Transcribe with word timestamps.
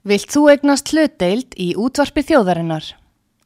Vilt 0.00 0.32
þú 0.32 0.46
egnast 0.48 0.94
hlutdeild 0.94 1.52
í 1.60 1.74
útvarpi 1.76 2.22
þjóðarinnar? 2.24 2.86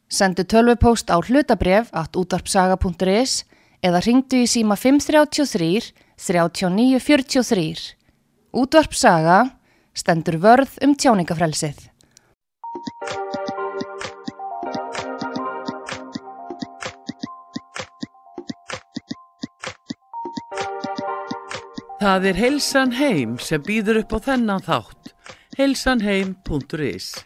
Sendu 0.07 0.45
tölvupóst 0.47 1.11
á 1.11 1.19
hlutabref 1.19 1.89
at 1.91 2.15
útvarpsaga.is 2.15 3.43
eða 3.83 4.03
ringdu 4.07 4.45
í 4.45 4.47
síma 4.47 4.77
533 4.79 5.91
3943. 6.15 7.97
Útvarpsaga 8.55 9.41
stendur 9.99 10.39
vörð 10.39 10.79
um 10.87 10.95
tjáningafrelsið. 10.95 11.91
Það 21.99 22.31
er 22.31 22.39
Heilsan 22.39 22.95
Heim 22.95 23.41
sem 23.43 23.59
býður 23.59 24.05
upp 24.05 24.15
á 24.15 24.19
þennan 24.31 24.63
þátt. 24.63 25.14
heilsanheim.is 25.59 27.25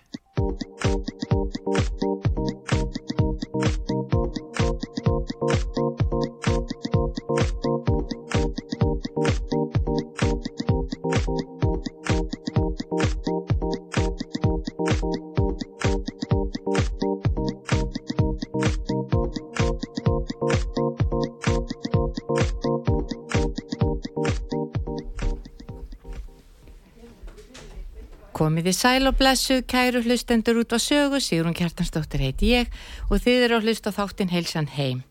Komið 28.49 28.71
í 28.71 28.73
sæl 28.73 29.05
og 29.11 29.17
blessu, 29.19 29.59
kæru 29.69 30.01
hlustendur 30.07 30.57
út 30.63 30.71
á 30.73 30.81
sögu, 30.81 31.19
Sigrun 31.21 31.53
Kjartansdóttir 31.53 32.23
heiti 32.25 32.55
ég 32.55 32.71
og 33.13 33.21
þið 33.21 33.43
eru 33.45 33.59
að 33.59 33.67
hlusta 33.67 33.91
þáttinn 33.93 34.31
heilsan 34.33 34.71
heim. 34.73 35.03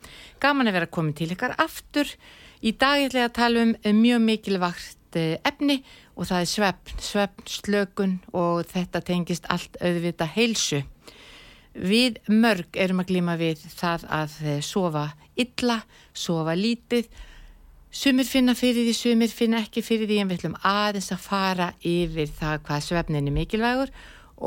Gaman 0.42 0.72
að 0.72 0.78
vera 0.80 0.88
komin 0.90 1.14
til 1.14 1.28
ykkar 1.36 1.54
aftur. 1.62 2.10
Í 2.66 2.74
dag 2.82 3.04
ætla 3.04 3.22
ég 3.22 3.30
að 3.30 3.36
tala 3.38 3.66
um 3.68 3.76
mjög 4.00 4.24
mikilvægt 4.26 5.20
eh, 5.22 5.38
efni 5.46 5.84
og 6.16 6.32
það 6.32 6.40
er 6.40 6.50
svefn, 6.56 6.98
svefn, 7.12 7.46
slökun 7.60 8.18
og 8.34 8.66
þetta 8.74 9.04
tengist 9.06 9.46
allt 9.54 9.78
auðvita 9.86 10.26
heilsu. 10.34 10.82
Við 11.78 12.18
mörg 12.34 12.74
erum 12.74 13.06
að 13.06 13.14
glíma 13.14 13.38
við 13.38 13.62
það 13.70 14.10
að 14.18 14.40
eh, 14.48 14.62
sofa 14.66 15.12
illa, 15.38 15.84
sofa 16.10 16.58
lítið 16.58 17.06
Sumir 17.98 18.28
finna 18.30 18.54
fyrir 18.54 18.86
því, 18.86 18.94
sumir 18.94 19.32
finna 19.34 19.64
ekki 19.64 19.82
fyrir 19.82 20.06
því 20.06 20.18
en 20.22 20.30
við 20.30 20.38
ætlum 20.38 20.58
aðeins 20.70 21.08
að 21.16 21.22
fara 21.24 21.68
yfir 21.82 22.28
það 22.30 22.60
hvað 22.68 22.84
svefnin 22.86 23.30
er 23.32 23.34
mikilvægur 23.34 23.92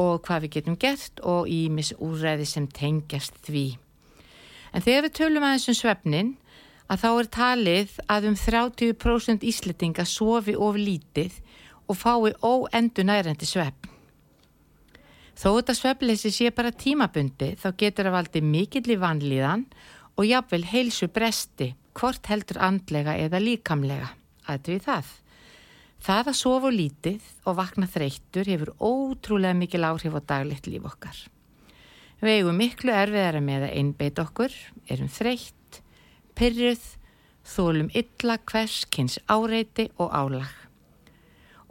og 0.02 0.20
hvað 0.22 0.44
við 0.44 0.52
getum 0.56 0.76
gert 0.84 1.22
og 1.26 1.48
ímis 1.50 1.90
úræði 1.98 2.46
sem 2.46 2.68
tengjast 2.70 3.40
því. 3.48 3.64
En 4.70 4.84
þegar 4.84 5.02
við 5.08 5.16
tölum 5.18 5.48
aðeins 5.48 5.66
um 5.72 5.78
svefnin 5.80 6.30
að 6.86 7.02
þá 7.02 7.08
er 7.10 7.30
talið 7.40 7.98
að 8.14 8.30
um 8.30 8.38
30% 8.44 9.48
íslitinga 9.50 10.06
sofi 10.06 10.54
of 10.54 10.78
lítið 10.78 11.42
og 11.90 11.98
fái 11.98 12.30
óendu 12.46 13.08
nærandi 13.10 13.50
svefn. 13.50 13.90
Þó 15.34 15.48
þetta 15.56 15.78
svefnleysi 15.80 16.30
sé 16.38 16.54
bara 16.54 16.70
tímabundi 16.70 17.56
þá 17.58 17.68
getur 17.74 18.06
það 18.06 18.18
valdi 18.20 18.46
mikill 18.46 18.86
í 18.94 19.02
vanlíðan 19.02 19.66
og 20.14 20.30
jáfnvel 20.30 20.68
heilsu 20.70 21.10
bresti 21.10 21.72
hvort 21.96 22.30
heldur 22.30 22.60
andlega 22.62 23.16
eða 23.18 23.40
líkamlega, 23.42 24.12
aðrið 24.50 24.86
það. 24.86 25.10
Það 26.00 26.30
að 26.30 26.38
sofa 26.38 26.70
lítið 26.72 27.26
og 27.44 27.58
vakna 27.58 27.88
þreyttur 27.90 28.48
hefur 28.48 28.72
ótrúlega 28.80 29.56
mikil 29.58 29.84
áhrif 29.84 30.16
á 30.16 30.20
daglitt 30.32 30.70
líf 30.70 30.86
okkar. 30.88 31.18
Við 32.20 32.38
eigum 32.38 32.56
miklu 32.60 32.92
erfiðara 32.92 33.40
með 33.44 33.66
að 33.66 33.76
einbeit 33.80 34.18
okkur, 34.20 34.54
erum 34.88 35.10
þreytt, 35.12 35.80
pyrruð, 36.36 36.82
þólum 37.44 37.90
illa 37.96 38.36
hvers 38.48 38.82
kynns 38.92 39.18
áreiti 39.28 39.88
og 40.00 40.12
álag. 40.12 40.50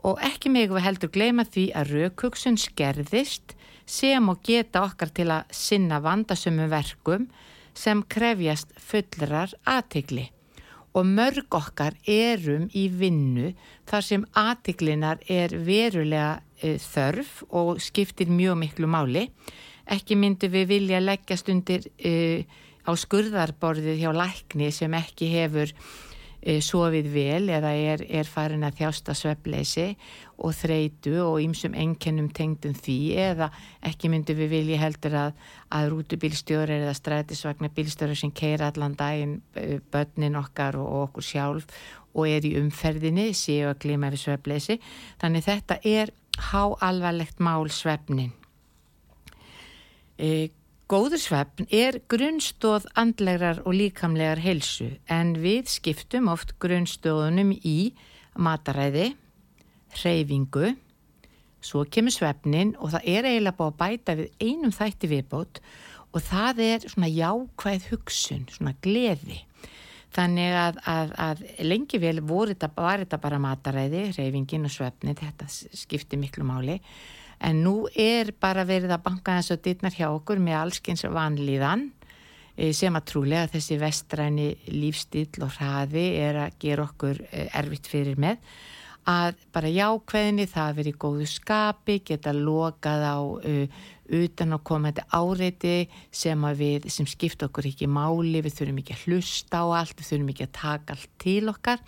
Og 0.05 0.21
ekki 0.23 0.51
mig 0.53 0.69
við 0.71 0.85
heldur 0.85 1.11
gleyma 1.13 1.45
því 1.45 1.65
að 1.77 1.93
raukugsun 1.95 2.57
skerðist 2.57 3.55
sem 3.89 4.29
og 4.29 4.41
geta 4.45 4.85
okkar 4.85 5.11
til 5.13 5.27
að 5.33 5.49
sinna 5.53 5.99
vandasömmum 6.01 6.69
verkum 6.71 7.27
sem 7.79 8.03
krefjast 8.11 8.75
fullrar 8.83 9.53
aðtikli 9.63 10.27
og 10.97 11.05
mörg 11.05 11.53
okkar 11.53 11.95
erum 12.09 12.67
í 12.75 12.87
vinnu 12.89 13.53
þar 13.89 14.05
sem 14.05 14.25
aðtiklinar 14.37 15.21
er 15.29 15.53
verulega 15.65 16.39
e, 16.61 16.77
þörf 16.81 17.43
og 17.49 17.81
skiptir 17.83 18.31
mjög 18.33 18.57
miklu 18.63 18.89
máli. 18.89 19.27
Ekki 19.89 20.17
myndu 20.17 20.49
við 20.51 20.67
vilja 20.73 21.01
leggjast 21.01 21.49
undir 21.53 21.85
e, 21.97 22.43
á 22.85 22.91
skurðarborðið 22.97 24.01
hjá 24.01 24.11
lækni 24.17 24.71
sem 24.73 24.93
ekki 24.97 25.29
hefur 25.35 25.73
sofið 26.39 27.07
vel 27.11 27.49
eða 27.51 27.73
er, 27.75 28.03
er 28.07 28.27
farin 28.27 28.63
að 28.63 28.77
þjásta 28.79 29.15
sveppleysi 29.17 29.89
og 30.39 30.53
þreitu 30.55 31.17
og 31.19 31.41
ýmsum 31.43 31.75
ennkennum 31.75 32.29
tengdum 32.31 32.75
því 32.77 32.97
eða 33.19 33.49
ekki 33.85 34.11
myndu 34.11 34.35
við 34.37 34.53
vilja 34.53 34.79
heldur 34.79 35.17
að, 35.19 35.33
að 35.75 35.89
rútubílstjóri 35.93 36.77
eða 36.79 36.95
strætisvagnar 36.95 37.73
bílstjóri 37.75 38.15
sem 38.15 38.31
keira 38.31 38.69
allan 38.71 38.95
daginn 38.99 39.41
eh, 39.59 39.79
börnin 39.91 40.39
okkar 40.39 40.79
og, 40.79 40.87
okkur 41.09 41.27
sjálf 41.27 41.67
og 42.15 42.29
er 42.29 42.47
í 42.47 42.55
umferðinni 42.61 43.33
séu 43.37 43.67
að 43.69 43.81
glima 43.83 44.11
við 44.13 44.23
svefleysi 44.23 44.79
þannig 45.19 45.45
þetta 45.49 45.81
er 45.83 46.13
háalvarlegt 46.53 47.43
mál 47.43 47.67
svefnin 47.73 48.31
e, 50.15 50.49
Góður 50.89 51.21
svefn 51.21 51.67
er 51.69 51.99
grunnstóð 52.09 52.87
andlegrar 52.97 53.59
og 53.61 53.75
líkamlegar 53.77 54.39
helsu 54.41 54.87
en 55.05 55.35
við 55.37 55.67
skiptum 55.69 56.31
oft 56.31 56.55
grunnstóðunum 56.57 57.51
í 57.61 57.91
mataræði 58.33 59.11
hreyfingu, 59.99 60.71
svo 61.61 61.83
kemur 61.93 62.15
svefnin 62.15 62.73
og 62.79 62.95
það 62.95 63.05
er 63.13 63.27
eiginlega 63.29 63.59
búið 63.59 63.69
að 63.69 63.77
bæta 63.83 64.15
við 64.17 64.47
einum 64.47 64.73
þætti 64.73 65.11
viðbót 65.13 65.61
og 66.09 66.25
það 66.25 66.63
er 66.65 66.89
svona 66.89 67.11
jákvæð 67.13 67.87
hugsun, 67.91 68.49
svona 68.49 68.73
gleði. 68.81 69.43
Þannig 70.17 70.57
að, 70.57 70.81
að, 70.89 71.15
að 71.21 71.45
lengi 71.69 72.01
vel 72.01 72.17
þetta, 72.17 72.73
var 72.73 73.05
þetta 73.05 73.21
bara 73.21 73.43
mataræði, 73.45 74.07
hreyfingin 74.15 74.65
og 74.65 74.73
svefni, 74.73 75.13
þetta 75.13 75.45
skipti 75.53 76.17
miklu 76.17 76.49
máli. 76.49 76.79
En 77.39 77.61
nú 77.63 77.75
er 77.95 78.33
bara 78.39 78.65
verið 78.67 78.91
að 78.95 79.05
banka 79.05 79.37
þess 79.37 79.55
að 79.55 79.63
dittnar 79.67 79.95
hjá 79.95 80.09
okkur 80.09 80.41
með 80.43 80.59
allskins 80.59 81.05
vanlíðan 81.07 81.85
eh, 82.57 82.73
sem 82.75 82.95
að 82.95 83.07
trúlega 83.13 83.51
þessi 83.53 83.79
vestræni 83.79 84.49
lífstíl 84.73 85.45
og 85.45 85.55
hraði 85.55 86.09
er 86.19 86.43
að 86.47 86.59
gera 86.59 86.89
okkur 86.89 87.23
eh, 87.31 87.47
erfitt 87.61 87.87
fyrir 87.91 88.19
með 88.19 88.43
að 89.09 89.39
bara 89.55 89.71
jákveðinni 89.71 90.45
það 90.49 90.67
að 90.67 90.79
vera 90.79 90.91
í 90.91 90.97
góðu 91.01 91.27
skapi, 91.29 91.97
geta 92.05 92.33
lokað 92.35 93.05
á 93.05 93.17
uh, 93.17 93.85
utan 94.19 94.55
að 94.55 94.63
koma 94.65 94.91
þetta 94.91 95.05
áreiti 95.17 95.75
sem, 96.11 96.45
sem 96.89 97.09
skipt 97.09 97.45
okkur 97.45 97.69
ekki 97.69 97.89
máli, 97.89 98.41
við 98.45 98.57
þurfum 98.57 98.81
ekki 98.83 98.97
að 98.97 99.05
hlusta 99.07 99.63
á 99.63 99.67
allt, 99.81 99.95
við 99.97 100.09
þurfum 100.11 100.33
ekki 100.33 100.47
að 100.47 100.57
taka 100.59 100.97
allt 100.97 101.13
til 101.21 101.43
okkar. 101.51 101.83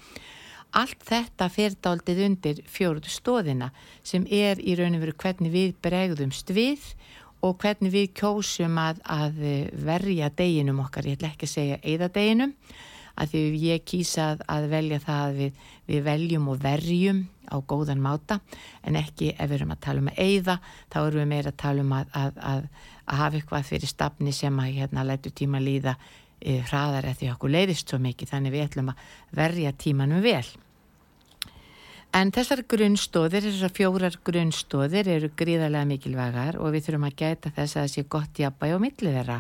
Allt 0.71 1.01
þetta 1.03 1.49
fer 1.51 1.73
dáltið 1.83 2.21
undir 2.27 2.61
fjóruðu 2.71 3.11
stóðina 3.11 3.71
sem 4.07 4.23
er 4.31 4.61
í 4.63 4.77
raun 4.79 4.95
og 4.95 5.03
veru 5.03 5.15
hvernig 5.19 5.51
við 5.51 5.73
bregðumst 5.83 6.53
við 6.55 6.85
og 7.43 7.57
hvernig 7.59 7.91
við 7.91 8.13
kjósum 8.21 8.77
að, 8.79 9.01
að 9.03 9.41
verja 9.83 10.29
deginum 10.37 10.79
okkar, 10.85 11.09
ég 11.09 11.17
ætla 11.17 11.33
ekki 11.33 11.49
að 11.49 11.53
segja 11.55 11.81
eða 11.93 12.09
deginum, 12.13 12.53
að 13.19 13.33
því 13.33 13.43
ég 13.65 13.83
kýsa 13.91 14.29
að 14.47 14.69
velja 14.71 15.01
það 15.03 15.21
að 15.25 15.39
við, 15.41 15.61
við 15.89 16.03
veljum 16.07 16.49
og 16.53 16.61
verjum 16.63 17.21
á 17.51 17.55
góðan 17.59 18.01
máta 18.01 18.39
en 18.87 18.95
ekki 18.95 19.33
ef 19.35 19.49
við 19.49 19.57
erum 19.57 19.75
að 19.75 19.83
tala 19.83 20.03
um 20.03 20.09
að 20.13 20.21
eigða 20.23 20.57
þá 20.87 20.97
erum 21.01 21.19
við 21.19 21.31
meira 21.33 21.51
að 21.51 21.61
tala 21.65 21.83
um 21.83 21.93
að, 21.97 22.13
að, 22.15 22.41
að, 22.51 22.67
að 23.05 23.21
hafa 23.21 23.39
eitthvað 23.41 23.69
fyrir 23.73 23.91
stafni 23.91 24.35
sem 24.35 24.63
að 24.63 24.75
hérna 24.77 25.07
lætu 25.09 25.33
tíma 25.35 25.59
líða 25.59 25.97
hraðar 26.41 27.07
eða 27.07 27.19
því 27.19 27.31
okkur 27.35 27.53
leiðist 27.53 27.91
svo 27.91 27.99
mikið 28.01 28.31
þannig 28.33 28.53
við 28.55 28.65
ætlum 28.65 28.91
að 28.93 29.07
verja 29.37 29.73
tímanum 29.77 30.23
vel. 30.23 30.45
En 32.11 32.31
þessar 32.35 32.65
grunnstóðir, 32.67 33.45
þessar 33.45 33.71
fjórar 33.71 34.17
grunnstóðir 34.27 35.07
eru 35.13 35.29
gríðarlega 35.39 35.87
mikilvægar 35.87 36.57
og 36.59 36.73
við 36.73 36.89
þurfum 36.89 37.07
að 37.07 37.19
gæta 37.21 37.51
þess 37.55 37.77
að 37.77 37.85
það 37.85 37.93
sé 37.93 38.03
gott 38.15 38.41
jafnbæg 38.41 38.75
og 38.75 38.81
millið 38.83 39.15
þeirra 39.19 39.37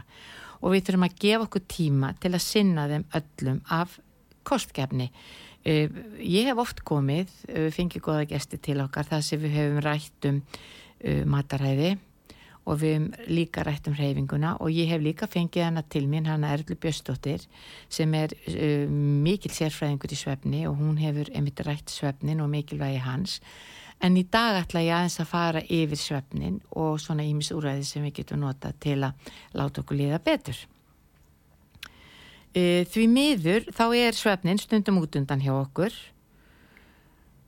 og 0.61 0.75
við 0.75 0.85
þurfum 0.87 1.07
að 1.07 1.17
gefa 1.25 1.47
okkur 1.47 1.65
tíma 1.73 2.11
til 2.21 2.31
að 2.31 2.45
sinna 2.45 2.85
þeim 2.91 3.07
öllum 3.19 3.57
af 3.75 3.97
kostgefni. 4.47 5.09
Uh, 5.61 5.91
ég 6.23 6.47
hef 6.47 6.61
oft 6.63 6.79
komið, 6.87 7.33
uh, 7.51 7.67
fengið 7.73 8.05
goða 8.07 8.29
gesti 8.29 8.61
til 8.61 8.79
okkar 8.85 9.09
þar 9.09 9.25
sem 9.25 9.41
við 9.41 9.57
hefum 9.59 9.83
rætt 9.85 10.31
um 10.31 10.39
mataræði 11.25 11.95
og 12.65 12.79
við 12.81 12.93
hefum 12.93 13.33
líka 13.33 13.65
rætt 13.65 13.89
um 13.89 13.97
hreyfinguna 13.97 14.55
og 14.61 14.69
ég 14.69 14.89
hef 14.91 15.01
líka 15.01 15.27
fengið 15.27 15.67
hana 15.67 15.83
til 15.83 16.07
mín, 16.07 16.29
hana 16.29 16.53
Erlu 16.53 16.77
Bjöstóttir 16.77 17.47
sem 17.89 18.13
er 18.13 18.35
mikil 18.87 19.51
sérfræðingur 19.51 20.13
í 20.13 20.19
svefni 20.19 20.65
og 20.69 20.77
hún 20.79 20.99
hefur 21.01 21.31
emitt 21.33 21.63
rætt 21.65 21.89
svefnin 21.89 22.43
og 22.43 22.51
mikilvægi 22.53 23.01
hans 23.05 23.39
En 24.01 24.17
í 24.17 24.23
dag 24.25 24.57
ætla 24.63 24.81
ég 24.81 24.95
aðeins 24.97 25.19
að 25.21 25.29
fara 25.29 25.61
yfir 25.61 25.99
svefnin 25.99 26.57
og 26.73 26.95
svona 27.01 27.25
ímis 27.27 27.51
úræði 27.53 27.85
sem 27.85 28.05
við 28.07 28.15
getum 28.21 28.41
nota 28.41 28.71
til 28.81 28.97
að 29.05 29.33
láta 29.53 29.83
okkur 29.83 29.99
liða 29.99 30.17
betur. 30.25 30.57
E, 32.51 32.83
því 32.89 33.05
miður 33.11 33.67
þá 33.69 33.85
er 33.99 34.17
svefnin 34.17 34.61
stundum 34.61 34.97
út 35.03 35.19
undan 35.19 35.43
hjá 35.45 35.53
okkur. 35.53 35.93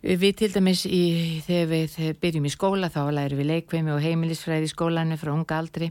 Við 0.03 0.33
til 0.35 0.49
dæmis 0.51 0.81
í, 0.83 1.39
þegar 1.45 1.69
við 1.69 1.93
byrjum 2.19 2.47
í 2.49 2.51
skóla 2.51 2.89
þá 2.91 3.05
lærum 3.15 3.39
við 3.39 3.47
leikveimi 3.47 3.93
og 3.93 4.01
heimilisfræði 4.03 4.67
í 4.67 4.71
skólanu 4.73 5.15
frá 5.15 5.29
unga 5.31 5.55
aldri. 5.55 5.87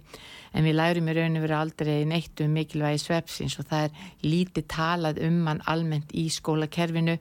En 0.52 0.66
við 0.68 0.76
lærum 0.76 1.08
í 1.08 1.14
raun 1.16 1.38
og 1.40 1.44
veru 1.46 1.56
aldrei 1.56 2.02
neitt 2.04 2.42
um 2.44 2.52
mikilvægi 2.52 3.00
svefsins 3.00 3.56
og 3.56 3.70
það 3.70 3.86
er 3.86 4.10
lítið 4.26 4.66
talað 4.68 5.22
um 5.24 5.38
mann 5.46 5.62
almennt 5.64 6.12
í 6.12 6.26
skólakerfinu 6.28 7.14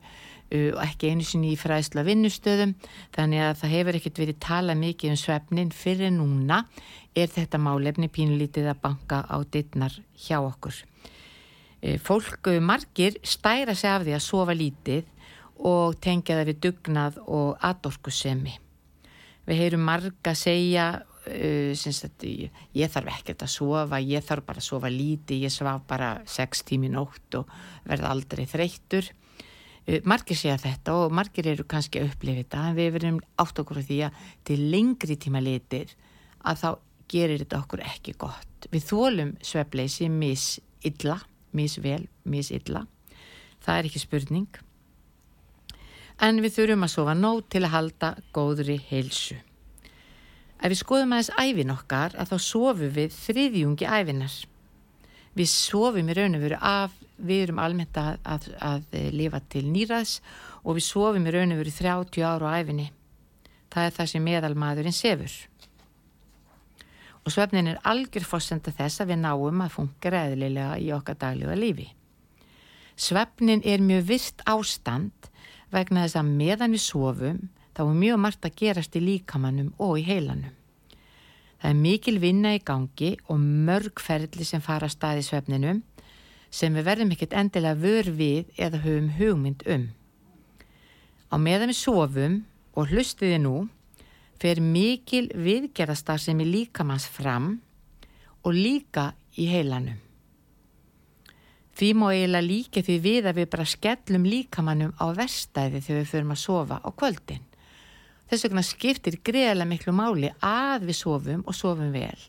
og 0.52 0.82
ekki 0.84 1.14
einu 1.14 1.24
sinni 1.24 1.54
í 1.54 1.56
fræðsla 1.56 2.04
vinnustöðum. 2.04 2.76
Þannig 3.16 3.44
að 3.46 3.56
það 3.62 3.74
hefur 3.78 4.00
ekkert 4.02 4.22
verið 4.26 4.40
tala 4.44 4.76
mikið 4.76 5.14
um 5.14 5.20
svefnin 5.22 5.72
fyrir 5.72 6.12
núna. 6.12 6.66
Er 7.16 7.32
þetta 7.32 7.56
málefni 7.56 8.12
pínulítið 8.12 8.68
að 8.68 8.82
banka 8.84 9.24
á 9.32 9.40
dittnar 9.48 9.96
hjá 10.26 10.42
okkur. 10.42 10.76
Fólk 12.04 12.52
margir 12.60 13.16
stæra 13.24 13.72
sig 13.72 13.90
af 13.90 14.04
því 14.04 14.12
að 14.20 14.24
sofa 14.28 14.52
lítið 14.52 15.08
og 15.68 15.96
tengja 16.02 16.38
það 16.38 16.50
við 16.50 16.60
dugnað 16.66 17.22
og 17.26 17.56
aðorkusemi. 17.62 18.58
Við 19.46 19.58
heyrum 19.58 19.86
marga 19.86 20.34
segja 20.38 20.86
uh, 21.02 21.72
að 21.72 22.28
ég 22.78 22.92
þarf 22.92 23.10
ekkert 23.16 23.42
að 23.46 23.54
sofa, 23.54 24.02
ég 24.02 24.26
þarf 24.26 24.46
bara 24.46 24.62
að 24.62 24.68
sofa 24.68 24.90
lítið, 24.92 25.46
ég 25.46 25.54
svaf 25.54 25.82
bara 25.88 26.14
6 26.26 26.64
tími 26.68 26.90
nótt 26.92 27.40
og 27.40 27.50
verða 27.88 28.14
aldrei 28.14 28.46
þreyttur. 28.50 29.10
Eh, 29.86 29.98
margir 30.06 30.38
segja 30.38 30.60
þetta 30.62 30.94
og 30.94 31.14
margir 31.14 31.48
eru 31.50 31.64
kannski 31.66 31.98
að 31.98 32.12
upplifa 32.12 32.38
þetta 32.44 32.66
en 32.68 32.76
við 32.76 32.90
verum 32.94 33.16
átt 33.42 33.58
okkur 33.58 33.80
á 33.82 33.86
því 33.88 33.98
að 34.06 34.26
til 34.46 34.58
lengri 34.70 35.16
tíma 35.18 35.42
litir 35.42 35.94
að 36.46 36.60
þá 36.60 36.68
gerir 37.10 37.42
þetta 37.42 37.58
okkur 37.64 37.82
ekki 37.88 38.14
gott 38.14 38.68
við 38.70 38.86
þólum 38.86 39.32
svefleysi 39.42 40.06
mis 40.06 40.60
illa, 40.86 41.18
mis 41.50 41.74
vel, 41.82 42.06
mis 42.22 42.52
illa 42.54 42.84
það 43.64 43.74
er 43.74 43.88
ekki 43.90 44.04
spurning 44.04 44.62
en 46.22 46.42
við 46.44 46.56
þurfum 46.58 46.86
að 46.86 46.94
sofa 46.94 47.16
nóg 47.18 47.42
til 47.52 47.64
að 47.64 47.74
halda 47.76 48.14
góðri 48.34 48.78
heilsu 48.90 49.38
ef 50.62 50.70
við 50.70 50.78
skoðum 50.78 51.14
aðeins 51.16 51.34
æfin 51.42 51.74
okkar 51.74 52.16
að 52.16 52.34
þá 52.34 52.36
sofum 52.46 52.96
við 52.96 53.14
þriðjungi 53.18 53.88
æfinar 53.90 54.40
við 55.38 55.48
sofum 55.50 56.10
í 56.10 56.16
raun 56.16 56.36
og 56.36 56.44
veru 56.44 56.58
af 56.60 56.98
við 57.22 57.46
erum 57.46 57.60
almennt 57.62 57.98
að, 57.98 58.18
að, 58.26 58.48
að 58.58 58.98
lifa 59.14 59.40
til 59.52 59.64
nýraðs 59.70 60.18
og 60.62 60.76
við 60.78 60.86
sofum 60.86 61.26
í 61.26 61.32
raun 61.34 61.54
og 61.54 61.62
veru 61.62 61.72
30 61.78 62.26
ára 62.26 62.52
á 62.52 62.56
æfinni. 62.60 62.90
Það 63.72 63.88
er 63.88 63.96
það 63.96 64.10
sem 64.12 64.26
meðalmaðurinn 64.26 64.96
sefur. 64.96 65.34
Og 67.22 67.30
svefnin 67.32 67.70
er 67.70 67.82
algjör 67.86 68.26
fórsenda 68.26 68.74
þess 68.74 69.02
að 69.02 69.12
við 69.12 69.20
náum 69.22 69.62
að 69.62 69.74
funka 69.76 70.12
eðlilega 70.18 70.78
í 70.82 70.90
okkar 70.94 71.20
daglega 71.20 71.56
lífi. 71.56 71.86
Svefnin 72.98 73.62
er 73.64 73.80
mjög 73.80 74.08
virt 74.10 74.42
ástand 74.50 75.30
vegna 75.72 76.04
þess 76.04 76.18
að 76.20 76.32
meðan 76.38 76.76
við 76.76 76.84
sofum 76.84 77.38
þá 77.72 77.82
er 77.84 78.00
mjög 78.02 78.20
margt 78.20 78.46
að 78.46 78.58
gerast 78.60 78.98
í 78.98 79.02
líkamannum 79.02 79.72
og 79.80 79.96
í 80.00 80.04
heilanum. 80.06 80.52
Það 81.62 81.70
er 81.70 81.78
mikil 81.78 82.16
vinna 82.18 82.52
í 82.56 82.60
gangi 82.66 83.12
og 83.30 83.40
mörg 83.40 84.02
ferli 84.02 84.44
sem 84.44 84.62
fara 84.64 84.88
að 84.88 84.96
staði 84.96 85.26
svefninum 85.26 85.82
sem 86.52 86.74
við 86.74 86.88
verðum 86.88 87.12
ekkert 87.14 87.36
endilega 87.38 87.80
vör 87.80 88.10
við 88.18 88.50
eða 88.60 88.82
höfum 88.82 89.12
hugmynd 89.16 89.62
um. 89.70 89.86
Á 91.32 91.36
meðan 91.40 91.72
við 91.72 91.78
sofum 91.80 92.40
og 92.76 92.92
hlustiði 92.92 93.38
nú 93.40 93.56
fer 94.42 94.60
mikil 94.60 95.28
viðgerðastar 95.32 96.20
sem 96.20 96.40
er 96.42 96.50
líkamanns 96.50 97.06
fram 97.08 97.54
og 98.42 98.56
líka 98.58 99.12
í 99.38 99.46
heilanum. 99.48 100.00
Því 101.72 101.88
má 101.96 102.06
eiginlega 102.12 102.44
líka 102.44 102.82
því 102.84 102.98
við 103.06 103.30
að 103.30 103.38
við 103.40 103.48
bara 103.54 103.68
skellum 103.68 104.28
líkamannum 104.28 104.92
á 105.00 105.06
verstæði 105.16 105.80
þegar 105.80 106.00
við 106.02 106.12
förum 106.12 106.34
að 106.34 106.42
sofa 106.42 106.78
á 106.84 106.88
kvöldin. 106.92 107.48
Þess 108.28 108.46
vegna 108.46 108.64
skiptir 108.64 109.18
greiðlega 109.24 109.68
miklu 109.70 109.94
máli 109.96 110.30
að 110.44 110.86
við 110.90 110.98
sofum 111.00 111.42
og 111.46 111.56
sofum 111.56 111.92
vel 111.94 112.20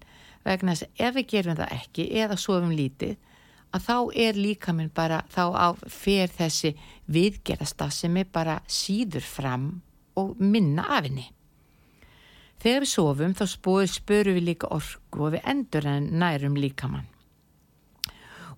vegna 0.43 0.73
þess 0.75 0.87
að 0.87 1.05
ef 1.07 1.15
við 1.17 1.29
gerum 1.33 1.59
það 1.59 1.77
ekki 1.77 2.07
eða 2.23 2.39
sofum 2.39 2.73
lítið 2.75 3.13
að 3.73 3.85
þá 3.87 3.95
er 4.25 4.37
líka 4.37 4.73
minn 4.75 4.91
bara, 4.93 5.23
þá 5.33 5.43
á, 5.55 5.67
fer 5.89 6.29
þessi 6.29 6.73
viðgerasta 7.09 7.89
sem 7.91 8.19
er 8.21 8.27
bara 8.31 8.59
síður 8.69 9.25
fram 9.25 9.69
og 10.19 10.35
minna 10.37 10.85
af 10.97 11.07
henni. 11.07 11.25
Þegar 12.61 12.85
við 12.85 12.91
sofum 12.91 13.33
þá 13.35 13.45
spörum 13.89 14.37
við 14.37 14.47
líka 14.51 14.69
orku 14.71 15.25
og 15.25 15.33
við 15.35 15.49
endur 15.49 15.89
en 15.89 16.11
nærum 16.19 16.59
líkamann. 16.59 17.09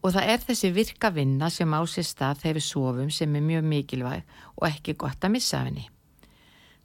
Og 0.06 0.14
það 0.14 0.30
er 0.36 0.44
þessi 0.44 0.72
virka 0.76 1.10
vinna 1.10 1.50
sem 1.50 1.74
á 1.74 1.82
sér 1.90 2.06
stað 2.06 2.44
þegar 2.44 2.60
við 2.60 2.68
sofum 2.68 3.10
sem 3.10 3.36
er 3.36 3.46
mjög 3.48 3.68
mikilvæg 3.72 4.38
og 4.54 4.68
ekki 4.70 4.94
gott 5.02 5.26
að 5.26 5.34
missa 5.34 5.64
af 5.64 5.72
henni. 5.72 5.88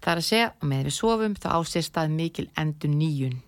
Það 0.01 0.13
er 0.13 0.23
að 0.23 0.29
segja 0.31 0.49
að 0.49 0.67
með 0.73 0.89
við 0.89 0.97
sofum 0.97 1.37
þá 1.37 1.49
á 1.53 1.61
sér 1.69 1.85
stað 1.85 2.17
mikil 2.17 2.49
endur 2.57 2.95
nýjun. 2.95 3.39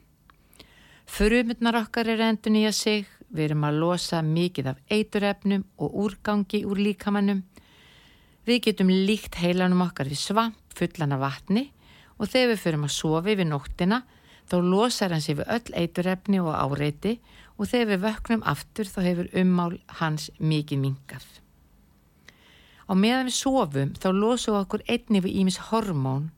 Förumundnar 1.09 1.81
okkar 1.81 2.13
er 2.13 2.21
endur 2.29 2.53
nýja 2.53 2.73
sig, 2.77 3.09
Við 3.33 3.47
erum 3.49 3.63
að 3.65 3.79
losa 3.81 4.19
mikið 4.21 4.67
af 4.75 4.81
eiturefnum 4.93 5.63
og 5.81 5.95
úrgangi 6.05 6.67
úr 6.69 6.81
líkamannum. 6.85 7.39
Við 8.45 8.59
getum 8.67 8.91
líkt 8.93 9.39
heilanum 9.41 9.87
okkar 9.87 10.11
við 10.11 10.21
svamp 10.21 10.77
fullan 10.77 11.15
af 11.17 11.23
vatni 11.23 11.71
og 12.19 12.29
þegar 12.29 12.51
við 12.51 12.61
förum 12.61 12.85
að 12.85 12.93
sofi 12.99 13.37
við 13.39 13.49
nóttina 13.49 14.03
þá 14.51 14.57
losar 14.67 15.15
hans 15.15 15.31
yfir 15.33 15.49
öll 15.49 15.77
eiturefni 15.81 16.43
og 16.43 16.53
áreiti 16.53 17.15
og 17.17 17.23
þegar 17.71 17.91
við 17.93 18.05
vöknum 18.07 18.45
aftur 18.55 18.91
þá 18.91 19.01
hefur 19.07 19.33
ummál 19.43 19.79
hans 20.01 20.29
mikið 20.39 20.83
mingað. 20.85 21.27
Á 22.89 22.93
meðan 22.99 23.29
við 23.31 23.39
sofum 23.39 23.93
þá 23.97 24.09
losum 24.13 24.57
við 24.57 24.63
okkur 24.63 24.87
einni 24.89 25.25
við 25.25 25.37
ímis 25.43 25.61
hormón 25.71 26.31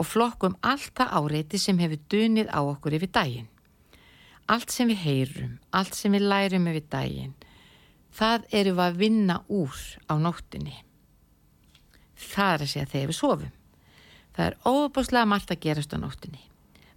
og 0.00 0.08
flokkum 0.08 0.56
allt 0.64 0.92
það 0.96 1.16
áreiti 1.18 1.60
sem 1.60 1.80
hefur 1.80 2.04
dunið 2.12 2.52
á 2.52 2.60
okkur 2.62 2.96
yfir 2.96 3.12
daginn 3.12 3.50
allt 4.50 4.72
sem 4.74 4.90
við 4.90 5.02
heyrum, 5.04 5.56
allt 5.70 5.94
sem 5.94 6.14
við 6.14 6.26
lærum 6.26 6.66
yfir 6.72 6.86
daginn, 6.90 7.34
það 8.10 8.46
eru 8.60 8.74
við 8.74 8.84
að 8.86 9.00
vinna 9.04 9.38
úr 9.46 9.76
á 10.10 10.14
nóttinni. 10.18 10.76
Það 12.20 12.54
er 12.54 12.64
að 12.64 12.72
segja 12.72 12.90
þegar 12.90 13.10
við 13.12 13.18
sofum. 13.20 13.52
Það 14.34 14.46
er 14.46 14.56
óbúslega 14.66 15.30
margt 15.30 15.52
að 15.54 15.62
gerast 15.66 15.94
á 15.94 15.98
nóttinni. 16.02 16.42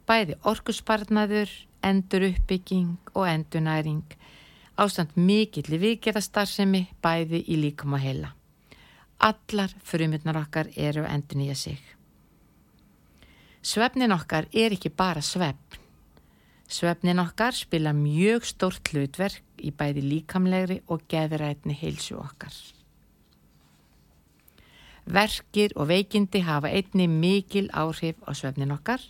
Bæði 0.07 0.37
orkusbarnaður, 0.49 1.51
endur 1.83 2.27
uppbygging 2.29 3.13
og 3.13 3.27
endurnæring, 3.29 4.17
ástand 4.77 5.15
mikill 5.15 5.69
í 5.77 5.79
viðgerðastarsemi, 5.83 6.87
bæði 7.03 7.43
í 7.47 7.59
líkum 7.61 7.95
og 7.95 8.03
heila. 8.03 8.33
Allar 9.23 9.71
frumurnar 9.83 10.41
okkar 10.41 10.71
eru 10.75 11.05
að 11.05 11.13
endur 11.15 11.39
nýja 11.39 11.55
sig. 11.55 11.79
Svefnin 13.63 14.11
okkar 14.11 14.49
er 14.51 14.75
ekki 14.75 14.91
bara 14.91 15.21
svefn, 15.23 15.83
Svefnin 16.73 17.19
okkar 17.21 17.53
spila 17.53 17.91
mjög 17.93 18.47
stórt 18.49 18.89
hlutverk 18.89 19.43
í 19.61 19.69
bæði 19.77 20.01
líkamlegri 20.07 20.79
og 20.89 21.03
geðrætni 21.11 21.75
heilsu 21.77 22.15
okkar. 22.17 22.53
Verkir 25.05 25.75
og 25.75 25.91
veikindi 25.91 26.41
hafa 26.47 26.71
einni 26.71 27.05
mikil 27.11 27.67
áhrif 27.69 28.17
á 28.25 28.31
svefnin 28.33 28.73
okkar. 28.73 29.03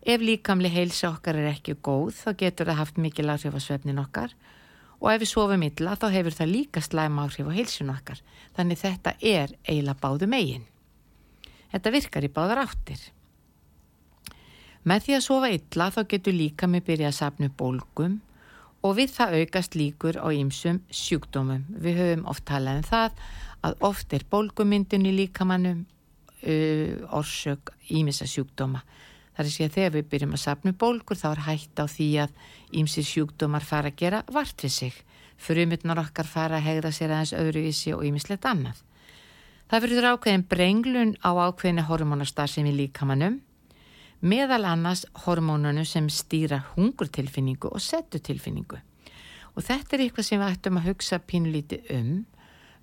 Ef 0.00 0.22
líkamli 0.24 0.70
heilsa 0.72 1.10
okkar 1.10 1.36
er 1.36 1.50
ekki 1.50 1.76
góð 1.76 2.14
þá 2.16 2.30
getur 2.40 2.70
það 2.70 2.80
haft 2.80 3.00
mikil 3.00 3.28
áhrif 3.28 3.56
á 3.56 3.60
svefnin 3.60 4.00
okkar 4.00 4.32
og 5.00 5.08
ef 5.12 5.20
við 5.22 5.30
sofum 5.32 5.62
illa 5.64 5.96
þá 5.96 6.06
hefur 6.14 6.36
það 6.36 6.52
líka 6.54 6.82
slæm 6.84 7.20
áhrif 7.20 7.48
á 7.48 7.52
heilsun 7.56 7.92
okkar. 7.92 8.20
Þannig 8.56 8.80
þetta 8.80 9.14
er 9.20 9.54
eiginlega 9.64 10.00
báðu 10.00 10.28
megin. 10.28 10.66
Þetta 11.72 11.92
virkar 11.94 12.26
í 12.26 12.32
báðar 12.32 12.62
áttir. 12.64 13.00
Með 14.84 15.04
því 15.04 15.16
að 15.16 15.24
sofa 15.26 15.52
illa 15.52 15.90
þá 15.92 16.00
getur 16.08 16.36
líka 16.36 16.68
með 16.68 16.86
byrja 16.88 17.10
að 17.10 17.18
sapna 17.18 17.50
bólgum 17.52 18.18
og 18.80 18.96
við 18.96 19.12
það 19.12 19.36
aukast 19.40 19.76
líkur 19.76 20.16
á 20.16 20.26
ýmsum 20.32 20.80
sjúkdómum. 20.88 21.66
Við 21.68 22.00
höfum 22.00 22.26
oft 22.32 22.46
talað 22.48 22.80
um 22.80 22.88
það 22.88 23.24
að 23.68 23.76
oft 23.90 24.16
er 24.16 24.24
bólgumyndin 24.32 25.04
í 25.04 25.12
líkamannum 25.18 25.84
uh, 25.84 27.16
orsök 27.20 27.74
ímissa 27.92 28.28
sjúkdóma. 28.28 28.80
Það 29.40 29.46
er 29.46 29.64
að 29.64 29.74
þegar 29.74 29.92
við 29.94 30.08
byrjum 30.12 30.32
að 30.36 30.40
sapna 30.42 30.70
bólgur 30.76 31.16
þá 31.16 31.28
er 31.30 31.38
hægt 31.46 31.80
á 31.80 31.84
því 31.88 32.08
að 32.20 32.32
ímsi 32.76 33.02
sjúkdómar 33.08 33.64
fara 33.64 33.88
að 33.88 33.96
gera 33.96 34.18
vart 34.28 34.60
við 34.60 34.72
sig. 34.74 34.96
Frumutnar 35.40 36.00
okkar 36.02 36.28
fara 36.28 36.58
að 36.58 36.66
hegða 36.66 36.90
sér 36.92 37.14
aðeins 37.14 37.32
öðruvísi 37.38 37.94
og 37.96 38.02
ímislegt 38.04 38.44
annað. 38.44 38.82
Það 39.72 39.86
verður 39.86 40.08
ákveðin 40.10 40.44
brenglun 40.50 41.14
á 41.24 41.30
ákveðinu 41.32 41.86
hormonastar 41.88 42.52
sem 42.52 42.68
í 42.68 42.74
líkamannum 42.82 43.38
meðal 44.20 44.66
annars 44.68 45.06
hormónunum 45.24 45.88
sem 45.88 46.10
stýra 46.12 46.58
hungurtilfinningu 46.74 47.70
og 47.72 47.80
settutilfinningu. 47.80 48.76
Og 49.56 49.64
þetta 49.64 49.96
er 49.96 50.04
eitthvað 50.04 50.28
sem 50.28 50.42
við 50.42 50.52
ættum 50.52 50.82
að 50.82 50.90
hugsa 50.90 51.20
pínulíti 51.24 51.80
um 51.96 52.26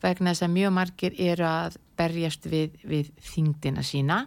vegna 0.01 0.33
þess 0.33 0.47
að 0.47 0.55
mjög 0.57 0.73
margir 0.73 1.21
eru 1.21 1.45
að 1.45 1.77
berjast 2.01 2.49
við, 2.49 2.81
við 2.81 3.13
þingdina 3.21 3.85
sína 3.85 4.23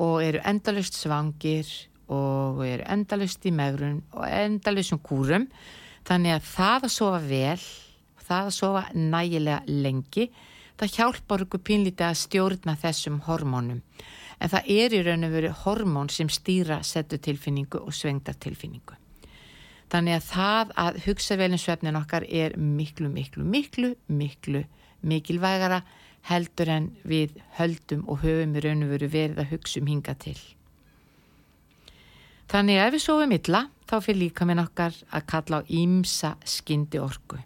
og 0.00 0.20
eru 0.24 0.40
endalust 0.48 0.96
svangir 0.98 1.68
og 2.10 2.62
eru 2.66 2.86
endalust 2.90 3.44
í 3.46 3.52
megrun 3.54 4.00
og 4.16 4.24
endalustum 4.26 5.00
kúrum. 5.04 5.46
Þannig 6.08 6.38
að 6.38 6.46
það 6.48 6.86
að 6.88 6.94
sofa 6.96 7.20
vel 7.26 7.66
það 8.30 8.46
að 8.46 8.56
sofa 8.56 8.84
nægilega 8.94 9.60
lengi 9.66 10.30
það 10.80 10.94
hjálpar 10.96 11.44
okkur 11.44 11.62
pínlítið 11.66 12.06
að 12.08 12.18
stjórna 12.22 12.76
þessum 12.80 13.20
hormónum. 13.26 13.82
En 14.40 14.48
það 14.48 14.72
er 14.72 14.96
í 14.96 15.02
raun 15.04 15.28
og 15.28 15.34
veru 15.36 15.52
hormón 15.66 16.08
sem 16.08 16.30
stýra 16.32 16.80
settutilfinningu 16.86 17.82
og 17.84 17.92
svengdartilfinningu 17.92 18.96
þannig 19.90 20.16
að 20.16 20.26
það 20.30 20.74
að 20.78 20.98
hugsa 21.04 21.36
vel 21.40 21.50
um 21.50 21.58
svefnin 21.60 21.98
okkar 21.98 22.24
er 22.28 22.54
miklu, 22.56 23.10
miklu, 23.10 23.42
miklu, 23.42 23.94
miklu 24.06 24.62
mikilvægara 25.00 25.80
heldur 26.28 26.68
en 26.68 26.88
við 27.06 27.36
höldum 27.58 28.06
og 28.08 28.24
höfum 28.24 28.56
í 28.56 28.64
raun 28.64 28.86
og 28.86 28.94
veru 28.94 29.10
verið 29.12 29.42
að 29.42 29.52
hugsa 29.54 29.80
um 29.80 29.90
hinga 29.90 30.14
til. 30.20 30.38
Þannig 32.50 32.80
ef 32.82 32.92
við 32.96 33.04
sofum 33.04 33.32
illa 33.36 33.60
þá 33.86 33.94
fyrir 34.02 34.20
líka 34.24 34.46
minn 34.46 34.62
okkar 34.62 34.96
að 35.14 35.26
kalla 35.30 35.60
á 35.62 35.68
ímsa 35.70 36.34
skyndi 36.42 36.98
orku. 36.98 37.38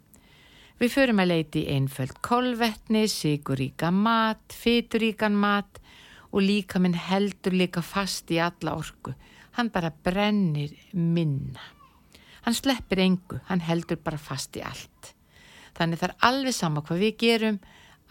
Við 0.81 0.91
förum 0.91 1.21
að 1.23 1.31
leiti 1.31 1.67
einföld 1.71 2.17
kolvetni, 2.25 3.05
siguríka 3.09 3.93
mat, 3.95 4.43
fyturíkan 4.51 5.37
mat 5.39 5.79
og 6.33 6.43
líka 6.43 6.81
minn 6.83 6.97
heldur 6.99 7.55
líka 7.55 7.83
fast 7.85 8.33
í 8.35 8.41
alla 8.43 8.75
orku. 8.81 9.15
Hann 9.55 9.71
bara 9.71 9.93
brennir 9.93 10.73
minna. 10.93 11.63
Hann 12.45 12.57
sleppir 12.57 13.05
engu, 13.05 13.39
hann 13.47 13.63
heldur 13.63 14.01
bara 14.03 14.19
fast 14.19 14.57
í 14.59 14.65
allt. 14.65 15.15
Þannig 15.79 16.03
er 16.03 16.17
alveg 16.27 16.57
sama 16.57 16.83
hvað 16.83 17.05
við 17.05 17.17
gerum 17.23 17.61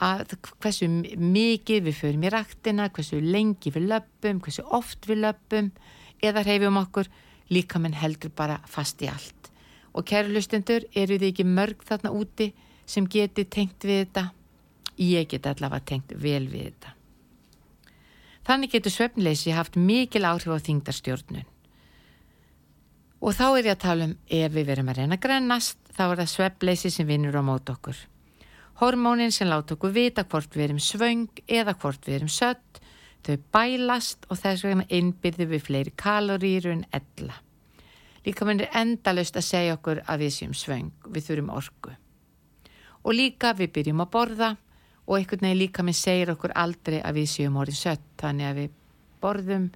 að 0.01 0.33
hversu 0.63 0.87
mikið 0.89 1.83
við 1.87 1.97
förum 1.99 2.25
í 2.25 2.31
raktina, 2.33 2.89
hversu 2.89 3.21
lengi 3.21 3.71
við 3.71 3.87
löpum, 3.91 4.41
hversu 4.41 4.65
oft 4.73 5.05
við 5.07 5.23
löpum 5.27 5.71
eða 6.23 6.43
hreyfum 6.43 6.79
okkur, 6.81 7.09
líka 7.53 7.79
menn 7.79 7.93
heldur 7.93 8.31
bara 8.35 8.59
fast 8.67 9.01
í 9.03 9.09
allt. 9.11 9.51
Og 9.93 10.05
kæru 10.09 10.33
lustendur, 10.33 10.85
eru 10.95 11.19
þið 11.19 11.29
ekki 11.29 11.45
mörg 11.45 11.83
þarna 11.85 12.13
úti 12.17 12.53
sem 12.85 13.05
geti 13.07 13.45
tengt 13.45 13.85
við 13.85 14.05
þetta? 14.05 14.31
Ég 14.97 15.29
get 15.29 15.47
allavega 15.49 15.85
tengt 15.85 16.13
vel 16.17 16.47
við 16.49 16.71
þetta. 16.71 16.93
Þannig 18.43 18.73
getur 18.73 18.91
svefnleysi 18.91 19.53
haft 19.55 19.77
mikil 19.79 20.25
áhrif 20.27 20.51
á 20.51 20.59
þingdarstjórnun. 20.65 21.45
Og 23.23 23.31
þá 23.31 23.45
er 23.53 23.69
ég 23.69 23.75
að 23.77 23.83
tala 23.85 24.07
um 24.09 24.17
ef 24.27 24.51
við 24.51 24.65
verum 24.67 24.89
að 24.91 24.97
reyna 24.99 25.15
að 25.15 25.23
grennast, 25.23 25.77
þá 25.95 26.03
er 26.09 26.17
það 26.23 26.33
svefnleysi 26.33 26.91
sem 26.91 27.07
vinnur 27.07 27.39
á 27.39 27.43
mót 27.45 27.69
okkur. 27.71 27.95
Hormónin 28.81 29.31
sem 29.31 29.47
láta 29.47 29.75
okkur 29.75 29.93
vita 29.93 30.23
hvort 30.25 30.55
við 30.55 30.63
erum 30.65 30.81
svöng 30.81 31.41
eða 31.45 31.75
hvort 31.77 32.07
við 32.07 32.15
erum 32.15 32.31
sött, 32.33 32.79
þau 33.23 33.37
bælast 33.53 34.25
og 34.29 34.39
þess 34.41 34.65
vegna 34.65 34.85
innbyrðu 34.89 35.47
við 35.51 35.65
fleiri 35.67 35.93
kaloríru 35.95 36.73
en 36.73 36.85
ella. 36.91 37.37
Líka 38.25 38.47
minn 38.47 38.63
er 38.63 38.73
endalust 38.79 39.37
að 39.37 39.47
segja 39.47 39.77
okkur 39.77 40.01
að 40.07 40.25
við 40.25 40.33
séum 40.37 40.57
svöng, 40.57 40.91
við 41.05 41.27
þurfum 41.27 41.53
orku. 41.53 41.93
Og 43.03 43.15
líka 43.15 43.53
við 43.53 43.73
byrjum 43.77 44.03
að 44.03 44.13
borða 44.15 44.51
og 45.05 45.17
einhvern 45.17 45.45
veginn 45.45 45.59
líka 45.59 45.83
minn 45.83 45.97
segir 45.97 46.31
okkur 46.33 46.55
aldrei 46.55 47.01
að 47.03 47.19
við 47.19 47.29
séum 47.29 47.59
orðin 47.59 47.79
sött, 47.79 48.05
þannig 48.17 48.49
að 48.49 48.61
við 48.61 48.77
borðum, 49.23 49.67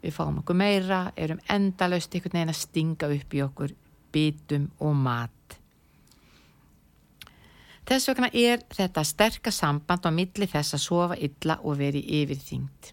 við 0.00 0.16
fáum 0.16 0.40
okkur 0.42 0.56
meira, 0.56 1.02
erum 1.16 1.42
endalust 1.48 2.14
einhvern 2.14 2.38
veginn 2.40 2.54
að 2.54 2.62
stinga 2.64 3.12
upp 3.14 3.36
í 3.36 3.44
okkur 3.44 3.76
bitum 4.10 4.70
og 4.80 4.96
mat. 4.96 5.39
Þess 7.88 8.10
vegna 8.10 8.28
er 8.36 8.62
þetta 8.70 9.04
sterkast 9.06 9.62
samband 9.62 10.06
á 10.06 10.10
milli 10.14 10.48
þess 10.50 10.76
að 10.76 10.84
sofa 10.84 11.18
illa 11.18 11.58
og 11.64 11.78
veri 11.80 12.02
yfirþyngd. 12.20 12.92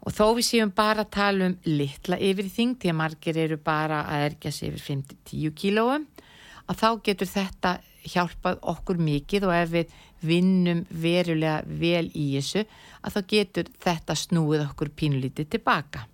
Og 0.00 0.14
þó 0.16 0.24
við 0.38 0.46
séum 0.48 0.72
bara 0.72 1.04
að 1.04 1.12
tala 1.12 1.50
um 1.50 1.56
litla 1.68 2.16
yfirþyngd, 2.16 2.78
því 2.80 2.92
að 2.92 2.98
margir 3.02 3.38
eru 3.38 3.58
bara 3.60 4.00
að 4.08 4.26
ergja 4.30 4.52
sig 4.56 4.72
yfir 4.72 4.84
5-10 4.86 5.56
kílóum, 5.60 6.06
að 6.66 6.80
þá 6.80 6.88
getur 7.04 7.28
þetta 7.28 7.74
hjálpað 8.08 8.62
okkur 8.72 9.00
mikið 9.04 9.46
og 9.48 9.56
ef 9.58 9.74
við 9.74 9.98
vinnum 10.24 10.80
verulega 10.88 11.60
vel 11.66 12.08
í 12.16 12.30
þessu, 12.38 12.64
að 13.04 13.16
þá 13.16 13.20
getur 13.34 13.70
þetta 13.84 14.16
snúið 14.16 14.64
okkur 14.64 14.92
pínlítið 14.96 15.50
tilbaka. 15.56 16.06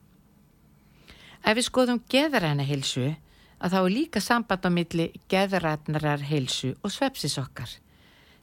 Ef 1.47 1.55
við 1.55 1.69
skoðum 1.69 2.03
geðræna 2.11 2.67
hilsu, 2.67 3.13
að 3.61 3.73
þá 3.73 3.79
er 3.81 3.93
líka 3.93 4.21
samband 4.21 4.69
á 4.69 4.71
milli 4.71 5.07
geðrætnarar 5.33 6.25
heilsu 6.29 6.75
og 6.83 6.93
svepsis 6.93 7.39
okkar. 7.41 7.71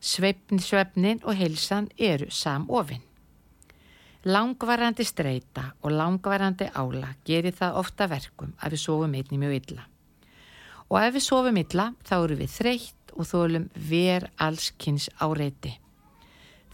Sveipni, 0.03 0.59
svepnin 0.59 1.21
og 1.23 1.37
heilsan 1.39 1.89
eru 1.97 2.29
samofinn. 2.31 3.03
Langvarandi 4.23 5.03
streyta 5.03 5.73
og 5.83 5.91
langvarandi 5.91 6.69
ála 6.79 7.13
gerir 7.27 7.55
það 7.55 7.79
ofta 7.81 8.07
verkum 8.07 8.53
að 8.59 8.75
við 8.75 8.83
sofum 8.83 9.15
einnig 9.19 9.39
mjög 9.39 9.55
illa. 9.59 9.85
Og 10.89 10.99
ef 11.01 11.15
við 11.15 11.25
sofum 11.25 11.59
illa 11.59 11.87
þá 12.07 12.15
eru 12.17 12.37
við 12.39 12.53
þreytt 12.57 13.15
og 13.17 13.27
þólum 13.29 13.69
ver 13.75 14.29
allskynns 14.41 15.09
áreiti. 15.19 15.73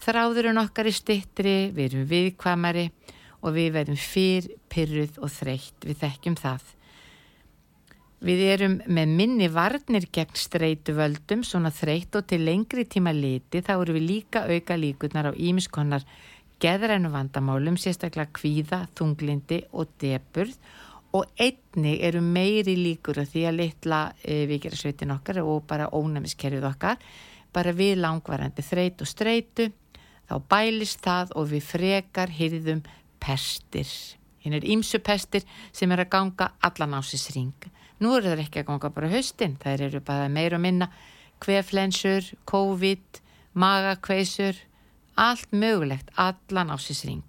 Þráðurinn 0.00 0.60
okkar 0.62 0.88
er 0.88 0.96
stittri, 0.96 1.56
við 1.74 1.90
erum 1.90 2.06
viðkvamari 2.08 2.86
og 3.44 3.54
við 3.56 3.74
verðum 3.74 3.98
fyrr, 4.00 4.46
pyrruð 4.72 5.18
og 5.20 5.32
þreytt, 5.34 5.84
við 5.84 5.98
þekkjum 6.00 6.38
það. 6.40 6.62
Við 8.20 8.40
erum 8.52 8.74
með 8.84 9.12
minni 9.16 9.46
varnir 9.48 10.04
gegn 10.12 10.36
streitu 10.36 10.92
völdum, 10.92 11.40
svona 11.40 11.70
þreytt 11.72 12.18
og 12.18 12.26
til 12.28 12.42
lengri 12.44 12.84
tíma 12.84 13.14
liti 13.16 13.62
þá 13.64 13.78
eru 13.78 13.96
við 13.96 14.04
líka 14.10 14.42
auka 14.44 14.76
líkurnar 14.76 15.30
á 15.30 15.32
ímiskonnar 15.32 16.04
geðrænu 16.60 17.08
vandamálum, 17.14 17.78
sérstaklega 17.80 18.28
kvíða, 18.36 18.82
þunglindi 18.92 19.62
og 19.72 19.96
deburð 20.02 20.58
og 21.16 21.32
einni 21.40 21.96
eru 22.04 22.20
meiri 22.20 22.76
líkur 22.76 23.22
því 23.24 23.46
að 23.48 23.58
litla 23.62 24.02
e, 24.20 24.44
vikjara 24.46 25.14
okkar 25.16 25.40
og 25.42 25.64
bara 25.66 25.88
ónæmiskerfið 25.88 26.68
okkar, 26.68 27.00
bara 27.52 27.72
við 27.72 27.98
langvarandi 28.04 28.62
þreyt 28.62 29.00
og 29.00 29.08
streitu, 29.08 29.70
þá 30.28 30.36
bælist 30.44 31.00
það 31.02 31.34
og 31.40 31.50
við 31.50 31.66
frekar 31.72 32.30
hyrðum 32.30 32.84
pestir. 33.18 33.88
Hinn 34.44 34.54
er 34.54 34.64
ímsupestir 34.64 35.48
sem 35.72 35.90
er 35.90 36.04
að 36.04 36.12
ganga 36.12 36.52
allan 36.60 37.00
ásisring. 37.00 37.56
Nú 38.00 38.14
eru 38.16 38.32
það 38.32 38.44
ekki 38.46 38.62
að 38.62 38.68
ganga 38.70 38.90
bara 38.96 39.12
höstin, 39.12 39.58
það 39.60 39.86
eru 39.86 40.00
bara 40.04 40.28
meir 40.32 40.56
og 40.56 40.62
minna 40.64 40.88
kveflensur, 41.40 42.24
COVID, 42.48 43.20
magakveisur, 43.60 44.56
allt 45.20 45.52
mögulegt, 45.52 46.08
allan 46.16 46.72
ásisring. 46.72 47.24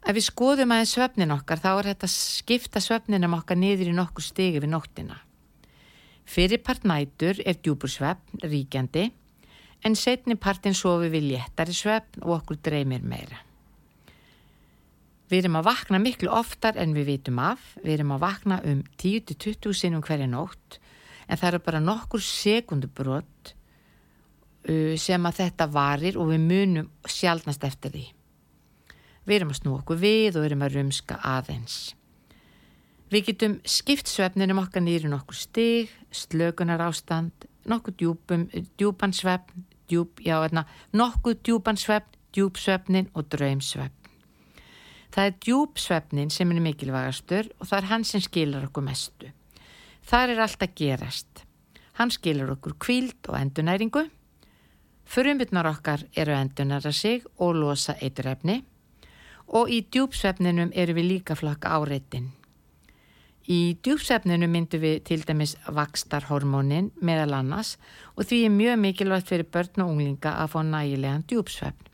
Ef 0.00 0.16
við 0.16 0.24
skoðum 0.30 0.72
aðeins 0.72 0.94
svefnin 0.96 1.34
okkar 1.34 1.60
þá 1.60 1.70
er 1.72 1.90
þetta 1.90 2.08
skipta 2.10 2.80
svefninum 2.80 3.36
okkar 3.36 3.58
niður 3.60 3.90
í 3.90 3.96
nokkur 3.98 4.24
stegi 4.24 4.62
við 4.62 4.72
nóttina. 4.72 5.18
Fyrirpart 6.30 6.86
nætur 6.86 7.42
er 7.44 7.58
djúbur 7.58 7.90
svefn, 7.90 8.40
ríkjandi, 8.46 9.10
en 9.84 9.96
setni 9.98 10.38
partin 10.38 10.76
sofi 10.76 11.10
við 11.12 11.32
léttari 11.34 11.74
svefn 11.74 12.22
og 12.22 12.38
okkur 12.40 12.62
dreymir 12.62 13.02
meira. 13.02 13.42
Við 15.30 15.44
erum 15.44 15.60
að 15.60 15.68
vakna 15.68 16.00
miklu 16.02 16.30
oftar 16.34 16.78
en 16.80 16.94
við 16.96 17.12
vitum 17.12 17.38
af. 17.38 17.62
Við 17.84 18.00
erum 18.00 18.16
að 18.16 18.24
vakna 18.24 18.56
um 18.66 18.80
10-20 18.98 19.76
sinnum 19.78 20.02
hverja 20.02 20.26
nótt 20.26 20.80
en 21.30 21.38
það 21.38 21.48
eru 21.52 21.60
bara 21.62 21.80
nokkur 21.84 22.22
sekundubrott 22.26 23.52
uh, 24.66 24.96
sem 24.98 25.28
að 25.28 25.44
þetta 25.44 25.68
varir 25.70 26.18
og 26.18 26.32
við 26.32 26.42
munum 26.48 26.90
sjálfnast 27.06 27.66
eftir 27.68 27.94
því. 27.94 28.04
Við 29.28 29.36
erum 29.36 29.54
að 29.54 29.60
snú 29.60 29.76
okkur 29.78 30.00
við 30.00 30.40
og 30.40 30.48
erum 30.48 30.66
að 30.66 30.80
rumska 30.80 31.20
aðeins. 31.22 31.78
Við 33.10 33.30
getum 33.30 33.56
skipt 33.66 34.10
svefninum 34.10 34.62
okkar 34.62 34.82
nýri 34.82 35.10
nokkur 35.10 35.38
stig, 35.38 35.90
slökunar 36.14 36.82
ástand, 36.82 37.46
nokkur 37.70 37.94
djúpum, 37.98 38.48
djúpan 38.78 39.14
svefn, 39.14 39.64
djúp, 39.90 40.22
já, 40.22 40.36
erna, 40.42 40.66
nokkur 40.94 41.38
djúpan 41.38 41.78
svefn, 41.78 42.18
djúpsvefnin 42.34 43.10
og 43.14 43.26
draumsvefn. 43.30 43.99
Það 45.10 45.26
er 45.26 45.36
djúpsvefnin 45.44 46.30
sem 46.30 46.50
er 46.54 46.62
mikilvægastur 46.62 47.50
og 47.58 47.66
það 47.66 47.78
er 47.78 47.88
hann 47.90 48.04
sem 48.06 48.22
skilur 48.22 48.68
okkur 48.68 48.86
mestu. 48.86 49.30
Það 50.06 50.34
er 50.34 50.42
allt 50.44 50.62
að 50.62 50.74
gerast. 50.78 51.44
Hann 51.98 52.14
skilur 52.14 52.54
okkur 52.54 52.76
kvíld 52.78 53.28
og 53.28 53.38
endunæringu. 53.40 54.06
Förumbytnar 55.04 55.66
okkar 55.66 56.06
eru 56.14 56.36
að 56.36 56.44
endunæra 56.44 56.92
sig 56.92 57.24
og 57.38 57.56
losa 57.58 57.96
eiturrefni 57.98 58.62
og 59.50 59.70
í 59.74 59.80
djúpsvefninum 59.90 60.70
eru 60.78 60.94
við 60.94 61.08
líka 61.10 61.34
flokka 61.34 61.74
áreitin. 61.74 62.30
Í 63.50 63.74
djúpsvefninum 63.82 64.52
myndum 64.54 64.84
við 64.84 65.00
til 65.08 65.24
dæmis 65.26 65.56
vakstarhormónin 65.66 66.92
meðal 67.02 67.34
annars 67.40 67.74
og 68.14 68.28
því 68.30 68.44
er 68.46 68.54
mjög 68.54 68.82
mikilvægt 68.84 69.32
fyrir 69.32 69.50
börn 69.50 69.82
og 69.82 69.90
unglinga 69.96 70.36
að 70.38 70.52
fá 70.54 70.60
nægilegan 70.62 71.26
djúpsvefn. 71.26 71.89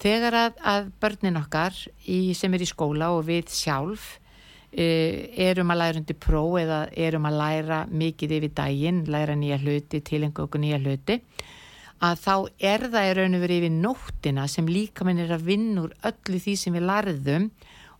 Þegar 0.00 0.34
að, 0.34 0.58
að 0.64 0.90
börnin 1.02 1.38
okkar 1.38 1.76
í, 2.08 2.32
sem 2.34 2.54
er 2.54 2.64
í 2.64 2.68
skóla 2.68 3.12
og 3.14 3.26
við 3.28 3.52
sjálf 3.52 4.16
uh, 4.16 5.18
erum 5.48 5.72
að 5.74 5.82
læra 5.82 6.02
undir 6.02 6.18
pró 6.18 6.44
eða 6.60 6.84
erum 6.96 7.28
að 7.28 7.38
læra 7.42 7.82
mikið 7.90 8.36
yfir 8.38 8.54
daginn, 8.56 9.02
læra 9.10 9.36
nýja 9.38 9.60
hluti, 9.62 10.00
tilengu 10.00 10.46
okkur 10.46 10.62
nýja 10.62 10.80
hluti, 10.82 11.20
að 12.02 12.18
þá 12.18 12.34
er 12.72 12.88
það 12.90 13.08
í 13.08 13.12
raun 13.18 13.38
og 13.38 13.44
verið 13.44 13.60
yfir 13.62 13.76
nóttina 13.76 14.48
sem 14.50 14.70
líka 14.70 15.06
minn 15.06 15.22
er 15.22 15.36
að 15.36 15.46
vinna 15.46 15.84
úr 15.86 15.92
öllu 16.08 16.40
því 16.42 16.56
sem 16.58 16.74
við 16.74 16.88
larðum 16.88 17.50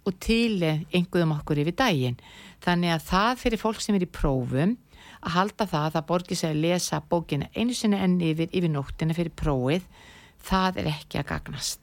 og 0.02 0.16
til 0.18 0.58
einhverjum 0.66 1.36
okkur 1.36 1.60
yfir 1.62 1.76
daginn. 1.78 2.16
Þannig 2.62 2.96
að 2.96 3.04
það 3.10 3.36
fyrir 3.44 3.62
fólk 3.62 3.82
sem 3.82 3.98
er 3.98 4.06
í 4.06 4.10
prófum 4.10 4.74
að 5.22 5.34
halda 5.36 5.68
það 5.70 5.86
að 5.86 5.94
það 5.96 6.08
borgir 6.08 6.40
sig 6.40 6.50
að 6.50 6.62
lesa 6.64 7.02
bókina 7.10 7.50
einu 7.54 7.76
sinni 7.78 8.00
enn 8.02 8.18
yfir 8.22 8.50
yfir 8.50 8.72
nóttina 8.72 9.14
fyrir 9.14 9.34
prófið, 9.38 9.86
það 10.42 10.82
er 10.82 10.90
ekki 10.96 11.20
að 11.20 11.28
gagnast. 11.30 11.81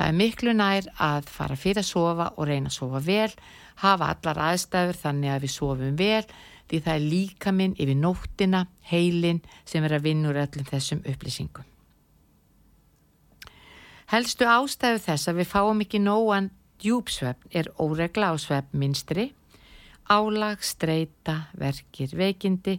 Það 0.00 0.08
er 0.08 0.16
miklu 0.16 0.52
nær 0.56 0.86
að 0.96 1.26
fara 1.28 1.56
fyrir 1.60 1.82
að 1.82 1.90
sofa 1.90 2.26
og 2.40 2.46
reyna 2.48 2.70
að 2.70 2.76
sofa 2.78 3.00
vel, 3.04 3.32
hafa 3.82 4.06
allar 4.14 4.38
aðstæður 4.46 4.96
þannig 4.96 5.32
að 5.34 5.42
við 5.42 5.50
sofum 5.52 5.98
vel, 5.98 6.22
því 6.70 6.78
það 6.86 6.94
er 6.94 7.02
líka 7.04 7.50
minn 7.52 7.74
yfir 7.76 7.98
nóttina, 8.00 8.62
heilin 8.88 9.42
sem 9.68 9.84
er 9.84 9.92
að 9.98 10.06
vinna 10.06 10.30
úr 10.30 10.38
öllum 10.40 10.68
þessum 10.70 11.02
upplýsingum. 11.04 11.66
Helstu 14.08 14.48
ástæðu 14.48 15.02
þess 15.04 15.28
að 15.28 15.42
við 15.42 15.50
fáum 15.50 15.82
ekki 15.84 16.00
nógan 16.00 16.48
djúpsvefn 16.80 17.52
er 17.60 17.68
óregla 17.76 18.30
á 18.32 18.34
svefnminstri, 18.40 19.26
álag, 20.08 20.64
streyta, 20.64 21.50
verkir, 21.60 22.16
veikindi, 22.16 22.78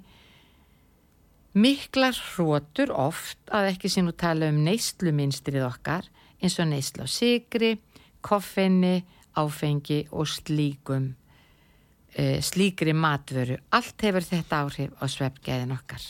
miklar 1.54 2.18
hrótur 2.32 2.90
oft 2.98 3.38
að 3.54 3.76
ekki 3.76 3.94
sem 3.94 4.10
nú 4.10 4.16
tala 4.18 4.50
um 4.50 4.64
neysluminstrið 4.66 5.68
okkar 5.70 6.10
eins 6.42 6.60
og 6.60 6.70
neyslu 6.72 7.06
á 7.06 7.10
sigri, 7.10 7.76
koffeinni, 8.22 9.02
áfengi 9.38 10.06
og 10.12 10.28
slíkum 10.28 11.12
uh, 12.20 12.40
slíkri 12.44 12.94
matvöru. 12.94 13.60
Allt 13.72 14.02
hefur 14.04 14.26
þetta 14.26 14.64
áhrif 14.66 14.98
á 15.00 15.06
svefgæðin 15.08 15.78
okkar. 15.78 16.04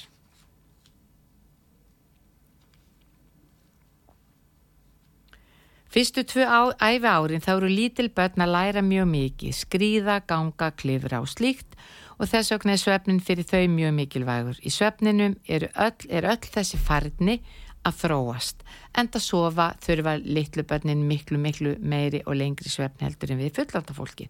Fyrstu 5.91 6.23
tvö 6.23 6.45
á, 6.47 6.71
æfi 6.79 7.03
árin 7.03 7.43
þá 7.43 7.51
eru 7.57 7.67
lítil 7.67 8.07
börn 8.15 8.39
að 8.39 8.53
læra 8.55 8.81
mjög 8.81 9.09
mikið, 9.11 9.57
skrýða, 9.57 10.21
ganga, 10.23 10.69
klifra 10.71 11.19
og 11.19 11.27
slíkt 11.27 11.75
og 12.15 12.29
þess 12.31 12.53
vegna 12.53 12.77
er 12.77 12.79
svefnin 12.79 13.19
fyrir 13.19 13.47
þau 13.49 13.65
mjög 13.73 13.97
mikilvægur. 13.97 14.61
Í 14.63 14.71
svefninum 14.71 15.35
er 15.51 15.67
öll, 15.73 16.07
er 16.07 16.29
öll 16.31 16.47
þessi 16.53 16.79
farni 16.79 17.41
að 17.87 17.97
þróast. 18.03 18.65
Enda 18.97 19.19
sofa 19.21 19.71
þurfa 19.81 20.17
litlu 20.21 20.65
börnin 20.67 21.05
miklu, 21.07 21.39
miklu 21.41 21.75
meiri 21.79 22.21
og 22.25 22.37
lengri 22.37 22.69
svefn 22.69 23.05
heldur 23.07 23.33
en 23.33 23.41
við 23.41 23.55
fullanda 23.57 23.95
fólkið. 23.97 24.29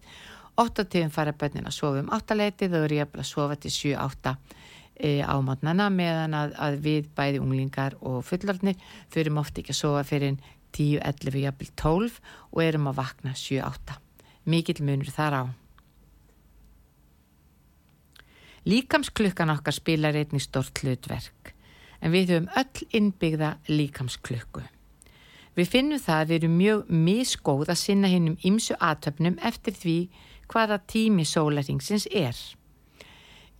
8 0.60 0.84
tíðum 0.92 1.12
fara 1.12 1.32
bönnin 1.32 1.68
að 1.68 1.76
sofa 1.78 2.02
um 2.02 2.10
8 2.12 2.36
leiti 2.36 2.68
þau 2.68 2.82
eru 2.84 2.98
jafnvel 3.00 3.22
að 3.22 3.28
sofa 3.28 3.56
til 3.60 3.72
7-8 3.72 4.34
e, 5.00 5.12
á 5.24 5.34
mátnana 5.40 5.88
meðan 5.92 6.36
að, 6.36 6.52
að 6.60 6.76
við 6.84 7.08
bæði 7.16 7.40
unglingar 7.40 7.96
og 8.00 8.20
fullorðnir 8.28 8.76
fyrir 9.12 9.40
ofta 9.40 9.62
ekki 9.62 9.72
að 9.72 9.80
sofa 9.80 10.04
fyrir 10.08 10.36
10-11 10.76 11.40
jafnvel 11.46 11.72
12 11.80 12.20
og 12.52 12.62
erum 12.64 12.92
að 12.92 13.00
vakna 13.00 13.34
7-8 13.36 13.98
mikill 14.52 14.84
munur 14.84 15.12
þar 15.12 15.38
á. 15.40 15.42
Líkamsklukkan 18.68 19.50
okkar 19.56 19.74
spilar 19.74 20.16
einni 20.20 20.38
stort 20.42 20.84
hlutverk 20.84 21.41
en 22.02 22.14
við 22.14 22.34
höfum 22.34 22.52
öll 22.58 22.86
innbyggða 22.98 23.56
líkamsklukku 23.70 24.66
Við 25.52 25.68
finnum 25.68 26.00
það 26.00 26.18
að 26.22 26.30
við 26.30 26.38
erum 26.38 26.54
mjög 26.56 26.82
misgóð 27.06 27.70
að 27.72 27.80
sinna 27.82 28.08
hinnum 28.08 28.38
ímsu 28.48 28.76
aðtöfnum 28.80 29.34
eftir 29.44 29.76
því 29.76 29.96
hvaða 30.48 30.78
tími 30.88 31.26
sólaringsins 31.28 32.06
er. 32.08 32.38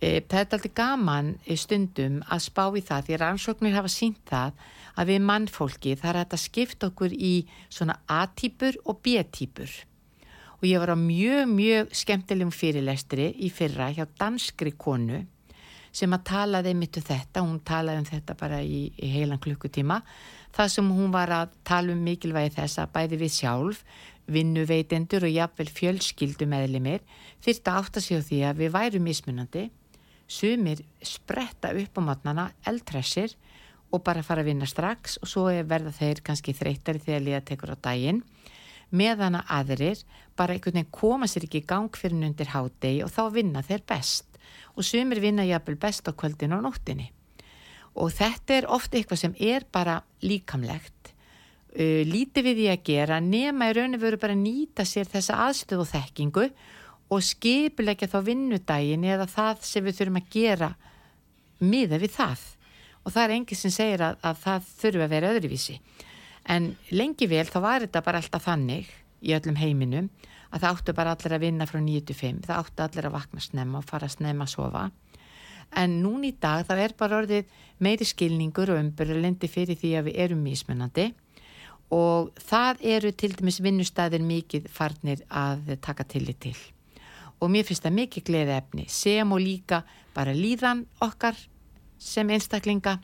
E, 0.01 0.21
það 0.25 0.39
er 0.39 0.47
alltaf 0.47 0.65
gaman 0.75 1.29
stundum 1.53 2.19
að 2.25 2.45
spá 2.47 2.63
í 2.73 2.81
það 2.81 3.05
því 3.07 3.19
rannsóknir 3.21 3.77
hafa 3.77 3.93
sínt 3.93 4.23
það 4.29 4.57
að 4.97 5.11
við 5.13 5.27
mannfólki 5.29 5.93
þar 6.01 6.15
er 6.15 6.19
þetta 6.23 6.41
skipt 6.41 6.87
okkur 6.89 7.13
í 7.13 7.33
svona 7.69 7.99
A-týpur 8.09 8.79
og 8.89 9.01
B-týpur. 9.05 9.77
Og 10.63 10.65
ég 10.69 10.81
var 10.81 10.95
á 10.95 10.97
mjög, 10.97 11.45
mjög 11.53 11.93
skemmtilegum 11.93 12.53
fyrirlestri 12.55 13.29
í 13.37 13.53
fyrra 13.53 13.91
hjá 13.93 14.07
danskri 14.17 14.73
konu 14.73 15.21
sem 15.93 16.15
að 16.15 16.23
talaði 16.29 16.73
mitt 16.77 16.97
um 16.97 17.05
þetta, 17.05 17.43
hún 17.45 17.59
talaði 17.65 18.01
um 18.01 18.07
þetta 18.09 18.35
bara 18.39 18.61
í, 18.65 18.87
í 18.97 19.11
heilan 19.13 19.41
klukkutíma, 19.41 19.99
það 20.55 20.73
sem 20.75 20.89
hún 20.97 21.13
var 21.13 21.33
að 21.33 21.53
tala 21.67 21.93
um 21.93 22.01
mikilvægi 22.03 22.55
þess 22.57 22.81
að 22.81 22.91
bæði 22.97 23.21
við 23.21 23.35
sjálf 23.37 23.83
vinnuveitendur 24.33 25.27
og 25.27 25.33
jafnvel 25.35 25.69
fjölskyldu 25.77 26.47
meðlimir 26.49 27.03
þyrta 27.43 27.77
átt 27.79 27.99
að 27.99 28.05
séu 28.07 28.21
því 28.23 28.43
að 28.47 28.61
við 28.61 28.75
værum 28.77 29.07
mismunandi, 29.07 29.65
sumir 30.27 30.83
spretta 31.03 31.73
upp 31.75 31.99
á 31.99 32.01
matnana, 32.01 32.45
eldressir 32.65 33.35
og 33.93 34.01
bara 34.05 34.23
fara 34.25 34.41
að 34.41 34.49
vinna 34.49 34.67
strax 34.69 35.19
og 35.21 35.29
svo 35.29 35.49
verða 35.67 35.93
þeir 35.93 36.23
kannski 36.25 36.55
þreytari 36.57 37.03
þegar 37.03 37.25
liða 37.27 37.43
tekur 37.45 37.75
á 37.75 37.83
daginn 37.89 38.23
meðan 38.93 39.39
að 39.39 39.51
aðrir 39.57 40.03
bara 40.37 40.55
einhvern 40.55 40.79
veginn 40.79 40.93
koma 40.93 41.29
sér 41.29 41.47
ekki 41.47 41.61
í 41.61 41.67
gang 41.69 41.97
fyrir 41.97 42.25
undir 42.25 42.53
hádegi 42.53 43.03
og 43.05 43.11
þá 43.13 43.23
vinna 43.33 43.63
þeir 43.65 43.85
best 43.89 44.32
og 44.73 44.85
sumir 44.85 45.21
vinna 45.23 45.45
jafnvel 45.45 45.77
best 45.79 46.07
á 46.09 46.11
kvöldin 46.11 46.55
og 46.57 46.63
nóttinni. 46.65 47.09
Og 47.99 48.09
þetta 48.13 48.55
er 48.57 48.69
ofta 48.73 48.97
eitthvað 48.97 49.21
sem 49.21 49.35
er 49.37 49.65
bara 49.71 49.99
líkamlegt. 50.25 51.13
Lítið 51.73 52.47
við 52.47 52.59
því 52.59 52.69
að 52.69 52.85
gera 52.85 53.19
nema 53.21 53.69
í 53.69 53.75
rauninu 53.77 53.99
veru 54.01 54.19
bara 54.21 54.35
að 54.35 54.43
nýta 54.45 54.85
sér 54.85 55.09
þessa 55.09 55.39
aðstöð 55.47 55.83
og 55.83 55.89
þekkingu 55.89 56.47
og 57.13 57.21
skipilegja 57.25 58.09
þá 58.09 58.19
vinnudagin 58.25 59.05
eða 59.05 59.27
það 59.29 59.63
sem 59.65 59.85
við 59.85 59.97
þurfum 59.99 60.19
að 60.21 60.29
gera 60.33 60.69
miða 61.61 61.99
við 62.01 62.13
það. 62.17 62.43
Og 63.03 63.13
það 63.13 63.23
er 63.23 63.35
engi 63.37 63.57
sem 63.57 63.73
segir 63.73 64.03
að, 64.05 64.19
að 64.23 64.41
það 64.43 64.67
þurfu 64.81 65.05
að 65.05 65.13
vera 65.13 65.31
öðruvísi. 65.33 65.79
En 66.53 66.73
lengi 66.91 67.27
vel 67.31 67.45
þá 67.49 67.59
var 67.63 67.85
þetta 67.85 68.03
bara 68.05 68.21
alltaf 68.21 68.45
þannig 68.47 68.89
í 69.23 69.33
öllum 69.35 69.59
heiminum 69.59 70.09
að 70.53 70.61
það 70.61 70.69
áttu 70.69 70.95
bara 70.97 71.15
allir 71.15 71.35
að 71.35 71.43
vinna 71.47 71.67
frá 71.69 71.79
9-5 71.81 72.43
það 72.45 72.59
áttu 72.59 72.85
allir 72.85 73.07
að 73.09 73.15
vakna 73.17 73.41
snemma 73.43 73.79
og 73.79 73.87
fara 73.89 74.09
snemma 74.11 74.45
að 74.45 74.53
sofa. 74.53 74.83
En 75.73 75.95
núni 76.03 76.29
í 76.29 76.37
dag 76.37 76.67
það 76.67 76.81
er 76.83 76.93
bara 76.97 77.19
orðið 77.23 77.53
meiri 77.81 78.05
skilningur 78.05 78.73
og 78.73 78.81
umbyrjulendi 78.83 79.49
fyrir 79.49 79.79
því 79.79 79.93
að 79.97 80.09
við 80.09 80.19
erum 80.25 80.43
mísmennandi 80.45 81.07
og 81.93 82.29
það 82.41 82.85
eru 82.95 83.11
til 83.17 83.31
dæmis 83.37 83.59
vinnustæðir 83.63 84.23
mikið 84.25 84.69
farnir 84.71 85.23
að 85.29 85.75
taka 85.81 86.05
tillit 86.09 86.39
til. 86.45 86.55
Og 87.41 87.49
mér 87.51 87.65
finnst 87.67 87.83
það 87.83 87.97
mikið 87.97 88.27
gleði 88.29 88.55
efni 88.55 88.85
sem 88.89 89.33
og 89.33 89.41
líka 89.41 89.81
bara 90.13 90.35
líðan 90.37 90.85
okkar 91.03 91.37
sem 91.97 92.29
einstaklinga 92.29 92.99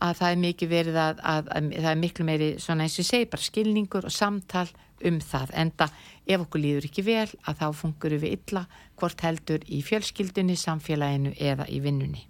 að 0.00 0.16
það 0.16 0.30
er 0.32 0.40
mikið 0.44 0.70
verið 0.70 0.98
að, 1.00 1.18
að, 1.20 1.50
að 1.52 1.72
það 1.76 1.90
er 1.90 2.00
miklu 2.00 2.26
meiri 2.26 2.50
svona 2.62 2.86
eins 2.86 2.96
og 3.02 3.08
segi 3.08 3.28
bara 3.28 3.44
skilningur 3.44 4.08
og 4.08 4.14
samtal 4.14 4.68
um 5.08 5.20
það 5.24 5.52
enda 5.64 5.90
ef 6.26 6.46
okkur 6.46 6.64
líður 6.64 6.88
ekki 6.90 7.04
vel 7.06 7.28
að 7.44 7.60
þá 7.60 7.66
fungurum 7.82 8.22
við 8.24 8.34
illa 8.38 8.64
hvort 9.00 9.22
heldur 9.24 9.64
í 9.66 9.82
fjölskyldunni, 9.86 10.56
samfélaginu 10.56 11.34
eða 11.38 11.68
í 11.70 11.80
vinnunni. 11.84 12.26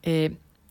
E, 0.00 0.30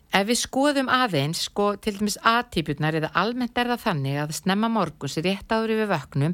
Ef 0.09 0.25
við 0.25 0.39
skoðum 0.41 0.87
aðeins, 0.89 1.43
sko 1.45 1.75
til 1.77 1.93
dæmis 1.99 2.15
aðtípurnar 2.25 2.95
eða 2.97 3.11
almennt 3.19 3.59
er 3.61 3.67
það 3.69 3.83
þannig 3.83 4.15
að 4.17 4.31
snemma 4.39 4.69
morguns 4.73 5.19
rétt 5.21 5.53
áður 5.53 5.75
við 5.83 5.91
vöknum 5.91 6.33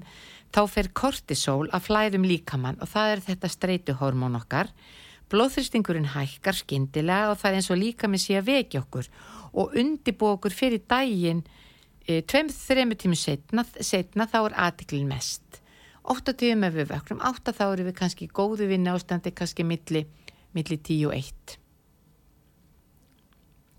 þá 0.56 0.62
fer 0.72 0.88
kortisol 0.96 1.66
að 1.76 1.90
flæðum 1.90 2.28
líkamann 2.30 2.80
og 2.80 2.88
það 2.94 3.12
er 3.12 3.24
þetta 3.26 3.52
streytuhormón 3.52 4.40
okkar. 4.40 4.72
Blóðþristingurinn 5.28 6.14
hækkar 6.14 6.56
skindilega 6.56 7.34
og 7.34 7.42
það 7.42 7.50
er 7.50 7.60
eins 7.60 7.70
og 7.74 7.82
líkaminn 7.82 8.24
sé 8.24 8.40
að 8.40 8.48
vekja 8.54 8.84
okkur 8.86 9.12
og 9.60 9.76
undibú 9.82 10.32
okkur 10.38 10.56
fyrir 10.56 10.86
daginn 10.88 11.44
e, 11.44 11.65
tveim, 12.06 12.50
þrejum 12.54 12.96
tímum 13.02 13.20
setna, 13.20 13.66
setna 13.82 14.30
þá 14.30 14.40
er 14.44 14.58
aðtiklinn 14.68 15.10
mest. 15.10 15.62
Ótta 16.06 16.36
tíum 16.38 16.64
ef 16.68 16.76
við 16.78 16.92
vöknum, 16.94 17.22
átta 17.26 17.54
þá 17.56 17.68
eru 17.72 17.90
við 17.90 18.00
kannski 18.00 18.30
góðu 18.30 18.70
vinna 18.70 18.94
ástandi, 18.94 19.34
kannski 19.34 19.66
milli, 19.66 20.06
milli 20.54 20.78
tíu 20.78 21.10
og 21.10 21.18
eitt 21.18 21.60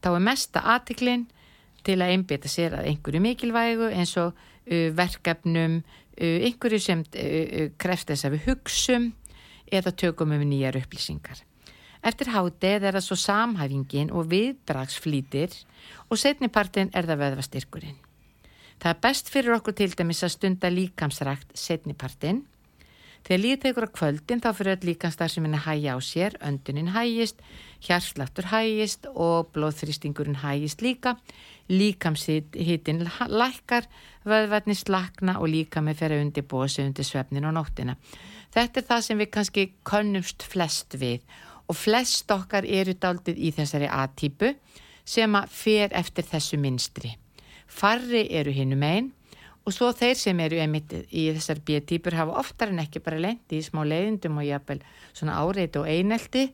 þá 0.07 0.15
er 0.15 0.23
mesta 0.23 0.63
aðtiklinn 0.75 1.27
til 1.87 1.99
að 1.99 2.13
einbita 2.15 2.51
sér 2.51 2.79
að 2.79 2.91
einhverju 2.93 3.23
mikilvægu 3.23 3.91
eins 3.91 4.15
og 4.21 4.35
uh, 4.37 4.89
verkefnum, 4.95 5.81
uh, 5.83 6.39
einhverju 6.47 6.83
sem 6.83 7.03
uh, 7.03 7.69
krefst 7.81 8.13
þess 8.13 8.29
að 8.29 8.37
við 8.37 8.49
hugsum 8.51 9.11
eða 9.67 9.95
tökum 9.99 10.35
um 10.37 10.47
nýjar 10.47 10.79
upplýsingar. 10.79 11.43
Eftir 12.07 12.31
hátið 12.31 12.87
er 12.87 12.95
það 12.95 13.07
svo 13.09 13.19
samhæfingin 13.19 14.13
og 14.15 14.29
viðbraksflýtir 14.31 15.57
og 16.07 16.21
setnipartin 16.21 16.93
er 16.95 17.09
það 17.09 17.25
veðvastyrkurinn. 17.25 18.06
Það 18.83 18.93
er 18.93 19.01
best 19.03 19.33
fyrir 19.33 19.57
okkur 19.57 19.77
til 19.77 19.93
dæmis 19.97 20.23
að 20.27 20.35
stunda 20.37 20.71
líkamsrækt 20.73 21.57
setnipartin 21.57 22.45
Þegar 23.27 23.41
líðið 23.43 23.63
tekur 23.65 23.85
á 23.91 23.97
kvöldin 23.97 24.41
þá 24.43 24.51
fyrir 24.55 24.77
öll 24.77 24.87
líkanstarfseminni 24.87 25.59
hægja 25.65 25.97
á 25.97 26.01
sér, 26.05 26.37
öndunin 26.47 26.93
hægist, 26.95 27.41
hjarslaftur 27.83 28.47
hægist 28.53 29.09
og 29.11 29.49
blóðþrýstingurinn 29.57 30.39
hægist 30.45 30.85
líka. 30.87 31.17
Líkamshittin 31.67 33.03
lækkar, 33.03 33.91
vöðvarnir 34.23 34.79
slakna 34.79 35.41
og 35.41 35.51
líka 35.51 35.83
með 35.83 36.05
fyrir 36.05 36.23
undir 36.23 36.47
bósi 36.47 36.87
undir 36.87 37.09
svefnin 37.09 37.51
og 37.51 37.57
nóttina. 37.59 37.99
Þetta 38.55 38.81
er 38.81 38.89
það 38.95 39.05
sem 39.09 39.19
við 39.19 39.33
kannski 39.35 39.69
könnumst 39.83 40.47
flest 40.47 40.95
við 40.95 41.27
og 41.67 41.75
flest 41.75 42.31
okkar 42.31 42.63
eru 42.63 42.95
daldið 42.95 43.43
í 43.43 43.51
þessari 43.59 43.91
A-típu 43.91 44.55
sem 45.03 45.35
að 45.35 45.51
fer 45.51 45.91
eftir 45.99 46.31
þessu 46.31 46.63
minstri. 46.63 47.17
Farri 47.67 48.27
eru 48.31 48.55
hinnum 48.55 48.83
einn 48.87 49.13
og 49.67 49.75
svo 49.75 49.91
þeir 49.91 50.15
sem 50.19 50.41
eru 50.41 50.61
í 50.63 51.27
þessar 51.35 51.61
B-típur 51.67 52.15
hafa 52.15 52.39
oftar 52.39 52.71
en 52.71 52.85
ekki 52.85 53.03
bara 53.03 53.19
lendi 53.19 53.59
í 53.59 53.67
smá 53.67 53.83
leiðindum 53.83 54.39
og 54.39 54.47
jafnvel 54.47 54.81
svona 55.13 55.41
áreiti 55.43 55.81
og 55.81 55.91
einelti 55.91 56.47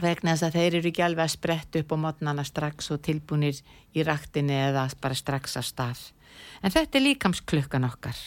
vegna 0.00 0.36
þess 0.36 0.46
að 0.46 0.58
þeir 0.58 0.78
eru 0.78 0.90
ekki 0.92 1.02
alveg 1.02 1.24
að 1.24 1.34
spretta 1.34 1.80
upp 1.80 1.92
á 1.92 1.96
mótnana 2.04 2.44
strax 2.44 2.92
og 2.94 3.02
tilbúinir 3.02 3.58
í 3.96 4.04
raktinni 4.06 4.54
eða 4.68 4.86
bara 5.00 5.16
strax 5.16 5.56
að 5.56 5.68
stað. 5.70 6.00
En 6.62 6.72
þetta 6.72 6.98
er 6.98 7.06
líkamsklukkan 7.06 7.88
okkar. 7.88 8.18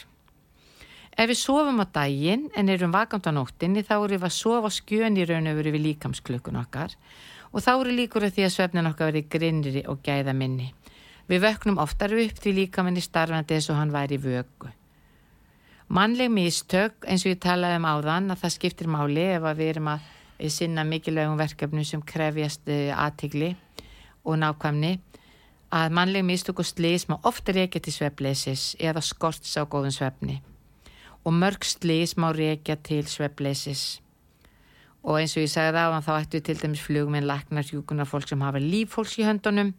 Ef 1.20 1.30
við 1.30 1.40
sofum 1.40 1.82
á 1.84 1.86
daginn 1.94 2.48
en 2.58 2.70
erum 2.74 2.94
vakant 2.96 3.28
á 3.28 3.32
nóttinni 3.36 3.84
þá 3.86 3.96
erum 4.00 4.18
við 4.18 4.30
að 4.30 4.38
sofa 4.38 4.72
skjön 4.74 5.20
í 5.20 5.28
raun 5.30 5.52
og 5.52 5.60
veru 5.60 5.74
við 5.76 5.86
líkamsklökun 5.90 6.60
okkar 6.62 6.96
og 7.50 7.64
þá 7.66 7.72
eru 7.74 7.96
líkur 7.98 8.26
að 8.28 8.36
því 8.38 8.46
að 8.46 8.54
svefnin 8.56 8.90
okkar 8.90 9.12
verið 9.12 9.30
grinnri 9.34 9.84
og 9.90 10.04
gæða 10.06 10.36
minni. 10.38 10.70
Við 11.30 11.44
vöknum 11.46 11.78
oftar 11.82 12.14
upp 12.18 12.42
því 12.42 12.56
líkaminni 12.64 13.04
starfandi 13.06 13.58
eins 13.58 13.70
og 13.70 13.78
hann 13.78 13.94
væri 13.94 14.18
í 14.18 14.24
vögu. 14.24 14.72
Mannleg 15.90 16.30
mistök 16.34 17.06
eins 17.06 17.26
og 17.26 17.34
ég 17.34 17.42
talaði 17.42 17.80
um 17.80 17.88
áðan 17.90 18.34
að 18.34 18.44
það 18.44 18.56
skiptir 18.56 18.90
máli 18.90 19.28
ef 19.36 19.46
við 19.58 19.72
erum 19.74 19.92
að 19.94 20.10
sinna 20.54 20.86
mikilvægum 20.86 21.38
verkefnum 21.38 21.86
sem 21.86 22.02
krefjast 22.02 22.70
eh, 22.70 22.94
aðtigli 22.94 23.56
og 24.26 24.38
nákvæmni 24.42 25.00
að 25.74 25.96
mannleg 25.98 26.26
mistök 26.26 26.62
og 26.64 26.70
slís 26.70 27.06
má 27.10 27.18
ofta 27.24 27.54
reykja 27.54 27.82
til 27.82 27.94
svefleysis 27.94 28.76
eða 28.80 29.02
skorts 29.06 29.58
á 29.58 29.66
góðum 29.70 29.94
svefni 29.94 30.40
og 31.26 31.36
mörg 31.36 31.66
slís 31.68 32.16
má 32.18 32.32
reykja 32.34 32.78
til 32.84 33.06
sveppleysis. 33.08 34.00
Og 35.04 35.20
eins 35.20 35.36
og 35.38 35.44
ég 35.46 35.52
sagði 35.52 35.78
það, 35.78 35.98
þá 36.06 36.14
ættu 36.16 36.42
til 36.44 36.58
dæmis 36.60 36.84
flugminn, 36.84 37.28
laknar, 37.28 37.68
hjúkunar, 37.68 38.08
fólk 38.10 38.28
sem 38.28 38.42
hafa 38.44 38.60
lífhóls 38.60 39.16
í 39.20 39.28
höndunum, 39.28 39.74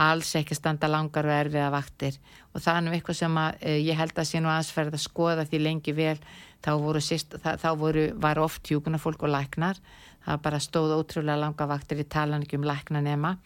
alls 0.00 0.30
ekki 0.38 0.56
standa 0.56 0.88
langar 0.88 1.26
og 1.28 1.34
erfiða 1.34 1.70
vaktir. 1.72 2.16
Og 2.52 2.62
það 2.62 2.78
er 2.78 2.84
nú 2.86 2.94
eitthvað 2.96 3.18
sem 3.18 3.36
að, 3.42 3.58
e, 3.60 3.74
ég 3.84 3.98
held 3.98 4.16
að 4.16 4.28
sé 4.28 4.40
nú 4.40 4.48
aðsferð 4.52 4.96
að 4.96 5.04
skoða 5.04 5.44
því 5.48 5.60
lengi 5.62 5.92
vel, 5.96 6.18
þá 6.64 6.72
voru, 6.80 7.00
síst, 7.00 7.36
það, 7.42 7.60
þá 7.60 7.70
voru 7.78 8.06
var 8.16 8.40
oft 8.40 8.68
hjúkunar 8.68 9.02
fólk 9.02 9.22
og 9.26 9.34
laknar, 9.34 9.80
það 10.24 10.42
bara 10.42 10.62
stóð 10.62 10.96
ótrúlega 10.96 11.40
langa 11.40 11.66
vaktir 11.66 12.00
í 12.00 12.08
talan 12.08 12.44
ekki 12.46 12.60
um 12.60 12.66
laknanema 12.68 13.36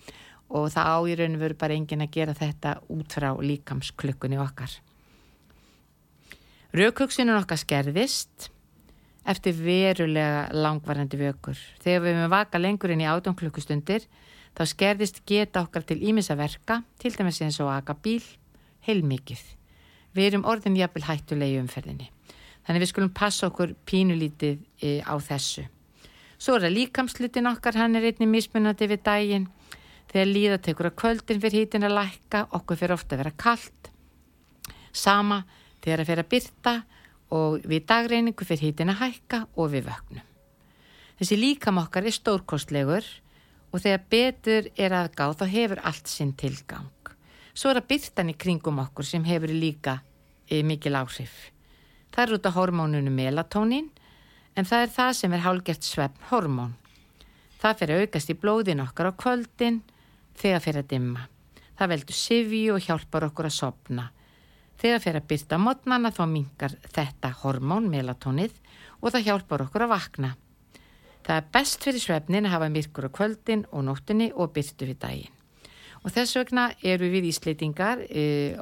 og 0.46 0.68
það 0.70 0.90
á 0.92 0.96
í 1.08 1.14
rauninu 1.18 1.40
veru 1.40 1.56
bara 1.58 1.74
engin 1.74 2.04
að 2.04 2.12
gera 2.14 2.34
þetta 2.36 2.76
út 2.94 3.16
frá 3.16 3.32
líkamsklukkunni 3.34 4.38
okkar. 4.38 4.70
Raukvöksunum 6.76 7.40
okkar 7.40 7.58
skerðist 7.58 8.50
eftir 9.26 9.56
verulega 9.58 10.46
langvarandi 10.54 11.18
vökur. 11.18 11.58
Þegar 11.82 12.02
við 12.04 12.12
erum 12.12 12.30
vaka 12.30 12.60
lengur 12.60 12.92
inn 12.94 13.02
í 13.02 13.08
átjón 13.10 13.36
klukkustundir 13.38 14.06
þá 14.56 14.64
skerðist 14.70 15.22
geta 15.28 15.62
okkar 15.66 15.84
til 15.84 16.00
ímissa 16.00 16.36
verka, 16.38 16.80
til 16.98 17.12
dæmis 17.16 17.42
eins 17.44 17.60
og 17.60 17.70
aga 17.74 17.96
bíl, 18.02 18.24
heilmikið. 18.86 19.42
Við 20.16 20.30
erum 20.30 20.46
orðin 20.48 20.78
jafnvel 20.78 21.04
hættulegi 21.10 21.58
umferðinni. 21.60 22.08
Þannig 22.66 22.82
við 22.82 22.90
skulum 22.90 23.12
passa 23.14 23.50
okkur 23.50 23.74
pínulítið 23.86 24.62
e, 24.80 24.98
á 25.04 25.14
þessu. 25.22 25.66
Svo 26.36 26.56
er 26.56 26.66
það 26.66 26.76
líkamslutin 26.76 27.50
okkar, 27.52 27.76
hann 27.78 27.96
er 27.96 28.08
einnig 28.08 28.30
mismunandi 28.32 28.88
við 28.90 29.04
daginn. 29.06 29.46
Þegar 30.10 30.32
líða 30.32 30.58
tekur 30.64 30.88
að 30.90 30.96
kvöldin 31.02 31.42
fyrir 31.42 31.62
hítin 31.62 31.86
að 31.86 31.96
lækka, 31.98 32.46
okkur 32.56 32.80
fyrir 32.80 32.96
ofta 32.96 33.16
að 33.16 33.22
vera 33.22 33.34
kallt. 33.36 33.90
Sama 34.96 35.42
þegar 35.84 36.02
að 36.02 36.10
fyrir 36.10 36.24
að 36.24 36.32
byrta 36.32 36.74
og 37.36 37.68
við 37.68 37.86
dagreiningu 37.90 38.48
fyrir 38.48 38.70
hýtin 38.70 38.92
að 38.94 39.02
hækka 39.04 39.42
og 39.54 39.70
við 39.74 39.88
vögnum. 39.90 40.26
Þessi 41.16 41.38
líkamokkar 41.40 42.06
er 42.06 42.14
stórkostlegur 42.14 43.06
og 43.76 43.82
þegar 43.84 44.04
betur 44.08 44.68
er 44.80 44.94
að 44.96 45.10
gá 45.18 45.26
þá 45.36 45.44
hefur 45.52 45.80
allt 45.84 46.08
sinn 46.08 46.32
tilgang. 46.32 46.88
Svo 47.52 47.68
er 47.72 47.82
að 47.82 47.90
byrtan 47.90 48.32
í 48.32 48.36
kringum 48.40 48.80
okkur 48.80 49.04
sem 49.04 49.24
hefur 49.28 49.52
líka 49.52 49.98
e, 50.48 50.62
mikil 50.64 50.96
áhrif. 50.96 51.34
Það 52.08 52.22
er 52.22 52.34
út 52.38 52.48
af 52.48 52.56
hormónunum 52.56 53.18
melatónin 53.20 53.90
en 54.56 54.64
það 54.64 54.86
er 54.86 54.94
það 54.96 55.12
sem 55.18 55.36
er 55.36 55.44
hálgert 55.44 55.84
svefn 55.84 56.28
hormón. 56.30 56.72
Það 57.60 57.82
fyrir 57.82 58.04
aukast 58.06 58.32
í 58.32 58.38
blóðin 58.40 58.80
okkar 58.86 59.10
á 59.12 59.18
kvöldin 59.20 59.82
þegar 60.40 60.64
fyrir 60.64 60.84
að 60.84 60.90
dimma. 60.94 61.28
Það 61.76 61.92
veldur 61.92 62.20
sifju 62.22 62.74
og 62.78 62.88
hjálpar 62.88 63.28
okkur 63.28 63.50
að 63.50 63.56
sopna. 63.58 64.08
Þegar 64.80 65.04
fyrir 65.04 65.20
að 65.20 65.28
byrta 65.34 65.60
mótnana 65.60 66.12
þá 66.16 66.24
mingar 66.32 66.80
þetta 66.96 67.34
hormón, 67.42 67.92
melatónið, 67.92 68.56
og 69.04 69.12
það 69.12 69.28
hjálpar 69.28 69.68
okkur 69.68 69.84
að 69.84 69.92
vakna. 69.92 70.32
Það 71.26 71.40
er 71.40 71.48
best 71.56 71.86
fyrir 71.86 72.02
svefnin 72.02 72.46
að 72.46 72.54
hafa 72.54 72.68
myrkur 72.70 73.08
á 73.08 73.16
kvöldin 73.18 73.64
og 73.74 73.86
nóttinni 73.88 74.30
og 74.34 74.52
byrtu 74.54 74.86
við 74.86 75.00
daginn. 75.02 75.32
Og 76.06 76.12
þess 76.14 76.36
vegna 76.38 76.68
eru 76.86 77.08
við 77.10 77.32
íslitingar, 77.32 78.04
e, 78.06 78.54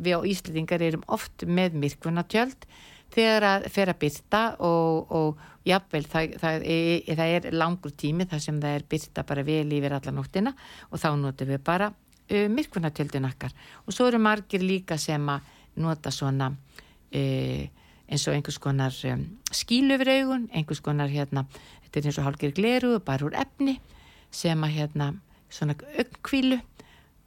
við 0.00 0.14
á 0.16 0.20
íslitingar 0.24 0.80
erum 0.80 1.02
oft 1.12 1.44
með 1.44 1.76
myrkvunatjöld 1.82 2.64
þegar 3.12 3.46
að 3.46 3.66
fyrir 3.74 3.92
að 3.92 4.00
byrta 4.04 4.42
og, 4.64 5.10
og 5.12 5.42
jafnvel 5.66 6.06
það, 6.08 6.36
það, 6.40 6.64
er, 6.64 7.16
það 7.18 7.32
er 7.36 7.48
langur 7.58 7.94
tími 7.98 8.26
þar 8.30 8.44
sem 8.44 8.60
það 8.62 8.76
er 8.78 8.86
byrta 8.94 9.24
bara 9.28 9.44
vel 9.46 9.66
yfir 9.76 9.96
alla 9.96 10.14
nóttina 10.14 10.54
og 10.88 11.02
þá 11.02 11.08
notum 11.18 11.50
við 11.50 11.64
bara 11.66 11.90
uh, 11.90 12.46
myrkvunatjöldin 12.54 13.28
okkar 13.28 13.56
og 13.84 13.96
svo 13.96 14.08
eru 14.08 14.22
margir 14.22 14.64
líka 14.64 14.98
sem 15.00 15.28
að 15.28 15.50
nota 15.82 16.12
svona 16.14 16.52
uh, 16.54 17.64
eins 18.10 18.26
og 18.26 18.34
einhvers 18.34 18.58
konar 18.62 18.94
um, 19.12 19.22
skílu 19.54 19.94
yfir 19.96 20.10
augun, 20.18 20.48
einhvers 20.54 20.82
konar 20.84 21.10
hérna, 21.10 21.44
þetta 21.84 22.00
er 22.00 22.08
eins 22.10 22.18
og 22.18 22.26
hálfgeir 22.26 22.54
gleru 22.56 22.98
bara 23.06 23.28
úr 23.28 23.36
efni 23.38 23.78
sem 24.34 24.66
að 24.66 24.76
hérna 24.78 25.12
svona 25.50 25.76
augnkvílu 25.78 26.60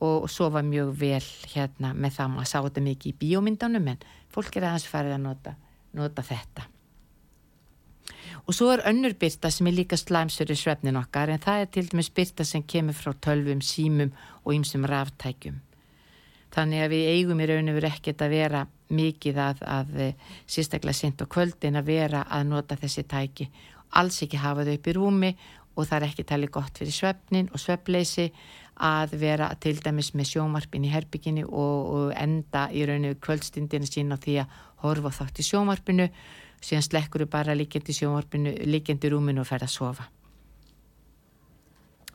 og 0.04 0.28
sofa 0.32 0.64
mjög 0.66 0.92
vel 1.00 1.24
hérna 1.54 1.94
með 1.96 2.18
það. 2.18 2.32
Maður 2.36 2.52
sá 2.52 2.60
þetta 2.60 2.86
mikið 2.90 3.12
í 3.14 3.18
bíómyndanum 3.24 3.90
en 3.94 4.06
fólk 4.34 4.58
er 4.60 4.68
aðeins 4.68 4.88
farið 4.92 5.16
að 5.16 5.24
nota, 5.24 5.56
nota 5.96 6.26
þetta. 6.28 6.68
Og 8.44 8.56
svo 8.56 8.74
er 8.74 8.84
önnur 8.90 9.16
byrta 9.16 9.52
sem 9.54 9.70
er 9.70 9.78
líka 9.78 9.96
slæmsur 10.00 10.52
í 10.52 10.58
svefnin 10.60 11.00
okkar 11.00 11.32
en 11.32 11.44
það 11.44 11.64
er 11.64 11.70
til 11.72 11.86
dæmis 11.92 12.12
byrta 12.12 12.44
sem 12.48 12.66
kemur 12.68 12.98
frá 12.98 13.14
tölvum, 13.16 13.64
símum 13.64 14.12
og 14.44 14.58
ýmsum 14.58 14.84
ráftækjum 14.90 15.62
þannig 16.54 16.84
að 16.86 16.94
við 16.94 17.12
eigum 17.16 17.42
í 17.42 17.48
raun 17.50 17.72
og 17.72 17.78
veru 17.80 17.90
ekkert 17.90 18.24
að 18.24 18.36
vera 18.36 18.64
mikið 18.94 19.40
að, 19.42 19.64
að 19.68 20.00
eh, 20.08 20.32
sérstaklega 20.48 20.98
sent 20.98 21.24
á 21.24 21.26
kvöldin 21.26 21.80
að 21.80 21.90
vera 21.92 22.26
að 22.30 22.50
nota 22.52 22.78
þessi 22.80 23.06
tæki 23.10 23.50
alls 24.00 24.22
ekki 24.26 24.42
hafa 24.42 24.66
þau 24.66 24.74
upp 24.78 24.90
í 24.90 24.96
rúmi 24.98 25.32
og 25.74 25.88
það 25.90 25.98
er 25.98 26.08
ekki 26.10 26.28
talið 26.30 26.54
gott 26.54 26.78
fyrir 26.78 26.96
svefnin 26.96 27.50
og 27.54 27.62
svefleysi 27.62 28.30
að 28.84 29.18
vera 29.22 29.52
til 29.62 29.76
dæmis 29.82 30.14
með 30.18 30.32
sjómarpin 30.32 30.86
í 30.86 30.94
herbygginni 30.94 31.44
og, 31.46 31.82
og 31.96 32.14
enda 32.18 32.68
í 32.74 32.86
raun 32.90 33.10
og 33.12 33.20
kvöldstindina 33.22 33.90
sín 33.90 34.14
á 34.14 34.18
því 34.18 34.40
að 34.42 34.56
horfa 34.86 35.14
þátt 35.20 35.42
í 35.42 35.48
sjómarpinu 35.50 36.10
síðan 36.64 36.86
slekkur 36.88 37.26
þau 37.26 37.32
bara 37.32 37.56
líkjandi 37.58 37.96
sjónvarpinu, 37.98 38.54
líkjandi 38.70 39.12
rúminu 39.12 39.44
og 39.44 39.50
fer 39.50 39.66
að 39.66 39.74
sofa. 39.74 40.08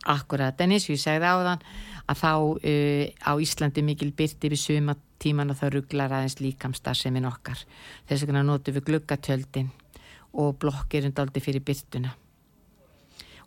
Akkurat, 0.06 0.61
en 0.61 0.72
eins 0.72 0.87
og 0.87 0.94
ég 0.94 1.02
segði 1.02 1.26
á 1.26 1.37
þann 1.42 1.64
að 2.08 2.20
þá 2.22 2.32
uh, 2.38 3.04
á 3.26 3.32
Íslandi 3.42 3.84
mikil 3.84 4.12
byrti 4.16 4.50
við 4.52 4.62
suma 4.62 4.94
tíman 5.18 5.50
og 5.50 5.58
þá 5.58 5.66
rugglar 5.74 6.14
aðeins 6.14 6.38
líkamstar 6.40 6.96
sem 6.96 7.16
er 7.18 7.24
nokkar. 7.26 7.58
Þess 8.08 8.24
vegna 8.24 8.44
notur 8.46 8.78
við 8.78 8.87
gluggatöldin 8.92 9.72
og 10.38 10.56
blokkir 10.62 11.08
undaldi 11.08 11.42
fyrir 11.42 11.64
byrtuna. 11.66 12.14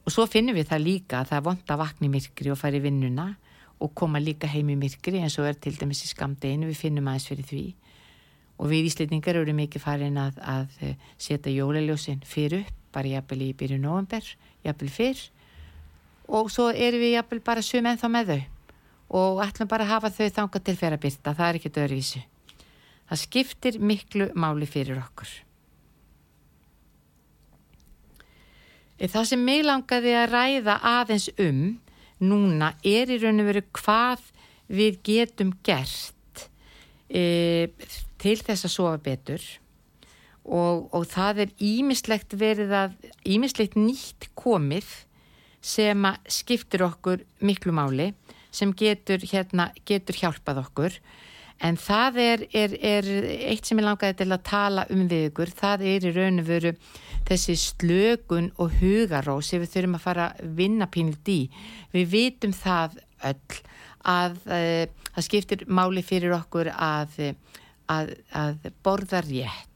Og 0.02 0.12
svo 0.12 0.26
finnum 0.28 0.58
við 0.58 0.72
það 0.72 0.86
líka 0.86 1.22
að 1.22 1.32
það 1.32 1.40
er 1.40 1.46
vond 1.48 1.72
að 1.72 1.82
vakna 1.84 2.08
í 2.08 2.12
myrkri 2.12 2.52
og 2.52 2.60
fara 2.60 2.80
í 2.80 2.84
vinnuna 2.84 3.28
og 3.82 3.94
koma 3.98 4.20
líka 4.22 4.50
heim 4.50 4.70
í 4.74 4.78
myrkri 4.78 5.22
eins 5.22 5.38
og 5.40 5.48
er 5.50 5.58
til 5.62 5.78
dæmis 5.78 6.04
í 6.06 6.10
skamdeginu, 6.12 6.68
við 6.70 6.82
finnum 6.82 7.08
aðeins 7.10 7.30
fyrir 7.30 7.48
því 7.48 7.64
og 8.62 8.70
við 8.70 8.92
íslendingar 8.92 9.40
eru 9.40 9.54
mikið 9.58 9.82
farin 9.82 10.20
að, 10.22 10.38
að 10.46 10.74
eh, 10.86 11.06
setja 11.18 11.54
jóleljósin 11.54 12.22
fyrir 12.28 12.62
upp, 12.62 12.76
bara 12.94 13.10
jafnvel 13.16 13.48
í 13.48 13.54
byrju 13.58 13.80
november, 13.82 14.26
jafnvel 14.66 14.92
fyrr 14.94 15.22
og 16.28 16.52
svo 16.54 16.70
erum 16.72 17.02
við 17.02 17.16
jafnvel 17.18 17.42
bara 17.46 17.64
sum 17.66 17.88
ennþá 17.90 18.10
með 18.12 18.34
þau 18.34 18.42
og 19.22 19.42
ætlum 19.44 19.68
bara 19.68 19.84
að 19.84 19.92
hafa 19.92 20.12
þau 20.16 20.28
þanga 20.38 20.60
til 20.64 20.76
fyrir 20.80 20.96
að 20.96 21.04
byrta, 21.04 21.34
það 21.36 21.48
er 21.48 21.58
ekki 21.60 21.72
dörvísu. 21.76 22.22
Það 23.10 23.22
skiptir 23.26 23.80
miklu 23.84 24.28
máli 24.40 24.68
fyrir 24.72 25.02
okkur. 25.02 25.32
Það 29.02 29.26
sem 29.28 29.42
mig 29.44 29.66
langaði 29.66 30.14
að 30.16 30.30
ræða 30.32 30.78
aðeins 30.86 31.28
um 31.42 31.64
núna 32.22 32.76
er 32.86 33.10
í 33.10 33.18
raun 33.20 33.42
og 33.42 33.50
veru 33.50 33.64
hvað 33.74 34.28
við 34.72 35.00
getum 35.04 35.56
gert 35.66 36.46
e, 37.10 37.72
til 38.22 38.38
þess 38.40 38.68
að 38.68 38.76
sofa 38.76 39.00
betur 39.02 39.48
og, 40.46 40.88
og 40.94 41.08
það 41.10 41.46
er 41.46 41.56
ímislegt 41.58 42.38
verið 42.38 42.76
að, 42.78 42.94
ímislegt 43.26 43.76
nýtt 43.80 44.30
komið 44.38 44.88
sem 45.62 46.08
skiptir 46.30 46.84
okkur 46.86 47.21
miklu 47.45 47.74
máli 47.76 48.12
sem 48.52 48.74
getur, 48.76 49.21
hérna, 49.32 49.69
getur 49.88 50.17
hjálpað 50.17 50.65
okkur. 50.65 50.97
En 51.62 51.78
það 51.78 52.17
er, 52.24 52.43
er, 52.58 52.74
er 52.82 53.08
eitt 53.52 53.69
sem 53.69 53.78
ég 53.78 53.86
langaði 53.86 54.17
til 54.24 54.32
að 54.34 54.45
tala 54.50 54.86
um 54.91 55.06
við 55.08 55.28
ykkur, 55.30 55.52
það 55.56 55.84
er 55.91 56.08
í 56.10 56.13
raun 56.15 56.41
og 56.41 56.47
veru 56.50 56.71
þessi 57.30 57.56
slögun 57.62 58.50
og 58.58 58.74
hugaró 58.82 59.38
sem 59.45 59.62
við 59.62 59.76
þurfum 59.76 60.00
að 60.00 60.06
fara 60.08 60.28
að 60.34 60.56
vinna 60.58 60.89
pínilt 60.89 61.32
í. 61.32 61.41
Við 61.93 62.10
vitum 62.15 62.56
það 62.58 62.97
öll 63.30 63.60
að 64.10 64.39
uh, 64.50 64.86
það 65.12 65.28
skiptir 65.28 65.65
máli 65.69 66.02
fyrir 66.04 66.34
okkur 66.39 66.71
að, 66.74 67.19
að, 67.93 68.15
að 68.34 68.71
borða 68.82 69.21
rétt 69.28 69.71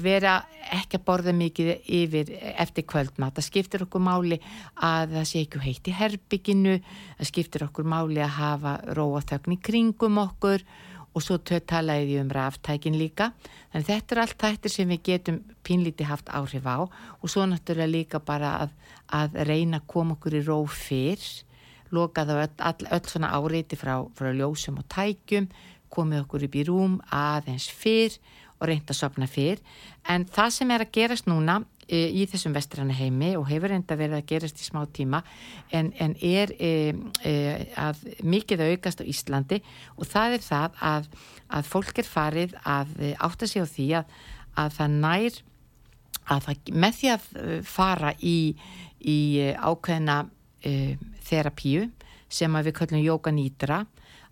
vera 0.00 0.38
ekki 0.74 0.98
að 0.98 1.04
borða 1.06 1.32
mikið 1.36 1.70
yfir 1.98 2.32
eftir 2.54 2.86
kvöldmat. 2.88 3.36
Það 3.36 3.46
skiptir 3.48 3.84
okkur 3.86 4.02
máli 4.04 4.40
að 4.76 5.14
það 5.18 5.28
sé 5.30 5.44
ekki 5.44 5.62
heitt 5.64 5.88
í 5.88 5.94
herbygginu, 5.98 6.74
það 7.20 7.30
skiptir 7.30 7.66
okkur 7.68 7.88
máli 7.88 8.20
að 8.24 8.34
hafa 8.38 8.74
róa 8.96 9.22
þögn 9.24 9.56
í 9.56 9.60
kringum 9.64 10.20
okkur 10.24 10.66
og 11.14 11.22
svo 11.22 11.38
talaði 11.38 12.18
um 12.20 12.30
ráftækin 12.32 12.98
líka. 12.98 13.30
Þannig 13.72 13.88
þetta 13.88 14.14
er 14.14 14.20
allt 14.24 14.38
þættir 14.42 14.74
sem 14.74 14.90
við 14.90 15.02
getum 15.08 15.40
pínlíti 15.66 16.06
haft 16.06 16.28
áhrif 16.28 16.66
á 16.66 16.82
og 16.84 17.26
svo 17.30 17.46
náttúrulega 17.46 17.90
líka 17.90 18.20
bara 18.20 18.56
að, 18.64 18.74
að 19.14 19.38
reyna 19.46 19.80
að 19.80 19.90
koma 19.94 20.18
okkur 20.18 20.38
í 20.40 20.42
ró 20.46 20.58
fyrr, 20.66 21.22
lokaða 21.94 22.40
öll, 22.42 22.56
öll, 22.58 22.88
öll 22.98 23.06
svona 23.06 23.30
áreiti 23.30 23.78
frá, 23.78 24.00
frá 24.18 24.32
ljósum 24.34 24.80
og 24.82 24.88
tækjum, 24.90 25.46
komið 25.94 26.24
okkur 26.24 26.48
upp 26.48 26.56
í 26.58 26.64
rúm 26.66 26.98
aðeins 27.14 27.68
fyrr 27.70 28.18
og 28.64 28.70
reynd 28.70 28.90
að 28.90 28.98
sopna 28.98 29.28
fyrr. 29.30 29.62
En 30.10 30.26
það 30.28 30.52
sem 30.56 30.72
er 30.74 30.84
að 30.84 30.92
gerast 30.96 31.28
núna 31.30 31.60
e, 31.86 32.00
í 32.08 32.26
þessum 32.30 32.54
vestræna 32.56 32.96
heimi 32.96 33.34
og 33.38 33.46
hefur 33.50 33.72
reynda 33.72 33.98
verið 34.00 34.18
að 34.18 34.28
gerast 34.32 34.60
í 34.60 34.66
smá 34.66 34.82
tíma 34.96 35.22
en, 35.70 35.92
en 36.00 36.16
er 36.24 36.52
e, 36.58 36.72
e, 37.24 37.34
að 37.80 38.04
mikið 38.24 38.66
aukast 38.70 39.04
á 39.04 39.08
Íslandi. 39.08 39.60
Og 39.98 40.08
það 40.08 40.38
er 40.38 40.46
það 40.48 40.78
að, 40.92 41.10
að 41.60 41.72
fólk 41.72 42.00
er 42.00 42.08
farið 42.08 42.56
að 42.64 42.94
átta 43.28 43.50
sig 43.50 43.64
á 43.64 43.68
því 43.68 43.90
að, 44.00 44.14
að 44.64 44.78
það 44.78 44.96
nær 45.04 45.42
að 46.24 46.46
það, 46.46 46.72
með 46.72 46.96
því 47.00 47.12
að 47.12 47.28
fara 47.68 48.14
í, 48.24 48.38
í 49.04 49.18
ákveðna 49.60 50.22
e, 50.64 50.96
þerapíu 51.24 51.90
sem 52.32 52.56
að 52.56 52.70
við 52.70 52.76
kallum 52.80 53.04
jóka 53.04 53.32
nýtra 53.34 53.84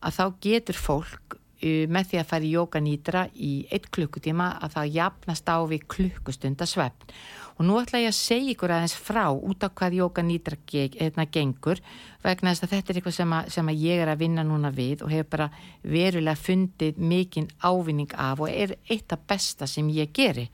að 0.02 0.16
þá 0.16 0.24
getur 0.42 0.78
fólk 0.78 1.38
með 1.62 2.10
því 2.10 2.20
að 2.20 2.30
fara 2.32 2.48
í 2.48 2.54
jókanýtra 2.56 3.22
í 3.34 3.52
eitt 3.70 3.90
klukkutíma 3.94 4.48
að 4.62 4.74
það 4.76 4.96
jafnast 4.96 5.52
á 5.52 5.58
við 5.70 5.86
klukkustunda 5.94 6.66
svefn 6.66 7.14
og 7.58 7.66
nú 7.68 7.76
ætla 7.80 8.00
ég 8.02 8.10
að 8.10 8.16
segja 8.16 8.54
ykkur 8.54 8.72
aðeins 8.74 8.94
frá 8.96 9.24
út 9.30 9.64
af 9.64 9.74
hvað 9.78 9.98
jókanýtra 10.00 10.56
hérna 10.72 11.26
gengur 11.30 11.82
vegna 12.24 12.52
þess 12.52 12.64
að 12.64 12.72
þetta 12.74 12.92
er 12.92 13.00
eitthvað 13.00 13.16
sem 13.18 13.34
að, 13.36 13.50
sem 13.54 13.68
að 13.68 13.82
ég 13.82 14.02
er 14.02 14.12
að 14.12 14.22
vinna 14.22 14.44
núna 14.46 14.72
við 14.74 15.04
og 15.04 15.12
hefur 15.12 15.30
bara 15.36 15.50
verulega 15.82 16.38
fundið 16.38 16.98
mikinn 16.98 17.50
ávinning 17.62 18.14
af 18.16 18.40
og 18.40 18.50
er 18.50 18.76
eitt 18.88 19.12
af 19.12 19.26
besta 19.28 19.66
sem 19.66 19.90
ég 19.92 20.12
geri. 20.14 20.48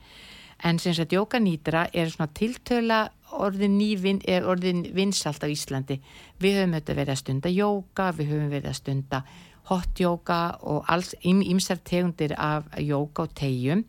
En 0.63 0.79
sem 0.79 0.93
sagt 0.93 1.15
jókanýtra 1.15 1.87
er 1.93 2.09
svona 2.11 2.27
tiltöla 2.35 3.05
orðin 3.39 3.77
nývin 3.77 4.19
er 4.27 4.47
orðin 4.49 4.83
vinsalt 4.95 5.43
á 5.45 5.47
Íslandi. 5.47 5.99
Við 6.41 6.57
höfum 6.59 6.73
auðvitað 6.75 6.99
verið 6.99 7.13
að 7.13 7.21
stunda 7.21 7.53
jóka 7.53 8.09
við 8.17 8.33
höfum 8.33 8.49
verið 8.51 8.71
að 8.73 8.79
stunda 8.81 9.21
hot 9.69 10.01
yoga 10.01 10.57
og 10.65 10.85
alls 10.89 11.13
ímsar 11.23 11.81
tegundir 11.85 12.33
af 12.37 12.69
yoga 12.81 13.25
og 13.25 13.33
tegjum. 13.37 13.83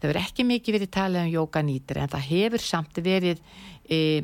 Það 0.00 0.08
verður 0.08 0.22
ekki 0.22 0.46
mikið 0.48 0.76
verið 0.78 0.92
talað 0.96 1.34
um 1.40 1.66
nýtri 1.66 2.00
en 2.00 2.08
það 2.08 2.28
hefur 2.30 2.62
samt 2.64 3.00
verið 3.04 3.42
e, 3.84 4.22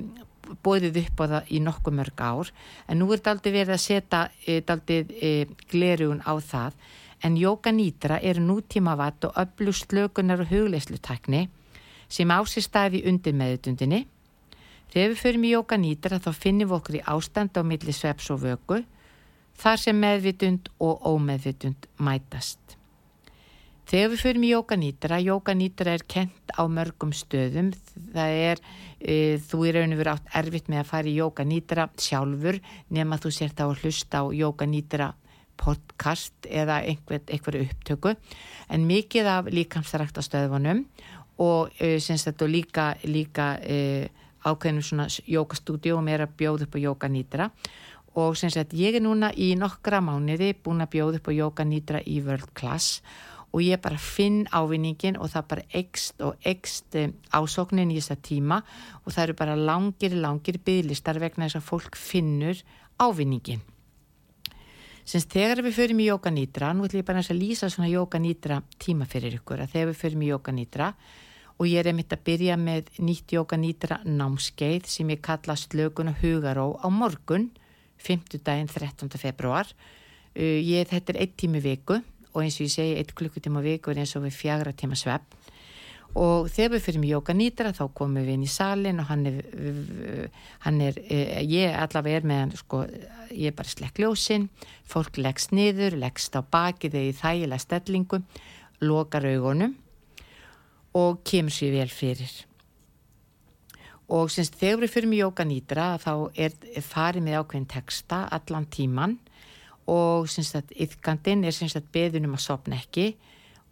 bóðið 0.64 1.00
upp 1.02 1.20
á 1.20 1.24
það 1.32 1.50
í 1.52 1.60
nokkuð 1.60 1.96
mörg 1.98 2.22
ár 2.22 2.52
en 2.88 2.98
nú 2.98 3.10
er 3.10 3.18
þetta 3.18 3.34
aldrei 3.34 3.52
verið 3.52 3.74
að 3.74 3.82
setja 3.84 4.22
e, 4.46 4.62
aldrei 4.66 4.98
e, 5.20 5.32
glerugun 5.68 6.22
á 6.24 6.32
það 6.40 6.78
en 7.26 7.36
yoga 7.36 7.72
nýtra 7.72 8.20
eru 8.22 8.40
nútíma 8.40 8.96
vatt 8.96 9.28
og 9.28 9.36
öflust 9.36 9.92
lögunar 9.92 10.40
og 10.40 10.50
hugleislutakni 10.50 11.48
sem 12.08 12.30
ásir 12.30 12.62
staði 12.62 13.02
undir 13.08 13.34
meðutundinni. 13.34 14.04
Þegar 14.92 15.12
við 15.12 15.20
förum 15.20 15.44
í 15.44 15.52
yoga 15.52 15.76
nýtra 15.76 16.20
þá 16.22 16.30
finnum 16.32 16.70
við 16.70 16.76
okkur 16.78 16.98
í 17.00 17.06
ástand 17.10 17.58
á 17.58 17.62
milli 17.66 17.92
sveps 17.92 18.30
og 18.30 18.44
vöku 18.44 18.84
þar 19.60 19.82
sem 19.82 20.00
meðvitund 20.00 20.70
og 20.82 21.04
ómeðvitund 21.08 21.88
mætast. 22.02 22.76
Þegar 23.86 24.08
við 24.10 24.22
förum 24.24 24.44
í 24.44 24.48
jókanýtra, 24.50 25.18
jókanýtra 25.22 25.92
er 25.94 26.02
kent 26.10 26.50
á 26.58 26.66
mörgum 26.66 27.12
stöðum, 27.14 27.68
það 28.16 28.38
er, 28.48 28.62
e, 28.98 29.38
þú 29.38 29.60
er 29.68 29.78
raun 29.78 29.94
og 29.94 30.00
verið 30.00 30.10
átt 30.16 30.32
erfitt 30.40 30.70
með 30.72 30.80
að 30.80 30.88
fara 30.88 31.06
í 31.06 31.14
jókanýtra 31.20 31.84
sjálfur 31.94 32.58
nema 32.90 33.20
þú 33.22 33.32
sért 33.36 33.62
á 33.62 33.70
að 33.70 33.84
hlusta 33.84 34.24
á 34.26 34.34
jókanýtra 34.34 35.12
podcast 35.56 36.50
eða 36.50 36.80
einhver, 36.82 37.60
upptöku, 37.62 38.16
en 38.68 38.90
mikið 38.90 39.30
af 39.30 39.54
líkamsrækt 39.54 40.18
á 40.18 40.22
stöðunum 40.26 40.82
og 41.38 41.70
e, 41.78 42.00
þetta 42.02 42.50
líka, 42.50 42.90
líka 43.06 43.52
e, 43.62 44.10
ákveðnum 44.42 44.82
svona 44.82 45.06
jókastúdíum 45.30 46.10
er 46.10 46.26
að 46.26 46.34
bjóða 46.42 46.66
upp 46.66 46.74
á 46.74 46.84
jókanýtra 46.90 47.50
og 47.54 47.85
og 48.16 48.36
sem 48.40 48.50
sagt 48.52 48.72
ég 48.76 48.96
er 48.96 49.04
núna 49.04 49.28
í 49.36 49.52
nokkra 49.60 50.00
mánuði 50.00 50.54
búin 50.64 50.80
að 50.80 50.94
bjóða 50.94 51.18
upp 51.20 51.28
á 51.28 51.32
Jóka 51.36 51.64
Nýdra 51.68 52.00
í 52.08 52.22
World 52.24 52.54
Class 52.56 53.02
og 53.52 53.60
ég 53.64 53.80
bara 53.80 53.98
finn 54.00 54.46
ávinningin 54.52 55.18
og 55.20 55.30
það 55.32 55.48
bara 55.50 55.66
ekst 55.80 56.24
og 56.24 56.48
ekst 56.48 56.96
eh, 56.96 57.12
ásóknin 57.32 57.92
í 57.92 57.98
þessa 58.00 58.16
tíma 58.16 58.62
og 59.04 59.12
það 59.12 59.22
eru 59.22 59.36
bara 59.38 59.56
langir, 59.56 60.16
langir 60.16 60.58
bygglistar 60.64 61.20
vegna 61.20 61.48
þess 61.48 61.60
að 61.60 61.68
fólk 61.68 61.96
finnur 62.00 62.62
ávinningin. 63.00 63.60
Sins 65.06 65.28
þegar 65.30 65.62
við 65.62 65.76
förum 65.76 66.00
í 66.02 66.08
Jóka 66.08 66.32
Nýdra, 66.34 66.72
nú 66.74 66.88
ætlum 66.88 67.04
ég 67.04 67.06
bara 67.06 67.22
að 67.22 67.38
lýsa 67.38 67.68
svona 67.70 67.92
Jóka 67.92 68.18
Nýdra 68.18 68.62
tíma 68.82 69.06
fyrir 69.06 69.38
ykkur 69.38 69.62
að 69.62 69.76
þegar 69.76 69.92
við 69.92 70.00
förum 70.00 70.24
í 70.24 70.32
Jóka 70.32 70.56
Nýdra 70.56 70.88
og 71.56 71.68
ég 71.68 71.80
er 71.80 71.92
einmitt 71.92 72.16
að 72.16 72.24
byrja 72.26 72.56
með 72.60 72.90
nýtt 72.98 73.36
Jóka 73.36 73.60
Nýdra 73.60 74.00
námskeið 74.08 74.88
sem 74.90 75.12
ég 75.14 75.22
kalla 75.24 75.56
slökun 75.56 76.10
og 76.12 76.20
hugaró 76.24 76.74
á 76.80 76.88
morgun 76.88 77.52
og 77.52 77.65
50. 78.06 78.42
13. 78.42 79.10
februar 79.20 79.70
uh, 79.70 80.60
ég, 80.60 80.86
þetta 80.90 81.14
er 81.14 81.22
eitt 81.24 81.36
tími 81.40 81.62
viku 81.64 81.98
og 82.36 82.42
eins 82.44 82.58
og 82.60 82.66
ég 82.68 82.72
segi 82.74 82.96
eitt 83.00 83.14
klukkutíma 83.16 83.62
viku 83.64 83.92
er 83.92 84.02
eins 84.02 84.14
og 84.18 84.26
við 84.26 84.36
fjagra 84.36 84.74
tíma 84.76 84.98
svepp 84.98 85.36
og 86.16 86.48
þegar 86.48 86.72
við 86.76 86.84
fyrir 86.86 87.02
með 87.02 87.12
Jóka 87.12 87.34
Nýtra 87.36 87.72
þá 87.76 87.84
komum 87.96 88.24
við 88.24 88.34
inn 88.36 88.44
í 88.46 88.50
salin 88.50 89.00
og 89.02 89.08
hann 89.10 89.26
er, 89.28 89.40
hann 90.64 90.80
er 90.84 91.00
eh, 91.04 91.42
ég 91.44 91.76
allavega 91.76 92.22
er 92.22 92.28
með 92.28 92.42
hann 92.42 92.54
sko, 92.56 92.82
ég 93.32 93.50
er 93.50 93.56
bara 93.56 93.72
slekk 93.72 94.00
ljósinn 94.00 94.48
fólk 94.88 95.20
leggst 95.20 95.52
niður, 95.56 95.98
leggst 96.00 96.36
á 96.38 96.40
baki 96.40 96.88
þegar 96.88 97.08
ég 97.10 97.20
þægilega 97.20 97.64
stellingum 97.66 98.26
lokar 98.84 99.28
augunum 99.28 99.76
og 100.96 101.20
kemur 101.28 101.52
sér 101.52 101.76
vel 101.76 101.92
fyrir 101.92 102.32
og 104.06 104.30
semst 104.30 104.54
þegar 104.60 104.84
við 104.84 104.92
fyrir 104.94 105.10
með 105.10 105.22
Jóka 105.24 105.46
Nýtra 105.46 105.86
þá 105.98 106.12
er, 106.38 106.54
farið 106.84 107.26
með 107.26 107.38
ákveðin 107.40 107.70
texta 107.70 108.22
allan 108.30 108.68
tíman 108.70 109.16
og 109.90 110.28
yfkandin 110.30 111.44
er 111.46 111.54
beðunum 111.94 112.36
að 112.38 112.44
sopna 112.44 112.78
ekki 112.78 113.12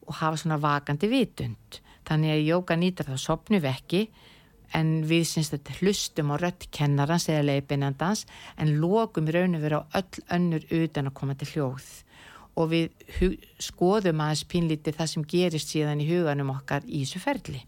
og 0.05 0.18
hafa 0.20 0.38
svona 0.38 0.61
vakandi 0.61 1.09
vitund. 1.09 1.81
Þannig 2.05 2.35
að 2.35 2.47
Jóka 2.49 2.77
Nýtra 2.79 3.14
þá 3.14 3.23
sopnu 3.23 3.61
við 3.62 3.70
ekki 3.70 4.01
en 4.75 5.05
við 5.07 5.23
að 5.55 5.79
hlustum 5.79 6.33
á 6.35 6.37
rött 6.42 6.66
kennarans 6.75 7.29
eða 7.31 7.47
leipinandans 7.53 8.25
en 8.59 8.75
lókum 8.83 9.31
raun 9.31 9.55
og 9.55 9.62
vera 9.62 9.85
á 9.87 10.03
öll 10.03 10.25
önnur 10.35 10.66
utan 10.70 11.11
að 11.11 11.14
koma 11.14 11.38
til 11.38 11.53
hljóð. 11.53 11.87
Og 12.59 12.70
við 12.70 12.90
skoðum 13.62 14.23
aðeins 14.23 14.44
pínlítið 14.51 14.99
það 14.99 15.12
sem 15.12 15.29
gerist 15.31 15.70
síðan 15.70 16.03
í 16.03 16.11
huganum 16.11 16.53
okkar 16.55 16.87
í 16.87 17.03
þessu 17.03 17.23
ferli 17.23 17.62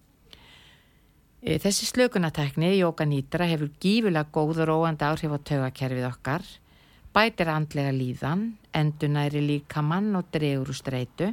þessi 1.46 1.86
slökunatækni, 1.86 2.72
Jóka 2.80 3.04
Nýtra, 3.06 3.46
hefur 3.46 3.70
gífulega 3.78 4.26
góð 4.34 4.64
og 4.64 4.66
róandi 4.66 5.06
áhrif 5.06 5.30
á 5.30 5.38
taugakerfið 5.38 6.06
okkar, 6.08 6.42
bætir 7.14 7.52
andlega 7.52 7.92
líðan, 7.94 8.56
endunæri 8.74 9.44
líkamann 9.44 10.10
og 10.18 10.26
dregur 10.34 10.72
úr 10.74 10.74
streitu. 10.74 11.30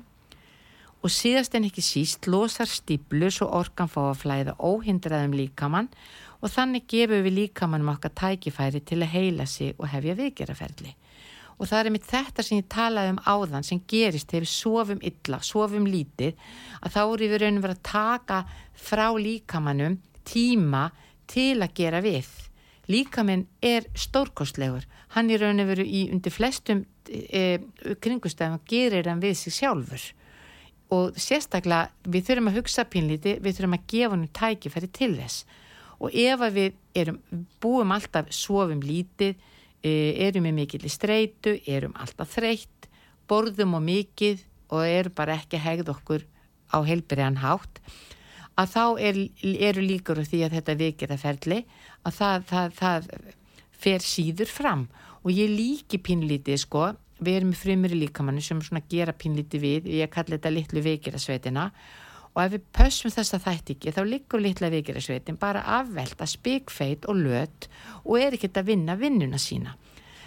Og 1.01 1.09
síðast 1.09 1.57
en 1.57 1.65
ekki 1.65 1.81
síst 1.81 2.29
losar 2.29 2.69
stíplur 2.69 3.33
svo 3.33 3.49
orkan 3.57 3.89
fá 3.89 4.11
að 4.11 4.21
flæða 4.21 4.53
óhindraðum 4.61 5.33
líkamann 5.33 5.89
og 6.43 6.51
þannig 6.53 6.85
gefur 6.93 7.25
við 7.25 7.39
líkamannum 7.39 7.95
okkar 7.95 8.13
tækifæri 8.13 8.85
til 8.85 9.01
að 9.01 9.15
heila 9.17 9.49
sig 9.49 9.73
og 9.79 9.89
hefja 9.89 10.13
vikeraferli 10.21 10.93
og 11.63 11.69
það 11.69 11.87
er 11.87 11.93
mitt 11.95 12.07
þetta 12.09 12.43
sem 12.43 12.59
ég 12.59 12.65
talaði 12.71 13.13
um 13.13 13.19
áðan 13.23 13.63
sem 13.63 13.79
gerist 13.87 14.27
þegar 14.27 14.43
við 14.43 14.51
sofum 14.51 15.03
illa, 15.07 15.37
sofum 15.39 15.85
lítið 15.87 16.33
að 16.83 16.95
þá 16.95 17.01
er 17.03 17.21
við 17.23 17.35
raun 17.39 17.59
og 17.59 17.63
verið 17.63 17.77
að 17.77 17.85
taka 17.87 18.39
frá 18.83 19.05
líkamannum 19.15 19.95
tíma 20.27 20.89
til 21.31 21.61
að 21.63 21.77
gera 21.77 22.01
við. 22.03 22.27
Líkaminn 22.91 23.45
er 23.63 23.87
stórkostlegur. 23.95 24.83
Hann 25.15 25.31
er 25.31 25.45
raun 25.45 25.63
og 25.63 25.69
verið 25.71 25.87
í 25.87 26.01
undir 26.11 26.35
flestum 26.35 26.83
e, 27.07 27.61
kringustæðum 28.03 28.59
og 28.59 28.67
gerir 28.67 29.07
hann 29.07 29.23
við 29.23 29.37
sig 29.39 29.55
sjálfur. 29.61 30.09
Og 30.91 31.15
sérstaklega 31.15 31.93
við 32.11 32.27
þurfum 32.27 32.51
að 32.51 32.59
hugsa 32.59 32.83
pínlíti, 32.91 33.37
við 33.39 33.55
þurfum 33.55 33.77
að 33.79 33.87
gefa 33.95 34.17
hann 34.17 34.27
tækifæri 34.35 34.91
til 34.99 35.13
þess. 35.15 35.45
Og 36.03 36.11
ef 36.11 36.43
við 36.51 36.75
erum, 36.99 37.23
búum 37.63 37.95
alltaf 37.95 38.27
sofum 38.35 38.83
lítið 38.83 39.39
erum 39.83 40.47
við 40.47 40.55
mikill 40.57 40.85
í 40.87 40.91
streitu, 40.91 41.57
erum 41.67 41.95
alltaf 41.99 42.31
þreytt, 42.37 42.87
borðum 43.27 43.77
og 43.77 43.83
mikið 43.85 44.43
og 44.73 44.87
eru 44.87 45.13
bara 45.15 45.37
ekki 45.37 45.59
hegð 45.61 45.91
okkur 45.93 46.25
á 46.73 46.77
heilbyrjan 46.87 47.41
hátt. 47.43 47.81
Að 48.59 48.73
þá 48.73 48.83
er, 49.01 49.19
eru 49.69 49.83
líkur 49.83 50.21
því 50.23 50.43
að 50.45 50.57
þetta 50.59 50.75
vikiraferli 50.77 51.59
að 52.05 52.17
það, 52.19 52.43
það, 52.49 52.75
það 52.79 53.07
fer 53.83 54.05
síður 54.05 54.51
fram. 54.51 54.87
Og 55.23 55.33
ég 55.33 55.49
líki 55.49 55.99
pínlítið 56.03 56.61
sko, 56.61 56.91
við 57.23 57.39
erum 57.39 57.53
frumur 57.57 57.93
í 57.95 58.01
líkamannu 58.03 58.43
sem 58.43 58.61
svona 58.61 58.83
gera 58.89 59.15
pínlítið 59.15 59.63
við, 59.63 59.91
ég 59.99 60.11
kalli 60.11 60.37
þetta 60.37 60.53
litlu 60.53 60.83
vikirasveitina 60.85 61.69
og 61.69 62.02
ef 62.41 62.53
við 62.55 62.63
pössum 62.73 63.13
þess 63.13 63.35
að 63.37 63.45
þætti 63.47 63.75
ekki 63.75 63.93
þá 63.93 64.01
líkur 64.09 64.41
litla 64.41 64.69
vikirasveitin 64.73 65.37
bara 65.41 65.65
afvelta 65.79 66.25
spikfeit 66.29 67.05
og 67.11 67.21
lött 67.21 67.67
og 68.03 68.17
er 68.19 68.37
ekkert 68.37 68.57
að 68.61 68.71
vinna 68.71 68.97
vinnuna 68.97 69.41
sína. 69.41 69.75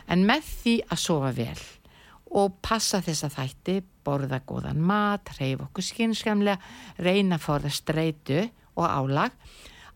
En 0.06 0.22
með 0.28 0.46
því 0.62 0.76
að 0.86 1.02
sofa 1.02 1.32
vel 1.34 1.64
og 2.36 2.58
passa 2.62 3.00
þessa 3.02 3.30
þætti, 3.32 3.80
borða 4.06 4.40
góðan 4.46 4.82
mat, 4.82 5.30
reyf 5.38 5.62
okkur 5.66 5.86
skynskamlega, 5.86 6.58
reyna 7.02 7.38
að 7.38 7.46
fóra 7.46 7.70
streitu 7.72 8.42
og 8.76 8.86
álag, 8.86 9.34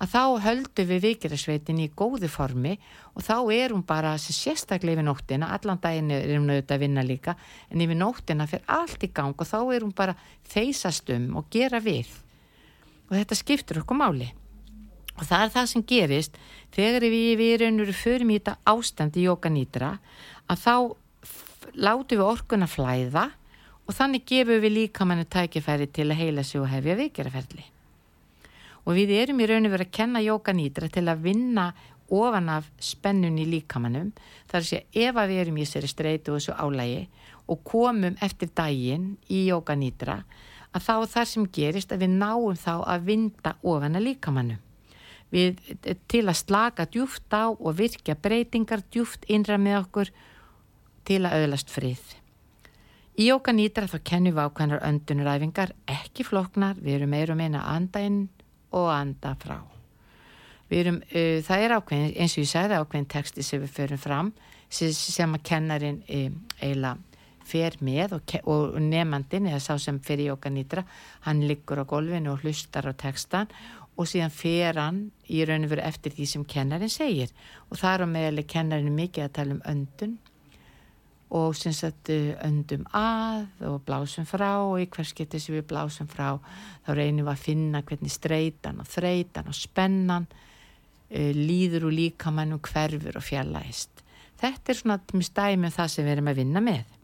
að 0.00 0.12
þá 0.14 0.22
höldum 0.46 0.88
við 0.88 1.02
vikirasveitin 1.04 1.82
í 1.84 1.90
góðu 1.92 2.30
formi 2.32 2.76
og 3.12 3.24
þá 3.26 3.36
er 3.52 3.74
hún 3.74 3.84
bara 3.86 4.14
sérstaklega 4.20 4.96
yfir 4.96 5.06
nóttina, 5.06 5.50
allan 5.52 5.80
daginn 5.82 6.10
er 6.14 6.32
hún 6.38 6.48
auðvitað 6.48 6.76
að 6.76 6.84
vinna 6.86 7.04
líka, 7.04 7.36
en 7.68 7.84
yfir 7.84 8.00
nóttina 8.00 8.48
fyrir 8.48 8.64
allt 8.66 9.04
í 9.04 9.12
gang 9.12 9.36
og 9.36 9.48
þá 9.48 9.58
er 9.60 9.84
hún 9.84 9.94
bara 9.96 10.16
þeysast 10.48 11.12
um 11.16 11.40
og 11.40 11.50
gera 11.52 11.82
við 11.84 12.08
og 13.10 13.18
þetta 13.18 13.38
skiptur 13.38 13.82
okkur 13.82 14.00
máli 14.00 14.30
og 15.18 15.26
það 15.26 15.44
er 15.44 15.52
það 15.56 15.68
sem 15.74 15.84
gerist 15.92 16.38
þegar 16.72 17.06
við 17.12 17.34
við 17.40 17.54
erum 17.58 17.92
fyrir 17.92 18.24
í 18.24 18.38
þetta 18.38 18.56
ástand 18.72 19.18
í 19.20 19.26
jókanýtra 19.26 19.98
að 20.48 20.64
þá 20.64 20.74
látu 21.76 22.16
við 22.16 22.26
orkun 22.26 22.64
að 22.64 22.74
flæða 22.74 23.26
og 23.86 23.96
þannig 23.96 24.24
gefum 24.28 24.62
við 24.62 24.76
líka 24.76 25.04
manni 25.04 25.26
tækifæri 25.26 25.90
til 25.90 26.08
að 26.08 26.20
heila 26.22 26.46
sig 26.46 26.60
og 26.62 26.70
hefja 26.70 26.96
vikiraferli. 26.98 27.64
Og 28.88 28.96
við 28.96 29.14
erum 29.18 29.40
í 29.42 29.48
rauninu 29.48 29.72
verið 29.72 29.90
að 29.90 29.96
kenna 29.98 30.22
jóka 30.24 30.54
nýtra 30.56 30.88
til 30.92 31.06
að 31.08 31.24
vinna 31.26 31.70
ofan 32.10 32.48
af 32.50 32.70
spennun 32.82 33.38
í 33.38 33.46
líkamannum 33.46 34.12
þar 34.50 34.66
sé 34.66 34.84
ef 34.90 35.16
að 35.16 35.30
við 35.30 35.42
erum 35.44 35.60
í 35.62 35.66
sér 35.68 35.86
streitu 35.90 36.34
og 36.34 36.40
þessu 36.40 36.56
álægi 36.58 37.04
og 37.50 37.60
komum 37.66 38.16
eftir 38.22 38.50
daginn 38.56 39.12
í 39.30 39.44
jóka 39.46 39.76
nýtra 39.78 40.20
að 40.74 40.86
þá 40.86 40.94
þar 41.14 41.30
sem 41.30 41.46
gerist 41.54 41.92
að 41.94 42.04
við 42.04 42.16
náum 42.18 42.58
þá 42.58 42.74
að 42.86 43.06
vinda 43.08 43.54
ofan 43.66 43.98
að 43.98 44.06
líkamannum. 44.06 44.60
Við 45.30 45.60
til 46.10 46.24
að 46.26 46.40
slaka 46.40 46.86
djúft 46.90 47.30
á 47.30 47.50
og 47.50 47.76
virkja 47.78 48.16
breytingar 48.18 48.82
djúft 48.90 49.26
innra 49.30 49.58
með 49.58 49.84
okkur 49.84 50.10
til 51.06 51.20
að 51.22 51.36
auðlast 51.38 51.70
frið. 51.70 52.02
Í 53.20 53.30
okkar 53.34 53.54
nýtra 53.54 53.90
þá 53.90 53.98
kennum 54.06 54.34
við 54.34 54.46
ákveðnar 54.46 54.84
öndunuræfingar, 54.86 55.72
ekki 55.90 56.24
floknar, 56.26 56.78
við 56.78 57.00
erum 57.00 57.14
meira 57.14 57.34
og 57.34 57.40
meina 57.42 57.62
að 57.62 57.76
anda 57.76 58.02
inn 58.06 58.20
og 58.76 58.88
anda 58.94 59.34
frá. 59.40 59.58
Erum, 60.70 61.00
uh, 61.10 61.38
það 61.46 61.66
er 61.66 61.76
ákveðin, 61.76 62.16
eins 62.16 62.36
og 62.36 62.44
ég 62.44 62.50
segði 62.52 62.78
ákveðin 62.78 63.10
texti 63.10 63.46
sem 63.46 63.62
við 63.64 63.76
förum 63.76 64.00
fram, 64.00 64.32
sem, 64.70 64.92
sem 64.94 65.34
að 65.34 65.46
kennarin 65.50 66.02
uh, 66.06 66.28
eiginlega 66.60 66.98
fer 67.50 67.74
með 67.82 68.14
og, 68.14 68.34
og 68.46 68.78
nefnandin, 68.84 69.48
eða 69.50 69.60
sá 69.64 69.74
sem 69.82 69.98
fer 70.04 70.22
í 70.22 70.30
okkar 70.30 70.54
nýtra, 70.54 70.84
hann 71.26 71.42
liggur 71.48 71.82
á 71.82 71.84
golfinu 71.88 72.34
og 72.34 72.44
hlustar 72.44 72.86
á 72.86 72.94
textan 72.94 73.50
og 73.98 74.08
síðan 74.08 74.32
fer 74.32 74.78
hann 74.80 75.00
í 75.28 75.42
raun 75.44 75.66
og 75.66 75.74
veru 75.74 75.84
eftir 75.84 76.14
því 76.14 76.26
sem 76.30 76.44
kennarin 76.48 76.92
segir. 76.92 77.32
Og 77.68 77.80
þar 77.80 78.06
á 78.06 78.12
meðal 78.12 78.40
er 78.40 78.48
kennarin 78.48 78.96
mikið 78.96 79.26
að 79.26 79.34
tala 79.36 79.56
um 79.56 79.64
öndun, 79.68 80.14
og 81.30 81.54
sem 81.54 81.74
sagt 81.74 82.10
öndum 82.10 82.82
að 82.96 83.46
og 83.68 83.82
blásum 83.86 84.26
frá 84.26 84.58
og 84.64 84.80
í 84.82 84.88
hvers 84.90 85.12
getur 85.14 85.42
sem 85.42 85.54
við 85.54 85.68
blásum 85.70 86.08
frá 86.10 86.40
þá 86.86 86.90
reynum 86.98 87.26
við 87.28 87.32
að 87.32 87.44
finna 87.44 87.82
hvernig 87.86 88.14
streytan 88.14 88.80
og 88.82 88.88
þreytan 88.90 89.50
og 89.50 89.56
spennan 89.56 90.26
uh, 90.26 91.32
líður 91.36 91.86
og 91.90 91.94
líkamannum 91.94 92.62
hverfur 92.66 93.20
og 93.20 93.26
fjallaðist. 93.26 94.02
Þetta 94.40 94.72
er 94.72 94.78
svona 94.78 94.98
stæmi 95.26 95.68
um 95.68 95.74
það 95.74 95.92
sem 95.92 96.06
við 96.06 96.16
erum 96.16 96.32
að 96.32 96.40
vinna 96.40 96.64
með. 96.64 96.96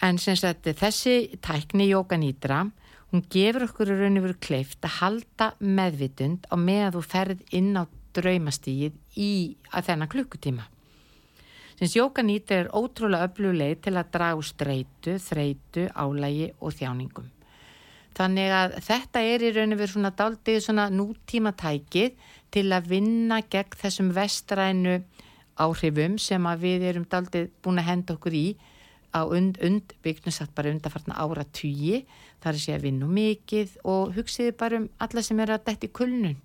En 0.00 0.18
sem 0.18 0.36
sagt 0.36 0.68
þessi 0.80 1.38
tækni 1.44 1.90
jókanýtra, 1.90 2.64
hún 3.12 3.24
gefur 3.32 3.66
okkur 3.68 3.92
raun 3.92 4.18
og 4.18 4.26
veru 4.26 4.36
kleift 4.40 4.84
að 4.84 4.96
halda 5.00 5.50
meðvitund 5.60 6.48
á 6.48 6.56
með 6.56 6.84
að 6.86 6.96
þú 6.96 7.02
ferð 7.14 7.42
inn 7.56 7.72
á 7.76 7.84
draumastígið 8.16 8.96
í 9.20 9.32
þennan 9.70 10.10
klukkutíma. 10.10 10.66
Sinns 11.80 11.94
jókanýti 11.96 12.52
er 12.52 12.66
ótrúlega 12.76 13.24
öfluleið 13.24 13.78
til 13.86 13.94
að 13.96 14.08
dragu 14.12 14.42
streitu, 14.44 15.14
þreitu, 15.16 15.86
álægi 15.96 16.50
og 16.60 16.74
þjáningum. 16.76 17.30
Þannig 18.18 18.52
að 18.52 18.74
þetta 18.84 19.22
er 19.24 19.44
í 19.46 19.52
rauninu 19.54 19.78
verið 19.80 19.94
svona 19.94 20.10
daldið 20.18 20.58
svona 20.60 20.84
nútíma 20.92 21.54
tækið 21.56 22.20
til 22.52 22.66
að 22.76 22.92
vinna 22.92 23.40
gegn 23.40 23.80
þessum 23.80 24.12
vestrænu 24.12 24.98
áhrifum 25.56 26.20
sem 26.20 26.52
að 26.52 26.68
við 26.68 26.86
erum 26.90 27.08
daldið 27.08 27.48
búin 27.64 27.80
að 27.80 27.88
henda 27.88 28.18
okkur 28.18 28.36
í 28.36 28.46
á 29.16 29.24
und, 29.24 29.56
und 29.64 29.96
byggnusatt 30.04 30.52
bara 30.52 30.76
undarfartna 30.76 31.16
ára 31.16 31.48
tugi. 31.48 32.02
Það 32.44 32.50
er 32.50 32.58
að 32.58 32.64
segja 32.66 32.82
vinnu 32.84 33.08
mikið 33.08 33.78
og 33.88 34.18
hugsiði 34.18 34.52
bara 34.52 34.82
um 34.82 34.90
alla 35.00 35.24
sem 35.24 35.40
eru 35.40 35.56
að 35.56 35.70
dætt 35.70 35.88
í 35.88 35.96
kulnun. 35.96 36.42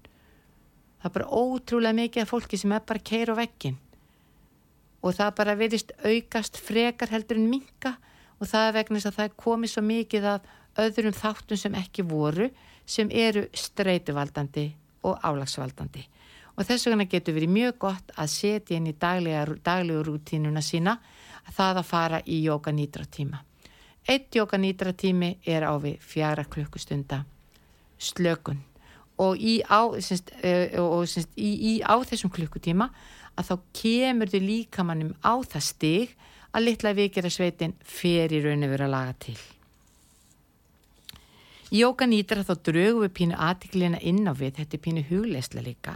Það 1.03 1.09
er 1.11 1.19
bara 1.19 1.33
ótrúlega 1.43 1.99
mikið 2.05 2.23
af 2.23 2.31
fólki 2.31 2.61
sem 2.61 2.71
er 2.71 2.87
bara 2.87 3.03
keir 3.03 3.35
á 3.35 3.43
vekkin 3.43 3.81
og 5.05 5.13
það 5.13 5.35
bara 5.37 5.55
verist 5.59 5.93
aukast 6.01 6.57
frekar 6.57 7.11
heldur 7.13 7.37
en 7.37 7.49
minka 7.51 7.93
og 8.39 8.49
það 8.49 8.67
er 8.67 8.77
vegna 8.79 8.99
þess 8.99 9.11
að 9.11 9.17
það 9.19 9.29
er 9.29 9.35
komið 9.43 9.71
svo 9.71 9.83
mikið 9.85 10.27
af 10.31 10.49
öðrum 10.81 11.15
þáttum 11.15 11.61
sem 11.61 11.77
ekki 11.79 12.05
voru 12.09 12.49
sem 12.85 13.11
eru 13.13 13.45
streytuvaldandi 13.53 14.65
og 15.05 15.21
álagsvaldandi. 15.21 16.03
Og 16.55 16.67
þess 16.67 16.87
vegna 16.87 17.07
getur 17.11 17.35
verið 17.35 17.53
mjög 17.53 17.79
gott 17.85 18.13
að 18.15 18.31
setja 18.33 18.77
inn 18.77 18.89
í 18.89 18.95
daglegu 18.97 20.03
rútínuna 20.07 20.63
sína 20.63 20.97
að 21.45 21.57
það 21.59 21.81
að 21.81 21.89
fara 21.89 22.21
í 22.25 22.41
jóka 22.43 22.73
nýtra 22.73 23.05
tíma. 23.05 23.41
Eitt 24.07 24.35
jóka 24.35 24.57
nýtra 24.57 24.93
tími 24.93 25.35
er 25.45 25.65
á 25.65 25.73
við 25.81 25.99
fjara 26.01 26.45
klukkustunda 26.45 27.23
slökun. 27.97 28.61
Og 29.17 29.39
í 29.39 29.61
á, 29.63 29.95
syns, 30.03 30.25
og, 30.81 31.05
syns, 31.07 31.29
í, 31.39 31.51
í, 31.55 31.73
á 31.79 31.95
þessum 32.03 32.33
klukkutíma 32.35 32.89
að 33.35 33.49
þá 33.49 33.55
kemur 33.81 34.31
þau 34.31 34.41
líkamannum 34.43 35.11
á 35.19 35.33
það 35.43 35.67
stig 35.67 36.15
að 36.55 36.65
litla 36.69 36.95
vikir 36.95 37.27
að 37.27 37.35
sveitin 37.35 37.75
fer 37.83 38.31
í 38.31 38.41
raun 38.43 38.63
og 38.63 38.71
vera 38.71 38.87
að 38.87 38.93
laga 38.95 39.15
til. 39.25 39.37
Í 41.75 41.81
okkar 41.83 42.07
nýtra 42.07 42.45
þá 42.45 42.53
draugum 42.69 43.03
við 43.03 43.15
pínu 43.17 43.39
aðtiklina 43.41 43.99
inn 43.99 44.23
á 44.29 44.33
við, 44.37 44.59
þetta 44.59 44.77
er 44.77 44.83
pínu 44.85 45.03
hugleisla 45.09 45.63
líka. 45.65 45.95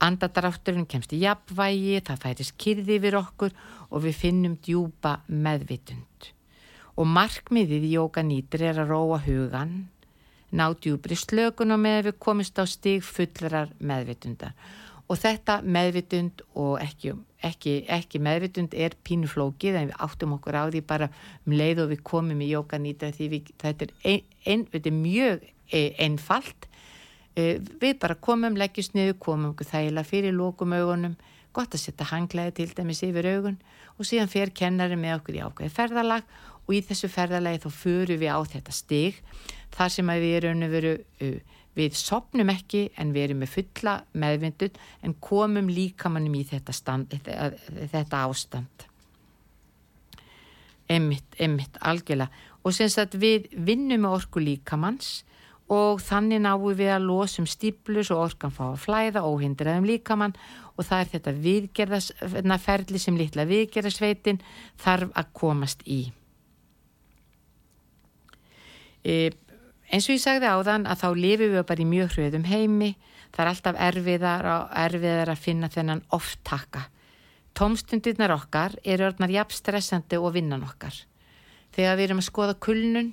Andadrátturinn 0.00 0.88
kemst 0.88 1.12
í 1.16 1.20
jafnvægi, 1.22 2.00
það 2.04 2.20
færis 2.24 2.52
kyrði 2.60 2.98
yfir 2.98 3.16
okkur 3.20 3.56
og 3.88 4.04
við 4.04 4.18
finnum 4.18 4.58
djúpa 4.64 5.20
meðvitund. 5.28 6.30
Og 7.00 7.08
markmiðið 7.08 7.86
í 7.88 7.94
okkar 8.00 8.26
nýtra 8.28 8.72
er 8.72 8.82
að 8.82 8.92
róa 8.92 9.20
hugan, 9.24 9.74
ná 10.50 10.66
djúbri 10.74 11.16
slökun 11.16 11.72
og 11.72 11.80
með 11.80 12.10
við 12.10 12.20
komist 12.20 12.58
á 12.58 12.66
stig 12.68 13.04
fullrar 13.06 13.70
meðvitundar 13.78 14.56
og 15.10 15.18
þetta 15.18 15.58
meðvitund 15.66 16.44
og 16.58 16.76
ekki, 16.82 17.16
ekki, 17.46 17.74
ekki 17.90 18.20
meðvitund 18.22 18.76
er 18.78 18.94
pínuflókið 19.06 19.78
en 19.80 19.88
við 19.90 20.04
áttum 20.06 20.36
okkur 20.36 20.58
á 20.58 20.64
því 20.70 20.82
bara 20.86 21.08
um 21.46 21.56
leið 21.56 21.84
og 21.84 21.90
við 21.94 22.04
komum 22.12 22.44
í 22.44 22.50
jókanýta 22.52 23.10
því 23.16 23.30
við, 23.32 23.50
þetta, 23.62 23.88
er 23.88 24.12
ein, 24.12 24.28
ein, 24.46 24.66
þetta 24.70 24.92
er 24.92 24.98
mjög 25.00 25.48
e, 25.66 25.82
einfalt. 26.06 26.68
E, 27.34 27.58
við 27.82 27.98
bara 28.04 28.18
komum, 28.22 28.58
leggjum 28.60 28.86
sniðu, 28.86 29.18
komum 29.18 29.56
þægila 29.58 30.06
fyrir 30.06 30.36
lókum 30.36 30.76
augunum, 30.78 31.18
gott 31.56 31.74
að 31.74 31.82
setja 31.82 32.06
hanglaði 32.12 32.60
til 32.60 32.70
dæmis 32.78 33.02
yfir 33.02 33.26
augun 33.34 33.58
og 33.98 34.06
síðan 34.06 34.30
fer 34.30 34.52
kennari 34.54 34.98
með 34.98 35.18
okkur 35.18 35.38
í 35.40 35.42
ákveði 35.42 35.74
ferðalag 35.74 36.36
og 36.66 36.76
í 36.76 36.82
þessu 36.86 37.10
ferðalagi 37.10 37.64
þá 37.64 37.70
fyrir 37.74 38.20
við 38.20 38.30
á 38.30 38.38
þetta 38.46 38.74
stig 38.74 39.18
þar 39.74 39.94
sem 39.96 40.12
að 40.12 40.22
við 40.22 40.36
erum 40.38 40.62
veru 40.70 40.92
uh, 41.00 41.58
Við 41.78 41.94
sopnum 41.94 42.50
ekki 42.50 42.88
en 42.98 43.12
við 43.14 43.28
erum 43.28 43.42
með 43.44 43.52
fulla 43.54 43.96
meðvindun 44.18 44.78
en 45.06 45.16
komum 45.22 45.70
líkamannum 45.70 46.34
í 46.40 46.44
þetta, 46.48 46.74
stand, 46.74 47.14
þetta 47.22 48.24
ástand. 48.26 48.86
Emmitt, 50.90 51.36
emmitt, 51.38 51.78
algjörlega. 51.86 52.30
Og 52.66 52.74
sem 52.74 52.90
sagt 52.90 53.14
við 53.20 53.46
vinnum 53.54 54.02
með 54.04 54.16
orku 54.18 54.42
líkamanns 54.42 55.20
og 55.70 56.00
þannig 56.02 56.42
náum 56.42 56.72
við 56.74 56.90
að 56.96 57.06
losum 57.06 57.46
stíplus 57.46 58.10
og 58.10 58.24
orkan 58.24 58.52
fá 58.54 58.64
að 58.72 58.80
flæða 58.82 59.22
óhindraðum 59.22 59.86
líkamann 59.86 60.34
og 60.74 60.86
það 60.88 61.02
er 61.04 61.10
þetta 61.12 61.34
viðgerðasferli 61.44 63.00
sem 63.00 63.18
litla 63.18 63.46
viðgerðasveitin 63.46 64.40
þarf 64.82 65.14
að 65.14 65.30
komast 65.38 65.84
í. 65.86 66.00
E, 69.06 69.30
Eins 69.90 70.06
og 70.06 70.14
ég 70.14 70.22
sagði 70.22 70.46
á 70.46 70.58
þann 70.62 70.86
að 70.86 71.00
þá 71.02 71.08
lifum 71.18 71.54
við 71.56 71.64
bara 71.66 71.82
í 71.82 71.88
mjög 71.90 72.12
hrjöðum 72.14 72.44
heimi, 72.46 72.90
það 73.34 73.42
er 73.42 73.50
alltaf 73.50 73.78
erfiðar 73.88 74.46
og 74.46 74.76
erfiðar 74.84 75.32
að 75.32 75.42
finna 75.42 75.70
þennan 75.70 76.02
ofttaka. 76.14 76.84
Tómstundirnar 77.58 78.30
okkar 78.36 78.76
eru 78.86 79.08
orðnar 79.08 79.34
jafn 79.34 79.56
stressandi 79.56 80.20
og 80.20 80.36
vinnan 80.36 80.62
okkar. 80.62 80.94
þegar 81.74 81.96
við 81.96 82.04
erum 82.04 82.20
að 82.22 82.26
skoða 82.26 82.54
kulnun 82.66 83.10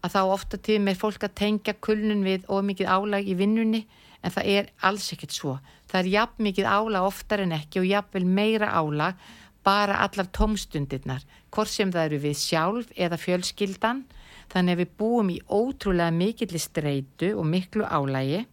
að 0.00 0.14
þá 0.14 0.20
ofta 0.32 0.58
tíðum 0.60 0.88
er 0.88 1.00
fólk 1.00 1.24
að 1.26 1.34
tengja 1.40 1.74
kulnun 1.84 2.22
við 2.24 2.46
ómikið 2.48 2.88
álag 2.88 3.28
í 3.28 3.34
vinnunni 3.36 3.82
en 4.24 4.32
það 4.32 4.48
er 4.48 4.70
alls 4.80 5.10
ekkert 5.12 5.36
svo. 5.36 5.58
Það 5.90 6.00
er 6.00 6.12
jafn 6.14 6.46
mikið 6.46 6.68
álag 6.68 7.08
oftar 7.08 7.44
en 7.44 7.52
ekki 7.56 7.82
og 7.82 7.88
jafnvel 7.88 8.24
meira 8.24 8.70
álag 8.72 9.20
bara 9.64 9.98
allar 10.04 10.28
tómstundirnar, 10.32 11.24
hvort 11.52 11.68
sem 11.68 11.92
það 11.92 12.06
eru 12.08 12.20
við 12.24 12.38
sjálf 12.40 12.92
eða 12.96 13.18
fjölskyldan, 13.20 14.06
þannig 14.50 14.76
að 14.76 14.82
við 14.82 14.94
búum 15.00 15.30
í 15.32 15.38
ótrúlega 15.46 16.14
mikilli 16.14 16.60
streitu 16.60 17.34
og 17.38 17.46
miklu 17.48 17.86
álægi. 17.86 18.44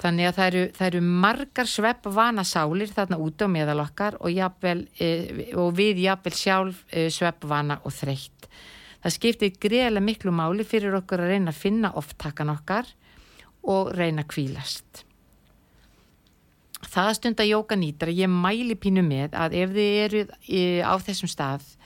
Þannig 0.00 0.30
að 0.30 0.36
það 0.36 0.46
eru, 0.46 0.62
það 0.76 0.86
eru 0.86 1.00
margar 1.24 1.68
svepp 1.68 2.06
vanasálir 2.08 2.92
þarna 2.94 3.18
út 3.20 3.42
á 3.44 3.46
meðalokkar 3.52 4.16
og, 4.20 4.30
jafnvel, 4.32 4.86
e, 4.96 5.10
og 5.60 5.74
við 5.76 6.00
jafnvel 6.06 6.36
sjálf 6.36 6.84
e, 6.88 7.08
svepp 7.12 7.44
vana 7.48 7.76
og 7.84 7.92
þreytt. 7.92 8.48
Það 9.00 9.16
skiptir 9.16 9.52
greiðilega 9.60 10.06
miklu 10.06 10.32
máli 10.32 10.64
fyrir 10.68 10.96
okkur 11.00 11.24
að 11.24 11.34
reyna 11.34 11.52
að 11.52 11.60
finna 11.60 11.92
ofttakan 12.00 12.52
okkar 12.52 12.88
og 13.68 13.92
reyna 13.96 14.24
að 14.24 14.32
kvílast. 14.32 15.04
Það 16.90 17.10
stund 17.18 17.40
að 17.42 17.52
jóka 17.52 17.76
nýtra, 17.76 18.12
ég 18.12 18.30
mæli 18.32 18.74
pínu 18.80 19.04
með 19.04 19.36
að 19.36 19.56
ef 19.60 19.74
þið 19.76 19.98
eru 20.04 20.22
á 20.80 20.94
þessum 20.96 21.28
stað, 21.30 21.60
eh, 21.60 21.79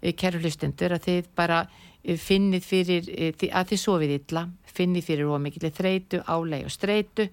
kæru 0.00 0.40
hlustendur, 0.40 0.94
að 0.96 1.06
þið 1.06 1.30
bara 1.36 1.62
eh, 2.02 2.16
finnið 2.16 2.66
fyrir, 2.66 3.08
eh, 3.14 3.48
að 3.48 3.72
þið 3.72 3.82
sofið 3.84 4.14
illa, 4.18 4.44
finnið 4.64 5.08
fyrir 5.08 5.32
ómikið 5.32 5.72
þreitu, 5.76 6.22
áleg 6.26 6.68
og 6.68 6.74
streitu, 6.74 7.28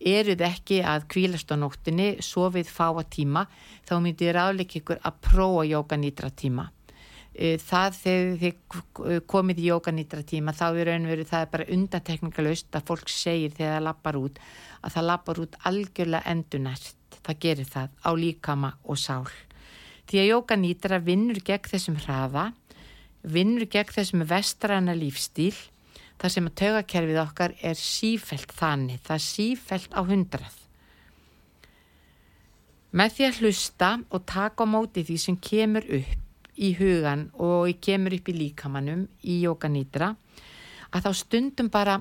eruð 0.00 0.44
ekki 0.46 0.80
að 0.86 1.06
kvílast 1.12 1.52
á 1.52 1.56
nóttinni, 1.60 2.10
sofið 2.24 2.68
fá 2.72 2.88
að 2.90 3.08
tíma, 3.16 3.46
þá 3.88 3.94
myndir 4.00 4.36
ráðleik 4.36 4.76
ykkur 4.80 5.00
að 5.04 5.18
prófa 5.26 5.64
jóka 5.68 5.98
nýtra 6.00 6.30
tíma. 6.32 6.70
Það 7.40 7.94
þegar 7.96 8.32
þið 8.40 9.20
komið 9.30 9.60
í 9.62 9.68
jóka 9.68 9.92
nýtra 9.94 10.24
tíma, 10.26 10.52
þá 10.52 10.64
er 10.74 10.88
raunveru 10.90 11.24
það 11.24 11.44
er 11.44 11.52
bara 11.52 11.68
undatekningalust 11.76 12.74
að 12.76 12.88
fólk 12.90 13.12
segir 13.12 13.54
þegar 13.54 13.76
það 13.76 13.84
lappar 13.86 14.18
út 14.18 14.40
að 14.80 14.96
það 14.96 15.06
lapar 15.10 15.40
út 15.44 15.60
algjörlega 15.70 16.32
endunært. 16.34 16.96
Það 17.20 17.40
gerir 17.44 17.68
það 17.68 17.94
á 18.00 18.10
líkama 18.16 18.72
og 18.84 18.98
sál. 18.98 19.28
Því 20.10 20.18
að 20.18 20.30
jóka 20.32 20.56
nýtara 20.58 20.98
vinnur 21.06 21.38
gegn 21.46 21.70
þessum 21.70 21.98
hraða, 22.02 22.48
vinnur 23.22 23.68
gegn 23.70 23.94
þessum 23.94 24.24
vestræna 24.26 24.96
lífstíl, 24.98 25.54
þar 26.18 26.32
sem 26.34 26.48
að 26.48 26.56
taugakerfið 26.60 27.20
okkar 27.22 27.54
er 27.62 27.78
sífælt 27.78 28.50
þannig, 28.58 28.98
það 29.06 29.14
er 29.16 29.24
sífælt 29.26 29.94
á 29.94 30.00
hundrað. 30.08 30.56
Með 32.90 33.14
því 33.14 33.28
að 33.28 33.38
hlusta 33.38 33.90
og 34.10 34.24
taka 34.26 34.66
á 34.66 34.72
móti 34.72 35.04
því 35.06 35.16
sem 35.22 35.36
kemur 35.38 35.86
upp 35.86 36.58
í 36.58 36.72
hugan 36.74 37.28
og 37.38 37.70
kemur 37.80 38.16
upp 38.18 38.28
í 38.28 38.34
líkamannum 38.34 39.04
í 39.22 39.40
jóka 39.44 39.70
nýtara, 39.70 40.16
að 40.90 41.06
þá 41.06 41.10
stundum 41.20 41.70
bara 41.70 42.00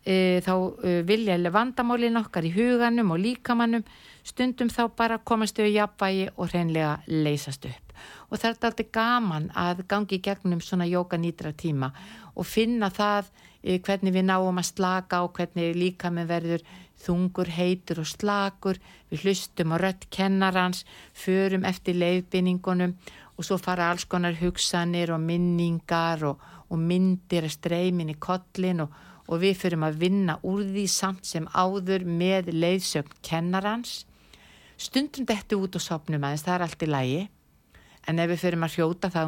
e, 0.00 0.40
þá 0.40 0.54
e, 0.80 0.94
vilja 1.04 1.52
vandamálin 1.52 2.16
okkar 2.22 2.48
í 2.48 2.54
huganum 2.56 3.12
og 3.12 3.20
líkamannum 3.20 3.84
stundum 4.26 4.70
þá 4.72 4.82
bara 4.96 5.18
komast 5.18 5.58
þau 5.58 5.66
í 5.68 5.76
jafnvægi 5.76 6.26
og 6.36 6.50
hreinlega 6.52 6.98
leysast 7.06 7.66
upp 7.68 7.94
og 8.30 8.38
það 8.38 8.48
er 8.48 8.52
alltaf 8.54 8.92
gaman 8.94 9.48
að 9.58 9.82
gangi 9.90 10.20
gegnum 10.24 10.60
svona 10.64 10.88
jóka 10.88 11.18
nýtra 11.20 11.52
tíma 11.52 11.90
og 12.34 12.46
finna 12.46 12.90
það 12.94 13.30
e, 13.62 13.78
hvernig 13.78 14.14
við 14.14 14.28
náum 14.30 14.62
að 14.62 14.70
slaka 14.70 15.22
og 15.24 15.34
hvernig 15.36 15.76
líkaminn 15.76 16.30
verður 16.30 16.64
þungur, 17.00 17.48
heitur 17.48 18.02
og 18.02 18.08
slakur 18.08 18.80
við 19.10 19.26
hlustum 19.26 19.74
á 19.74 19.76
rött 19.80 20.08
kennarans 20.12 20.84
förum 21.12 21.66
eftir 21.68 21.98
leiðbynningunum 22.00 22.96
og 23.36 23.46
svo 23.46 23.56
fara 23.60 23.90
alls 23.90 24.04
konar 24.04 24.36
hugsanir 24.40 25.12
og 25.12 25.20
minningar 25.24 26.24
og, 26.28 26.40
og 26.68 26.78
myndir 26.78 27.48
að 27.48 27.56
streymin 27.56 28.12
í 28.12 28.20
kollin 28.20 28.84
og 28.84 28.98
og 29.30 29.38
við 29.44 29.58
fyrirum 29.60 29.86
að 29.86 29.98
vinna 30.02 30.36
úr 30.46 30.64
því 30.66 30.86
samt 30.90 31.28
sem 31.28 31.46
áður 31.54 32.04
með 32.04 32.50
leiðsögn 32.50 33.20
kennarans. 33.26 34.04
Stundum 34.80 35.26
þetta 35.28 35.58
út 35.60 35.76
og 35.76 35.82
sopnum 35.84 36.22
aðeins, 36.24 36.46
það 36.46 36.54
er 36.54 36.62
allt 36.64 36.82
í 36.84 36.86
lægi, 36.88 37.24
en 38.08 38.22
ef 38.22 38.30
við 38.30 38.38
fyrirum 38.40 38.64
að 38.64 38.76
hljóta 38.78 39.10
þá 39.12 39.20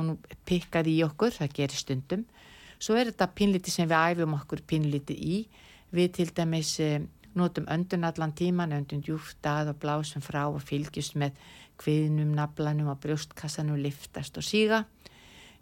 pikkaði 0.48 0.94
í 0.96 1.02
okkur, 1.04 1.34
það 1.36 1.56
gerir 1.58 1.80
stundum. 1.80 2.22
Svo 2.82 2.96
er 2.96 3.10
þetta 3.10 3.28
pínliti 3.36 3.74
sem 3.74 3.90
við 3.90 4.14
æfum 4.16 4.38
okkur 4.38 4.62
pínliti 4.66 5.14
í. 5.14 5.42
Við 5.92 6.08
til 6.16 6.26
dæmis 6.32 6.72
eh, 6.80 7.04
notum 7.36 7.68
öndun 7.70 8.08
allan 8.08 8.32
tíman, 8.32 8.72
öndun 8.72 9.04
djúft 9.04 9.44
að 9.46 9.74
og 9.74 9.78
blásum 9.84 10.24
frá 10.24 10.46
og 10.48 10.62
fylgjast 10.64 11.18
með 11.20 11.36
kviðnum, 11.82 12.32
naflanum 12.38 12.88
og 12.94 12.98
brjóstkassanum 13.04 13.76
liftast 13.84 14.40
og 14.40 14.48
síga. 14.48 14.86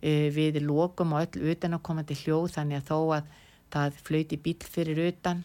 Eh, 0.01 0.30
við 0.30 0.62
lókum 0.62 1.18
og 1.18 1.26
öll 1.26 1.51
utan 1.51 1.74
að 1.74 1.84
koma 1.91 2.07
til 2.07 2.20
hljóð 2.22 2.55
þannig 2.61 2.78
að 2.78 2.88
þó 2.95 2.99
að 3.18 3.38
það 3.74 4.03
flöyti 4.07 4.38
bíl 4.38 4.61
fyrir 4.64 5.03
utan 5.11 5.43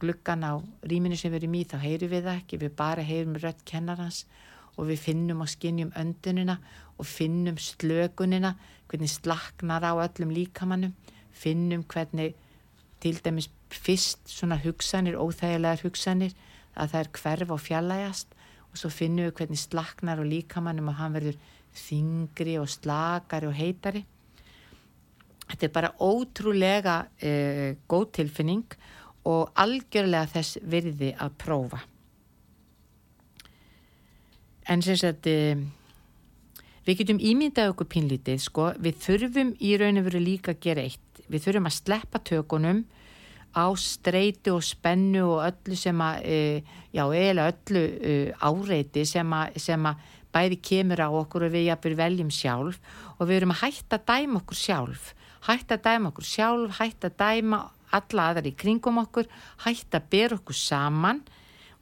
gluggan 0.00 0.44
á 0.46 0.52
rýminu 0.86 1.18
sem 1.18 1.32
við 1.32 1.42
erum 1.42 1.56
í 1.58 1.64
þá 1.68 1.76
heyrum 1.84 2.12
við 2.12 2.26
það 2.26 2.40
ekki, 2.40 2.60
við 2.62 2.76
bara 2.76 3.04
heyrum 3.06 3.38
rött 3.40 3.64
kennarans 3.68 4.24
og 4.76 4.88
við 4.88 5.02
finnum 5.04 5.42
og 5.44 5.50
skinnjum 5.52 5.92
öndunina 5.98 6.58
og 7.00 7.08
finnum 7.08 7.56
slökunina, 7.60 8.54
hvernig 8.88 9.10
slaknar 9.12 9.84
á 9.84 9.92
öllum 9.92 10.32
líkamannum, 10.34 10.94
finnum 11.32 11.84
hvernig 11.88 12.34
til 13.00 13.16
dæmis 13.24 13.48
fyrst 13.70 14.28
svona 14.28 14.58
hugsanir, 14.60 15.16
óþægilegar 15.16 15.84
hugsanir 15.84 16.34
að 16.76 16.92
það 16.92 17.00
er 17.00 17.10
hverf 17.16 17.54
og 17.54 17.60
fjallægast 17.64 18.36
og 18.70 18.78
svo 18.78 18.90
finnum 18.92 19.28
við 19.28 19.36
hvernig 19.40 19.60
slaknar 19.60 20.20
á 20.20 20.24
líkamannum 20.26 20.92
og 20.92 20.98
hann 21.00 21.16
verður 21.16 21.38
þingri 21.74 22.56
og 22.60 22.68
slakari 22.70 23.48
og 23.48 23.56
heitari. 23.56 24.04
Þetta 25.50 25.66
er 25.66 25.74
bara 25.74 25.94
ótrúlega 25.98 26.96
eh, 27.18 27.78
góð 27.90 28.10
tilfinning 28.20 28.66
og 28.66 28.99
algjörlega 29.28 30.28
þess 30.32 30.60
virði 30.62 31.10
að 31.20 31.34
prófa. 31.40 31.80
En 34.70 34.82
sem 34.82 34.96
sagt, 34.96 35.26
eh, 35.26 35.56
við 36.86 37.02
getum 37.02 37.18
ímyndað 37.18 37.72
okkur 37.74 37.86
pínlítið, 37.90 38.40
sko, 38.40 38.72
við 38.78 38.94
þurfum 39.02 39.56
í 39.60 39.76
raun 39.78 39.98
og 39.98 40.04
veru 40.04 40.20
líka 40.20 40.54
að 40.54 40.60
gera 40.60 40.82
eitt. 40.82 41.22
Við 41.28 41.44
þurfum 41.44 41.66
að 41.66 41.78
sleppa 41.78 42.18
tökunum 42.18 42.84
á 43.56 43.66
streitu 43.74 44.54
og 44.54 44.62
spennu 44.62 45.24
og 45.26 45.52
öllu 45.52 45.76
sem 45.76 45.98
að, 45.98 46.22
eh, 46.24 46.62
já, 46.94 47.04
eiginlega 47.10 47.52
öllu 47.52 47.84
eh, 48.00 48.32
áreiti 48.40 49.06
sem 49.06 49.26
að, 49.26 49.58
sem 49.58 49.82
að 49.82 49.96
bæði 50.32 50.62
kemur 50.62 51.00
á 51.02 51.10
okkur 51.10 51.46
og 51.46 51.52
við 51.52 51.66
jafnver 51.66 51.96
veljum 51.96 52.30
sjálf 52.30 52.78
og 53.18 53.26
við 53.26 53.36
erum 53.42 53.50
að 53.50 53.62
hætta 53.66 53.98
að 53.98 54.06
dæma 54.06 54.38
okkur 54.38 54.56
sjálf 54.56 55.14
hætt 55.46 55.72
að 55.72 55.84
dæma 55.86 56.10
okkur 56.10 56.26
sjálf, 56.26 56.78
hætt 56.80 57.06
að 57.06 57.16
dæma 57.20 57.60
alla 57.96 58.30
aðar 58.30 58.48
í 58.50 58.54
kringum 58.56 59.00
okkur, 59.02 59.28
hætt 59.64 59.94
að 59.96 60.08
bera 60.12 60.38
okkur 60.38 60.56
saman 60.56 61.20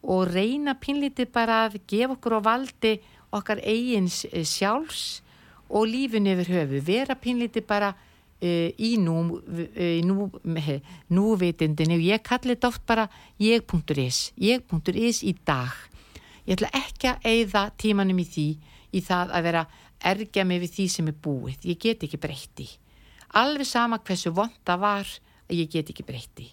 og 0.02 0.28
reyna 0.30 0.76
pinlítið 0.78 1.30
bara 1.34 1.64
að 1.66 1.80
gefa 1.90 2.14
okkur 2.16 2.38
á 2.38 2.40
valdi 2.44 2.98
okkar 3.34 3.62
eigins 3.62 4.24
eh, 4.30 4.44
sjálfs 4.46 5.20
og 5.68 5.88
lífin 5.90 6.28
yfir 6.30 6.52
höfu, 6.54 6.80
vera 6.84 7.16
pinlítið 7.18 7.66
bara 7.68 7.90
uh, 7.92 8.70
í 8.72 8.94
nú, 8.96 9.18
uh, 9.36 9.98
nú 10.00 10.30
núvitindinu 11.12 11.98
og 11.98 12.06
ég 12.06 12.24
kalli 12.24 12.54
þetta 12.54 12.70
oft 12.70 12.86
bara 12.88 13.04
ég.is, 13.36 14.32
ég.is 14.40 15.20
í 15.28 15.34
dag. 15.44 15.76
Ég 16.48 16.56
ætla 16.56 16.72
ekki 16.72 17.12
að 17.12 17.28
eigða 17.28 17.66
tímanum 17.76 18.24
í 18.24 18.24
því, 18.24 18.48
í 18.96 19.04
það 19.04 19.36
að 19.36 19.48
vera 19.50 19.66
ergja 20.08 20.48
mig 20.48 20.64
við 20.64 20.76
því 20.78 20.90
sem 20.94 21.12
er 21.12 21.20
búið. 21.20 21.68
Ég 21.68 21.82
get 21.84 22.08
ekki 22.08 22.22
breytti 22.22 22.70
alveg 23.36 23.66
sama 23.66 23.98
hversu 23.98 24.32
vond 24.32 24.54
það 24.64 24.80
var 24.82 25.10
að 25.48 25.60
ég 25.62 25.72
get 25.72 25.90
ekki 25.92 26.06
breytti 26.06 26.52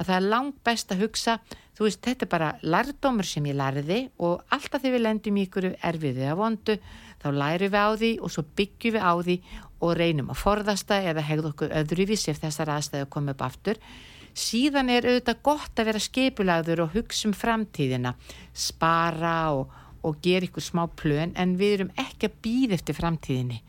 að 0.00 0.08
það 0.08 0.16
er 0.16 0.28
langt 0.32 0.60
best 0.64 0.92
að 0.92 1.02
hugsa 1.04 1.36
þú 1.76 1.86
veist, 1.86 2.00
þetta 2.04 2.26
er 2.26 2.30
bara 2.32 2.50
lærdómur 2.64 3.28
sem 3.28 3.46
ég 3.48 3.56
læriði 3.56 3.98
og 4.24 4.44
alltaf 4.52 4.82
þegar 4.82 4.94
við 4.96 5.04
lendum 5.04 5.40
í 5.40 5.44
ykkur 5.46 5.66
erfiðið 5.76 6.30
að 6.30 6.38
vondu, 6.40 6.76
þá 7.20 7.26
lærum 7.36 7.74
við 7.74 7.84
á 7.84 7.90
því 8.02 8.12
og 8.20 8.32
svo 8.34 8.44
byggjum 8.60 8.96
við 8.96 9.04
á 9.04 9.12
því 9.20 9.36
og 9.80 9.92
reynum 9.96 10.32
að 10.32 10.40
forðasta 10.40 11.00
eða 11.10 11.26
hegða 11.28 11.52
okkur 11.52 11.76
öðruvís 11.80 12.26
ef 12.32 12.40
þessar 12.40 12.72
aðstæðu 12.76 13.10
komið 13.12 13.36
upp 13.36 13.44
aftur. 13.48 13.80
Síðan 14.36 14.92
er 14.92 15.08
auðvitað 15.08 15.42
gott 15.48 15.80
að 15.80 15.88
vera 15.90 16.02
skipulagður 16.04 16.84
og 16.84 16.94
hugsa 16.94 17.28
um 17.28 17.34
framtíðina 17.36 18.14
spara 18.52 19.38
og, 19.56 19.72
og 20.06 20.20
gera 20.24 20.46
ykkur 20.46 20.64
smá 20.64 20.84
plön 20.96 21.34
en 21.36 21.56
við 21.60 21.76
erum 21.78 21.94
ekki 21.98 22.28
að 22.28 22.38
býða 22.44 22.78
eftir 22.78 22.96
framtíðinni 23.00 23.60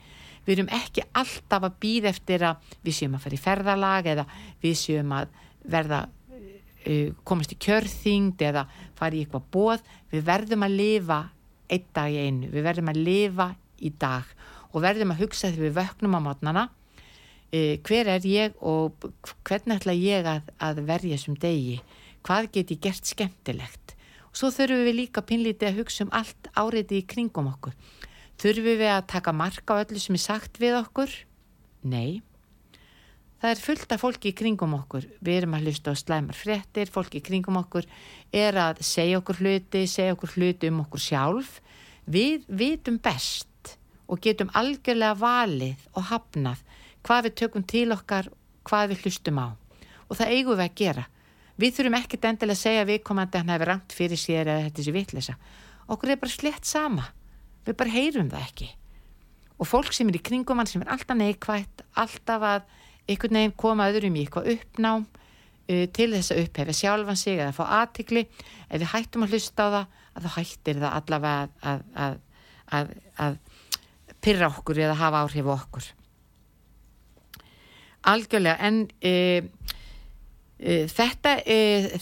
við 0.52 0.58
erum 0.58 0.74
ekki 0.76 1.06
alltaf 1.16 1.68
að 1.68 1.78
býða 1.84 2.12
eftir 2.12 2.43
að 2.43 2.74
við 2.84 2.97
séum 2.97 3.16
að 3.16 3.24
fara 3.26 3.38
í 3.38 3.43
ferðalag 3.45 4.10
eða 4.12 4.26
við 4.64 4.76
séum 4.82 5.14
að 5.16 5.38
verða 5.72 6.02
uh, 6.08 7.14
komast 7.24 7.56
í 7.56 7.60
kjörþyngd 7.62 8.43
eða 8.49 8.66
fara 8.99 9.16
í 9.16 9.24
eitthvað 9.24 9.47
bóð 9.56 9.86
við 10.12 10.26
verðum 10.28 10.68
að 10.68 10.78
lifa 10.82 11.22
einn 11.72 11.88
dag 11.95 12.12
í 12.12 12.26
einu, 12.26 12.52
við 12.52 12.68
verðum 12.68 12.91
að 12.91 13.02
lifa 13.06 13.47
í 13.80 13.93
dag 14.02 14.36
og 14.72 14.84
verðum 14.84 15.16
að 15.16 15.24
hugsa 15.24 15.47
þegar 15.47 15.68
við 15.70 15.78
vöknum 15.80 16.20
á 16.20 16.26
mótnana 16.28 16.68
uh, 16.68 17.76
hver 17.88 18.12
er 18.18 18.28
ég 18.28 18.60
og 18.60 19.08
hvernig 19.47 19.80
ætla 19.80 19.95
ég 19.95 20.28
að, 20.28 20.52
að 20.60 20.84
verja 20.89 21.18
þessum 21.18 21.39
degi? 21.39 21.80
Hvað 22.28 22.52
get 22.54 22.76
ég 22.76 22.84
gert 22.84 23.08
skemmtilegt? 23.08 23.95
Og 24.32 24.38
svo 24.38 24.52
þurfum 24.54 24.86
við 24.86 24.99
líka 24.99 25.24
pinlítið 25.26 25.72
að 25.72 25.80
hugsa 25.82 26.06
um 26.06 26.14
allt 26.16 26.52
áriði 26.60 27.02
í 27.02 27.08
kringum 27.08 27.49
okkur 27.52 27.76
Þurfum 28.42 28.80
við 28.80 28.89
að 28.89 29.08
taka 29.12 29.32
marka 29.38 29.78
á 29.78 29.82
öllu 29.84 30.00
sem 30.02 30.18
er 30.18 30.22
sagt 30.24 30.56
við 30.58 30.80
okkur? 30.80 31.12
Nei. 31.86 32.24
Það 33.42 33.52
er 33.52 33.62
fullt 33.62 33.94
af 33.94 34.02
fólki 34.02 34.32
í 34.32 34.38
kringum 34.38 34.74
okkur. 34.80 35.06
Við 35.22 35.38
erum 35.39 35.54
að 35.58 35.68
hlusta 35.68 35.94
á 35.94 35.96
slæmar 35.98 36.38
fréttir, 36.38 36.89
fólki 36.89 37.22
í 37.22 37.26
kringum 37.26 37.60
okkur 37.62 37.86
er 38.34 38.58
að 38.58 38.82
segja 38.86 39.22
okkur 39.22 39.44
hluti, 39.44 39.84
segja 39.89 40.16
okkur 40.18 40.34
hluti 40.38 40.70
um 40.74 40.82
okkur 40.88 41.06
sjálf. 41.06 41.56
Við 42.10 42.50
vitum 42.50 42.98
best 43.02 43.76
og 44.10 44.22
getum 44.26 44.50
algjörlega 44.58 45.18
valið 45.22 45.88
og 45.94 46.10
hafnað 46.10 46.66
hvað 47.06 47.30
við 47.30 47.38
tökum 47.44 47.66
til 47.66 47.88
okkar, 47.94 48.34
hvað 48.66 48.92
við 48.92 49.06
hlustum 49.06 49.42
á. 49.42 49.48
Og 50.10 50.18
það 50.18 50.36
eigum 50.36 50.58
við 50.58 50.66
að 50.66 50.78
gera. 50.82 51.08
Við 51.62 51.78
þurfum 51.78 52.02
ekkert 52.02 52.30
endilega 52.30 52.58
að 52.58 52.66
segja 52.66 52.89
viðkomandi 52.89 53.38
að 53.38 53.44
hann 53.44 53.56
hefur 53.56 53.76
rangt 53.76 53.96
fyrir 53.96 54.18
sér 54.18 54.50
eða 54.50 54.68
þetta 54.68 54.86
sé 54.86 54.94
vitleysa. 54.98 55.42
Okkur 55.94 56.14
er 56.14 56.22
bara 56.22 56.34
slett 56.34 56.66
sama. 56.66 57.12
Við 57.66 57.78
bara 57.78 57.93
heyrum 57.93 58.30
það 58.32 58.45
ekki. 58.47 58.70
Og 59.62 59.70
fólk 59.70 59.93
sem 59.93 60.09
er 60.09 60.18
í 60.18 60.24
kringum 60.26 60.57
hann 60.57 60.70
sem 60.70 60.82
er 60.82 60.93
alltaf 60.93 61.18
neikvægt, 61.20 61.84
alltaf 61.93 62.45
að 62.47 62.70
einhvern 63.09 63.39
veginn 63.39 63.57
koma 63.57 63.89
öðrum 63.91 64.18
í 64.18 64.26
eitthvað 64.26 64.51
uppnám 64.55 65.05
uh, 65.05 65.86
til 65.95 66.09
þess 66.14 66.34
að 66.34 66.43
upphefa 66.45 66.76
sjálfan 66.76 67.20
sig 67.20 67.39
eða 67.39 67.55
fá 67.55 67.64
aðtikli 67.82 68.26
ef 68.26 68.78
við 68.78 68.91
hættum 68.93 69.26
að 69.26 69.36
hlusta 69.36 69.68
á 69.68 69.70
það 69.70 69.97
að 70.12 70.28
þá 70.28 70.32
hættir 70.38 70.82
það 70.82 70.99
allavega 70.99 71.72
að, 71.72 71.84
að, 72.05 72.20
að, 72.78 72.93
að 73.26 73.39
pyrra 74.22 74.51
okkur 74.51 74.84
eða 74.86 74.99
hafa 75.01 75.24
áhrif 75.26 75.51
okkur 75.55 75.89
algjörlega 78.12 78.70
en 78.70 78.82
uh, 78.86 79.49
uh, 80.62 80.86
þetta, 80.91 81.36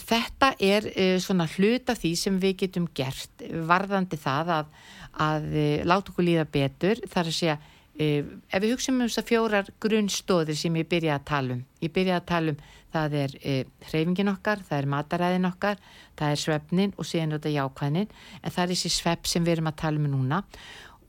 þetta 0.04 0.54
er 0.70 0.90
svona 1.22 1.48
hlut 1.56 1.92
af 1.92 2.00
því 2.02 2.14
sem 2.18 2.40
við 2.42 2.56
getum 2.64 2.88
gert 2.96 3.46
varðandi 3.68 4.20
það 4.20 4.56
að 4.60 4.74
láta 5.18 6.12
okkur 6.12 6.24
líða 6.24 6.46
betur. 6.48 7.02
Þar 7.10 7.30
að 7.32 7.38
segja 7.42 7.60
Uh, 8.00 8.38
ef 8.48 8.62
við 8.62 8.70
hugsaum 8.72 9.00
um 9.02 9.08
þessar 9.10 9.24
fjórar 9.28 9.66
grunnstóðir 9.82 10.56
sem 10.56 10.76
ég 10.78 10.86
byrja 10.88 11.18
að 11.18 11.24
tala 11.28 11.56
um. 11.58 11.58
Ég 11.84 11.90
byrja 11.92 12.14
að 12.16 12.28
tala 12.30 12.52
um 12.54 12.60
það 12.94 13.16
er 13.20 13.34
uh, 13.36 13.58
hreyfingin 13.90 14.30
okkar, 14.30 14.62
það 14.64 14.78
er 14.78 14.88
mataræðin 14.94 15.48
okkar 15.50 15.82
það 16.20 16.34
er 16.34 16.42
svefnin 16.42 16.94
og 16.96 17.08
síðan 17.08 17.34
þetta 17.36 17.54
jákvæðnin. 17.56 18.14
En 18.42 18.54
það 18.54 18.62
er 18.62 18.72
þessi 18.74 18.92
svepp 18.94 19.28
sem 19.30 19.46
við 19.46 19.56
erum 19.56 19.70
að 19.70 19.80
tala 19.82 20.00
um 20.00 20.08
núna. 20.14 20.40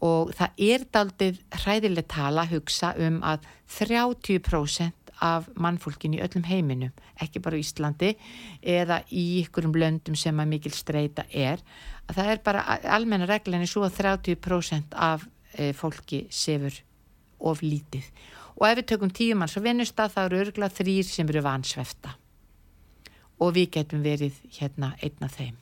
Og 0.02 0.32
það 0.38 0.64
er 0.72 0.86
daldið 0.97 1.41
hræðileg 1.62 2.08
tala 2.10 2.45
að 2.45 2.56
hugsa 2.56 2.93
um 3.08 3.20
að 3.28 3.45
30% 3.78 5.01
af 5.22 5.47
mannfólkin 5.55 6.17
í 6.17 6.22
öllum 6.24 6.45
heiminum 6.49 6.91
ekki 7.22 7.41
bara 7.43 7.59
í 7.59 7.63
Íslandi 7.65 8.15
eða 8.61 9.01
í 9.09 9.26
ykkurum 9.43 9.76
löndum 9.78 10.17
sem 10.17 10.38
að 10.41 10.51
mikil 10.55 10.74
streyta 10.76 11.28
er. 11.30 11.61
Að 12.09 12.19
það 12.19 12.32
er 12.34 12.43
bara 12.45 12.65
almenna 12.97 13.30
reglinni 13.30 13.69
svo 13.69 13.86
að 13.88 13.99
30% 14.01 14.97
af 14.97 15.28
e, 15.53 15.72
fólki 15.78 16.26
sefur 16.34 16.82
of 17.39 17.63
lítið. 17.65 18.05
Og 18.57 18.67
ef 18.69 18.78
við 18.82 18.89
tökum 18.91 19.13
tíum 19.13 19.41
manns 19.41 19.57
á 19.57 19.61
vinnustaf 19.63 20.15
þá 20.15 20.26
eru 20.26 20.43
örgulega 20.45 20.78
þrýr 20.82 21.07
sem 21.07 21.30
eru 21.30 21.43
vansvefta. 21.45 22.15
Og 23.41 23.55
við 23.55 23.72
getum 23.78 24.03
verið 24.05 24.38
hérna 24.59 24.93
einn 25.01 25.26
af 25.26 25.38
þeim. 25.39 25.57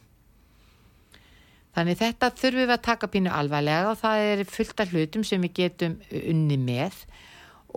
Þannig 1.76 2.00
þetta 2.00 2.32
þurfum 2.36 2.66
við 2.66 2.74
að 2.74 2.86
taka 2.88 3.08
pínu 3.08 3.32
alvarlega 3.32 3.92
og 3.92 4.00
það 4.02 4.24
er 4.32 4.42
fullt 4.50 4.82
af 4.84 4.94
hlutum 4.94 5.24
sem 5.28 5.44
við 5.46 5.54
getum 5.62 6.00
unni 6.10 6.58
með 6.60 6.98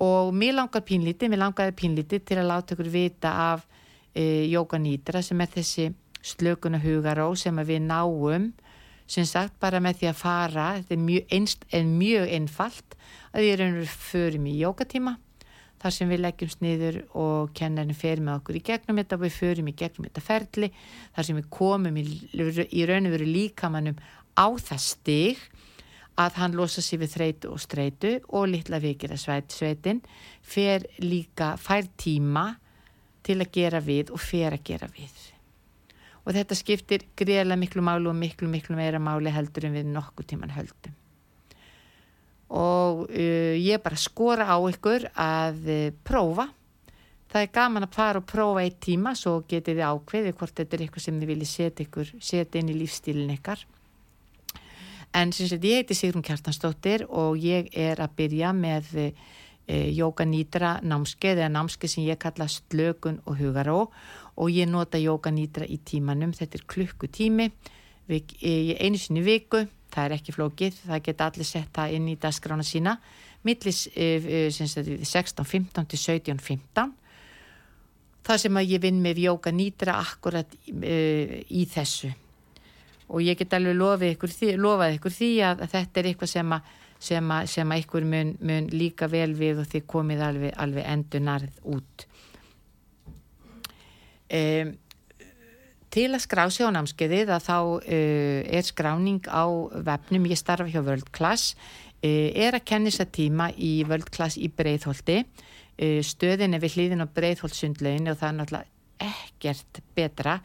og 0.01 0.33
mér 0.35 0.57
langar 0.57 0.85
pínlítið, 0.87 1.33
mér 1.33 1.45
langaði 1.45 1.75
pínlítið 1.77 2.25
til 2.29 2.39
að 2.41 2.49
láta 2.49 2.77
ykkur 2.77 2.91
vita 2.93 3.33
af 3.53 3.67
e, 4.15 4.49
Jóka 4.49 4.81
Nýtra 4.81 5.23
sem 5.25 5.41
er 5.41 5.51
þessi 5.53 5.91
slökuna 6.23 6.81
hugaró 6.83 7.33
sem 7.37 7.57
við 7.67 7.83
náum 7.85 8.53
sem 9.11 9.27
sagt 9.29 9.59
bara 9.61 9.81
með 9.83 10.01
því 10.01 10.09
að 10.09 10.21
fara. 10.21 10.69
Þetta 10.79 10.95
er 10.95 11.03
mjög, 11.03 11.27
einst, 11.37 11.67
mjög 11.75 12.33
einfalt 12.39 12.97
að 13.33 13.45
við 13.45 13.53
erum 13.57 13.79
förum 13.91 14.49
í 14.49 14.57
jókatíma 14.63 15.17
þar 15.83 15.95
sem 15.97 16.13
við 16.13 16.23
leggjum 16.23 16.53
sniður 16.53 16.99
og 17.19 17.53
kennarinn 17.59 17.99
fer 17.99 18.23
með 18.23 18.39
okkur 18.39 18.59
í 18.61 18.65
gegnum 18.69 19.01
þetta 19.01 19.19
og 19.19 19.25
við 19.25 19.35
förum 19.35 19.71
í 19.73 19.77
gegnum 19.79 20.07
þetta 20.07 20.23
ferli 20.23 20.69
þar 21.17 21.27
sem 21.27 21.41
við 21.41 21.49
komum 21.53 21.99
í, 21.99 22.05
í 22.71 22.85
raun 22.87 23.09
og 23.11 23.17
veru 23.17 23.27
líkamannum 23.27 23.99
á 24.39 24.47
það 24.63 24.85
stig 24.85 25.43
að 26.21 26.39
hann 26.43 26.57
losa 26.57 26.83
sér 26.85 27.03
við 27.03 27.15
þreitu 27.17 27.53
og 27.53 27.61
streitu 27.63 28.13
og 28.29 28.49
litla 28.51 28.81
vikir 28.83 29.15
að 29.15 29.23
sveit, 29.23 29.53
sveitin 29.53 30.03
fer 30.45 30.85
líka 31.01 31.55
fær 31.61 31.89
tíma 31.97 32.51
til 33.25 33.39
að 33.41 33.53
gera 33.55 33.81
við 33.81 34.13
og 34.13 34.21
fer 34.21 34.53
að 34.53 34.65
gera 34.67 34.89
við. 34.93 35.13
Og 36.23 36.35
þetta 36.37 36.59
skiptir 36.59 37.07
greiðlega 37.19 37.59
miklu 37.59 37.83
málu 37.83 38.11
og 38.13 38.19
miklu 38.19 38.51
miklu 38.51 38.77
meira 38.79 39.01
máli 39.03 39.33
heldur 39.35 39.67
en 39.67 39.79
við 39.79 39.89
nokkuð 39.91 40.29
tíman 40.33 40.55
höldum. 40.55 40.99
Og 42.53 43.07
uh, 43.09 43.55
ég 43.57 43.81
bara 43.83 43.97
skora 43.97 44.47
á 44.47 44.57
ykkur 44.69 45.09
að 45.17 45.63
uh, 45.65 45.87
prófa. 46.05 46.51
Það 47.33 47.47
er 47.47 47.55
gaman 47.57 47.87
að 47.87 47.95
fara 47.97 48.21
og 48.21 48.29
prófa 48.29 48.63
eitt 48.67 48.83
tíma 48.85 49.15
svo 49.17 49.39
getið 49.49 49.81
þið 49.81 49.87
ákveðið 49.89 50.35
hvort 50.37 50.59
þetta 50.59 50.77
er 50.77 50.83
eitthvað 50.85 51.07
sem 51.07 51.21
þið 51.23 51.31
viljið 51.33 51.49
setja 51.49 51.87
ykkur 51.87 52.11
setja 52.21 52.61
inn 52.61 52.75
í 52.75 52.77
lífstílin 52.77 53.33
ykkar 53.39 53.65
en 55.15 55.33
sem 55.33 55.49
sagt 55.49 55.65
ég 55.65 55.83
heiti 55.83 55.97
Sigrun 55.97 56.25
Kjartansdóttir 56.25 57.07
og 57.09 57.39
ég 57.41 57.71
er 57.77 58.01
að 58.03 58.17
byrja 58.19 58.53
með 58.57 58.85
uh, 59.03 59.11
Jóka 59.93 60.25
Nýtra 60.29 60.79
námskeið 60.83 61.39
eða 61.43 61.53
námskeið 61.57 61.95
sem 61.95 62.07
ég 62.09 62.21
kalla 62.21 62.49
slökun 62.51 63.21
og 63.27 63.39
hugaró. 63.41 63.91
Og 64.37 64.49
ég 64.51 64.67
nota 64.69 64.97
jóka 64.97 65.29
nýtra 65.29 65.67
í 65.69 65.77
tímanum, 65.85 66.33
þetta 66.33 66.57
er 66.57 66.65
klukkutími 66.73 67.51
einu 68.09 68.99
sinni 68.99 69.21
viku. 69.23 69.67
Það 69.93 70.05
er 70.07 70.15
ekki 70.17 70.33
flókið, 70.33 70.79
það 70.89 71.03
geta 71.05 71.27
allir 71.29 71.47
setta 71.47 71.85
inn 71.93 72.09
í 72.09 72.17
dagskrána 72.17 72.65
sína. 72.65 72.97
Millis 73.45 73.85
16.15 73.93 75.85
til 75.93 76.01
17.15 76.01 76.97
það 78.27 78.43
sem 78.45 78.59
að 78.59 78.75
ég 78.75 78.83
vinn 78.83 79.01
með 79.03 79.23
jóka 79.27 79.53
nýtra 79.55 79.99
akkurat 80.01 80.53
í 80.71 81.65
þessu 81.71 82.13
og 83.13 83.25
ég 83.25 83.37
get 83.39 83.53
alveg 83.57 83.77
lofað 83.77 84.15
ykkur 84.15 84.33
því, 84.33 84.55
lofað 84.57 84.97
ykkur 84.97 85.15
því 85.15 85.33
að, 85.45 85.67
að 85.67 85.75
þetta 85.77 86.01
er 86.01 86.09
eitthvað 86.11 86.33
sem 86.33 86.57
að 86.57 86.71
sem 87.03 87.35
að, 87.35 87.49
sem 87.51 87.75
að 87.75 87.83
ykkur 87.83 88.07
mun, 88.07 88.37
mun 88.47 88.69
líka 88.71 89.09
vel 89.11 89.33
við 89.35 89.63
og 89.63 89.69
þið 89.73 89.87
komið 89.91 90.25
alveg, 90.29 90.55
alveg 90.63 90.89
endur 90.93 91.25
narð 91.27 91.57
út. 91.75 92.07
Um, 94.33 94.71
til 95.93 96.09
að 96.15 96.23
skrá 96.25 96.45
sig 96.49 96.65
á 96.65 96.73
námskeiðið 96.73 97.33
að 97.35 97.49
þá 97.49 97.57
uh, 97.59 98.39
er 98.47 98.69
skráning 98.69 99.27
á 99.29 99.45
vefnum, 99.91 100.29
ég 100.31 100.41
starfa 100.41 100.71
hjá 100.71 100.81
World 100.81 101.11
Class, 101.13 101.57
uh, 102.01 102.29
er 102.31 102.57
að 102.57 102.69
kennisa 102.71 103.05
tíma 103.05 103.51
í 103.59 103.81
World 103.89 104.13
Class 104.15 104.39
í 104.39 104.49
Breitholti, 104.49 105.25
uh, 105.27 106.01
stöðin 106.07 106.55
er 106.55 106.63
við 106.63 106.79
hlýðin 106.79 107.05
á 107.05 107.13
Breitholtsundlegin 107.13 108.15
og 108.15 108.23
það 108.23 108.31
er 108.31 108.39
náttúrulega 108.39 108.71
ekkert 109.03 109.83
betra 109.97 110.39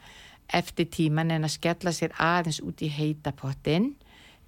eftir 0.54 0.88
tíman 0.92 1.30
en 1.34 1.46
að 1.46 1.56
skella 1.58 1.92
sér 1.92 2.14
aðeins 2.18 2.60
út 2.64 2.82
í 2.82 2.88
heitapottin, 2.92 3.92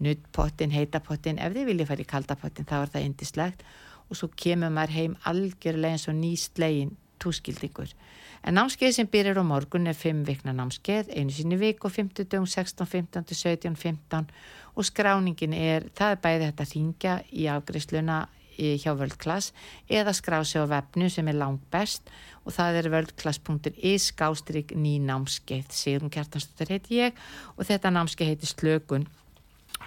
nuttpottin, 0.00 0.72
heitapottin, 0.72 1.38
ef 1.38 1.52
þið 1.54 1.68
viljið 1.68 1.90
fara 1.90 2.04
í 2.04 2.08
kaldapottin 2.08 2.68
þá 2.68 2.76
er 2.80 2.92
það 2.94 3.06
indislegt 3.08 3.64
og 4.10 4.18
svo 4.18 4.30
kemur 4.34 4.72
maður 4.74 4.96
heim 4.96 5.16
algjörlega 5.28 5.96
eins 5.96 6.08
og 6.10 6.16
nýstlegin 6.18 6.96
túskildingur. 7.20 7.92
En 8.40 8.56
námskeið 8.56 8.94
sem 8.96 9.08
byrjar 9.12 9.42
á 9.42 9.44
morgun 9.44 9.90
er 9.90 9.96
5 9.98 10.24
vikna 10.24 10.54
námskeið, 10.56 11.12
einu 11.12 11.34
sinni 11.34 11.58
vik 11.60 11.84
og 11.84 11.92
50 11.92 12.24
dögum 12.32 12.48
16, 12.48 12.86
15 12.88 13.26
til 13.28 13.36
17, 13.36 13.76
15 13.76 14.30
og 14.74 14.86
skráningin 14.88 15.52
er, 15.52 15.90
það 15.94 16.14
er 16.14 16.22
bæði 16.24 16.46
þetta 16.46 16.64
að 16.64 16.74
ringja 16.74 17.16
í 17.36 17.46
afgriðsluna 17.52 18.20
hjá 18.60 18.92
völdklass 18.98 19.54
eða 19.88 20.14
skrá 20.16 20.40
sig 20.44 20.62
á 20.62 20.66
vefnu 20.70 21.08
sem 21.10 21.28
er 21.30 21.38
langt 21.40 21.64
best 21.72 22.10
og 22.44 22.54
það 22.56 22.80
er 22.80 22.90
völdklass.is 22.94 24.10
skástrygg 24.12 24.74
ný 24.76 24.98
námskeið, 25.04 25.70
Sigrun 25.74 26.12
Kjartansdóttir 26.12 26.74
heiti 26.74 27.00
ég 27.00 27.18
og 27.56 27.66
þetta 27.68 27.92
námskeið 27.94 28.32
heiti 28.32 28.48
Slökun 28.50 29.06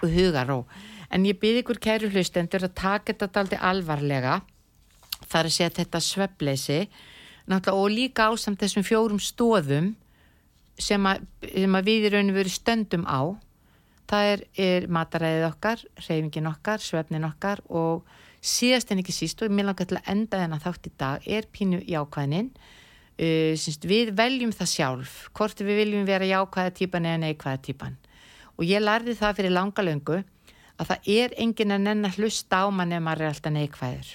og 0.02 0.08
Hugaró. 0.10 0.64
En 1.10 1.26
ég 1.26 1.38
byrði 1.38 1.62
ykkur 1.62 1.80
kæru 1.82 2.10
hlustendur 2.10 2.66
að 2.66 2.76
taka 2.78 3.14
þetta 3.14 3.42
aldrei 3.42 3.60
alvarlega. 3.60 4.40
Þar 5.30 5.48
að 5.48 5.56
segja 5.56 5.76
þetta 5.80 6.00
sveppleysi 6.02 6.80
og 7.48 7.86
líka 7.92 8.30
ásamt 8.32 8.62
þessum 8.62 8.86
fjórum 8.86 9.20
stóðum 9.20 9.92
sem 10.80 11.06
að, 11.06 11.24
sem 11.44 11.76
að 11.76 11.90
við 11.90 12.06
í 12.08 12.12
rauninu 12.14 12.36
veru 12.36 12.52
stöndum 12.52 13.04
á. 13.06 13.36
Það 14.10 14.30
er, 14.32 14.44
er 14.60 14.86
mataræðið 14.92 15.46
okkar 15.48 15.84
reyfingin 16.06 16.50
okkar, 16.50 16.82
svefnin 16.82 17.28
okkar 17.28 17.62
og 17.68 18.04
síðast 18.44 18.92
en 18.92 19.00
ekki 19.00 19.14
síst 19.16 19.42
og 19.44 19.52
mér 19.54 19.70
langar 19.70 19.88
til 19.88 19.98
að 19.98 20.10
enda 20.12 20.40
þennan 20.42 20.62
þátt 20.62 20.88
í 20.88 20.92
dag 21.00 21.28
er 21.36 21.48
pínu 21.52 21.80
jákvæðnin. 21.88 22.50
Uh, 23.14 23.54
við 23.86 24.10
veljum 24.18 24.52
það 24.52 24.70
sjálf 24.72 25.18
hvort 25.38 25.60
við 25.62 25.80
viljum 25.84 26.06
vera 26.08 26.26
jákvæða 26.26 26.74
típan 26.80 27.08
eða 27.08 27.22
neikvæða 27.24 27.62
típan. 27.68 27.98
Og 28.58 28.66
ég 28.68 28.82
lærði 28.82 29.14
það 29.18 29.38
fyrir 29.38 29.54
langa 29.54 29.86
löngu 29.86 30.18
að 30.74 30.90
það 30.90 31.12
er 31.14 31.36
engin 31.38 31.76
að 31.76 31.86
nenn 31.86 32.08
að 32.08 32.18
hlusta 32.18 32.64
á 32.66 32.66
mann 32.74 32.92
ef 32.92 33.02
maður 33.02 33.26
er 33.26 33.34
alltaf 33.34 33.54
neikvæður. 33.54 34.10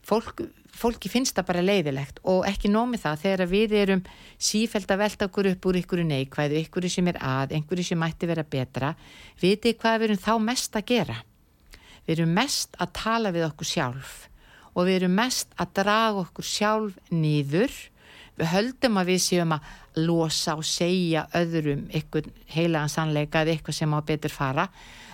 Fólk 0.00 0.40
fólki 0.76 1.10
finnst 1.10 1.36
það 1.36 1.48
bara 1.50 1.64
leiðilegt 1.64 2.20
og 2.30 2.44
ekki 2.48 2.70
nómið 2.72 3.04
það 3.04 3.24
þegar 3.24 3.50
við 3.50 3.74
erum 3.80 4.04
sífælt 4.38 4.92
að 4.92 5.02
velta 5.02 5.28
okkur 5.28 5.50
upp 5.52 5.66
úr 5.70 5.80
ykkur 5.80 6.04
neikvæðu, 6.06 6.60
ykkur 6.64 6.88
sem 6.92 7.10
er 7.10 7.18
að, 7.20 7.56
einhverju 7.58 7.86
sem 7.90 8.00
mætti 8.00 8.28
vera 8.30 8.46
betra, 8.46 8.94
vitið 9.42 9.76
hvað 9.80 9.98
við 9.98 10.08
erum 10.08 10.22
þá 10.24 10.32
mest 10.46 10.78
að 10.78 10.86
gera. 10.92 11.18
Við 12.10 12.18
erum 12.18 12.34
mest 12.34 12.74
að 12.82 12.90
tala 12.98 13.30
við 13.30 13.44
okkur 13.46 13.68
sjálf 13.70 14.14
og 14.74 14.86
við 14.88 14.96
erum 14.96 15.12
mest 15.14 15.52
að 15.62 15.74
draga 15.78 16.24
okkur 16.24 16.46
sjálf 16.46 16.96
nýður 17.14 17.76
við 18.40 18.48
höldum 18.50 18.98
að 18.98 19.12
við 19.12 19.20
séum 19.22 19.54
að 19.54 19.68
losa 20.00 20.56
og 20.58 20.66
segja 20.66 21.28
öðrum 21.38 21.84
eitthvað 21.92 22.30
heilagan 22.50 22.90
sannleika 22.90 23.44
eða 23.44 23.54
eitthvað 23.54 23.76
sem 23.78 23.94
á 23.94 23.98
betur 24.10 24.34
fara. 24.34 24.66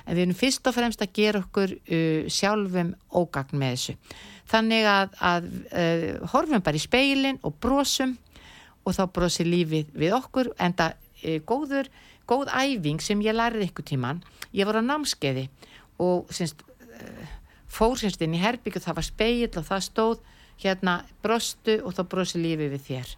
En 0.07 0.15
við 0.15 0.23
erum 0.23 0.39
fyrst 0.39 0.69
og 0.71 0.77
fremst 0.77 1.03
að 1.05 1.13
gera 1.19 1.43
okkur 1.43 1.75
uh, 1.77 2.29
sjálfum 2.33 2.95
ógagn 3.13 3.61
með 3.61 3.75
þessu. 3.75 3.97
Þannig 4.47 4.89
að, 4.89 5.17
að 5.33 5.49
uh, 5.51 6.09
horfum 6.33 6.65
bara 6.65 6.81
í 6.81 6.85
speilin 6.85 7.41
og 7.43 7.57
brosum 7.61 8.15
og 8.87 8.95
þá 8.97 9.05
brosir 9.19 9.51
lífið 9.51 9.91
við 9.99 10.17
okkur 10.17 10.53
en 10.63 10.77
það 10.79 10.97
uh, 10.97 11.41
góður, 11.49 11.91
góð 12.31 12.53
æfing 12.55 13.03
sem 13.03 13.27
ég 13.27 13.37
lærið 13.37 13.69
ykkur 13.69 13.91
tíman 13.91 14.23
ég 14.57 14.69
var 14.69 14.79
á 14.79 14.83
námskeiði 14.87 15.49
og 16.03 16.31
semst, 16.35 16.63
fór 17.67 17.99
semst 18.01 18.23
inn 18.25 18.37
í 18.37 18.43
herbygg 18.43 18.79
og 18.79 18.85
það 18.85 18.99
var 18.99 19.07
speil 19.07 19.49
og 19.51 19.67
það 19.67 19.87
stóð 19.87 20.21
hérna 20.63 21.01
brostu 21.25 21.81
og 21.85 21.97
þá 21.97 22.03
brosir 22.13 22.43
lífið 22.43 22.73
við 22.77 22.87
þér. 22.87 23.11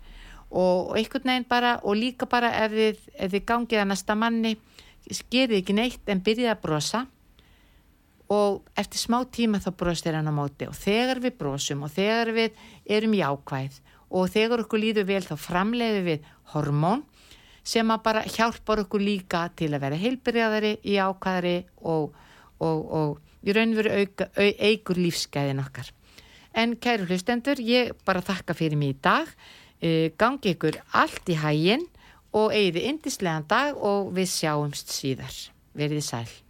Og 0.49 0.97
einhvern 0.97 1.29
veginn 1.29 1.49
bara 1.49 1.74
og 1.85 1.99
líka 1.99 2.26
bara 2.31 2.51
ef 2.64 2.72
þið, 2.72 3.05
ef 3.14 3.33
þið 3.35 3.45
gangið 3.51 3.83
að 3.83 3.91
næsta 3.93 4.16
manni 4.18 4.57
gerði 5.31 5.61
ekki 5.61 5.76
neitt 5.76 6.11
en 6.11 6.24
byrjaði 6.24 6.55
að 6.55 6.62
brosa. 6.64 7.05
Og 8.29 8.64
eftir 8.76 9.01
smá 9.01 9.22
tíma 9.33 9.61
þá 9.61 9.70
brostir 9.81 10.16
hann 10.16 10.29
á 10.29 10.35
móti. 10.35 10.66
Og 10.68 10.76
þegar 10.76 11.20
við 11.24 11.39
brosum 11.39 11.85
og 11.87 11.93
þegar 11.95 12.33
við 12.37 12.59
erum 12.85 13.14
jákvæð 13.16 13.79
og 14.09 14.33
þegar 14.33 14.64
okkur 14.64 14.83
líður 14.83 15.09
vel 15.09 15.22
þá 15.24 15.35
framleiðum 15.37 16.07
við 16.09 16.29
hormón 16.55 17.05
sem 17.68 17.89
að 17.93 18.05
bara 18.05 18.24
hjálpar 18.24 18.83
okkur 18.87 19.05
líka 19.05 19.43
til 19.57 19.74
að 19.74 19.83
vera 19.85 20.01
heilbyrjaðari, 20.01 20.79
jákvæðari 20.89 21.57
og, 21.85 22.14
og, 22.64 22.79
og 22.89 23.28
í 23.45 23.55
raun 23.55 23.74
og 23.74 23.80
veru 23.82 24.49
eigur 24.59 24.99
lífsgæðin 24.99 25.62
okkar. 25.62 25.93
En 26.55 26.74
kæru 26.80 27.07
hlustendur, 27.07 27.61
ég 27.61 27.95
bara 28.09 28.24
þakka 28.24 28.57
fyrir 28.57 28.80
mig 28.80 28.97
í 28.97 28.99
dag, 29.05 29.28
uh, 29.28 30.09
gangi 30.18 30.57
ykkur 30.57 30.80
allt 30.97 31.30
í 31.30 31.39
hæginn 31.39 31.86
og 32.34 32.53
eigði 32.53 32.89
indislegan 32.91 33.47
dag 33.49 33.78
og 33.78 34.12
við 34.16 34.30
sjáumst 34.32 34.93
síðar. 34.93 35.41
Verðið 35.78 36.07
sæl. 36.09 36.47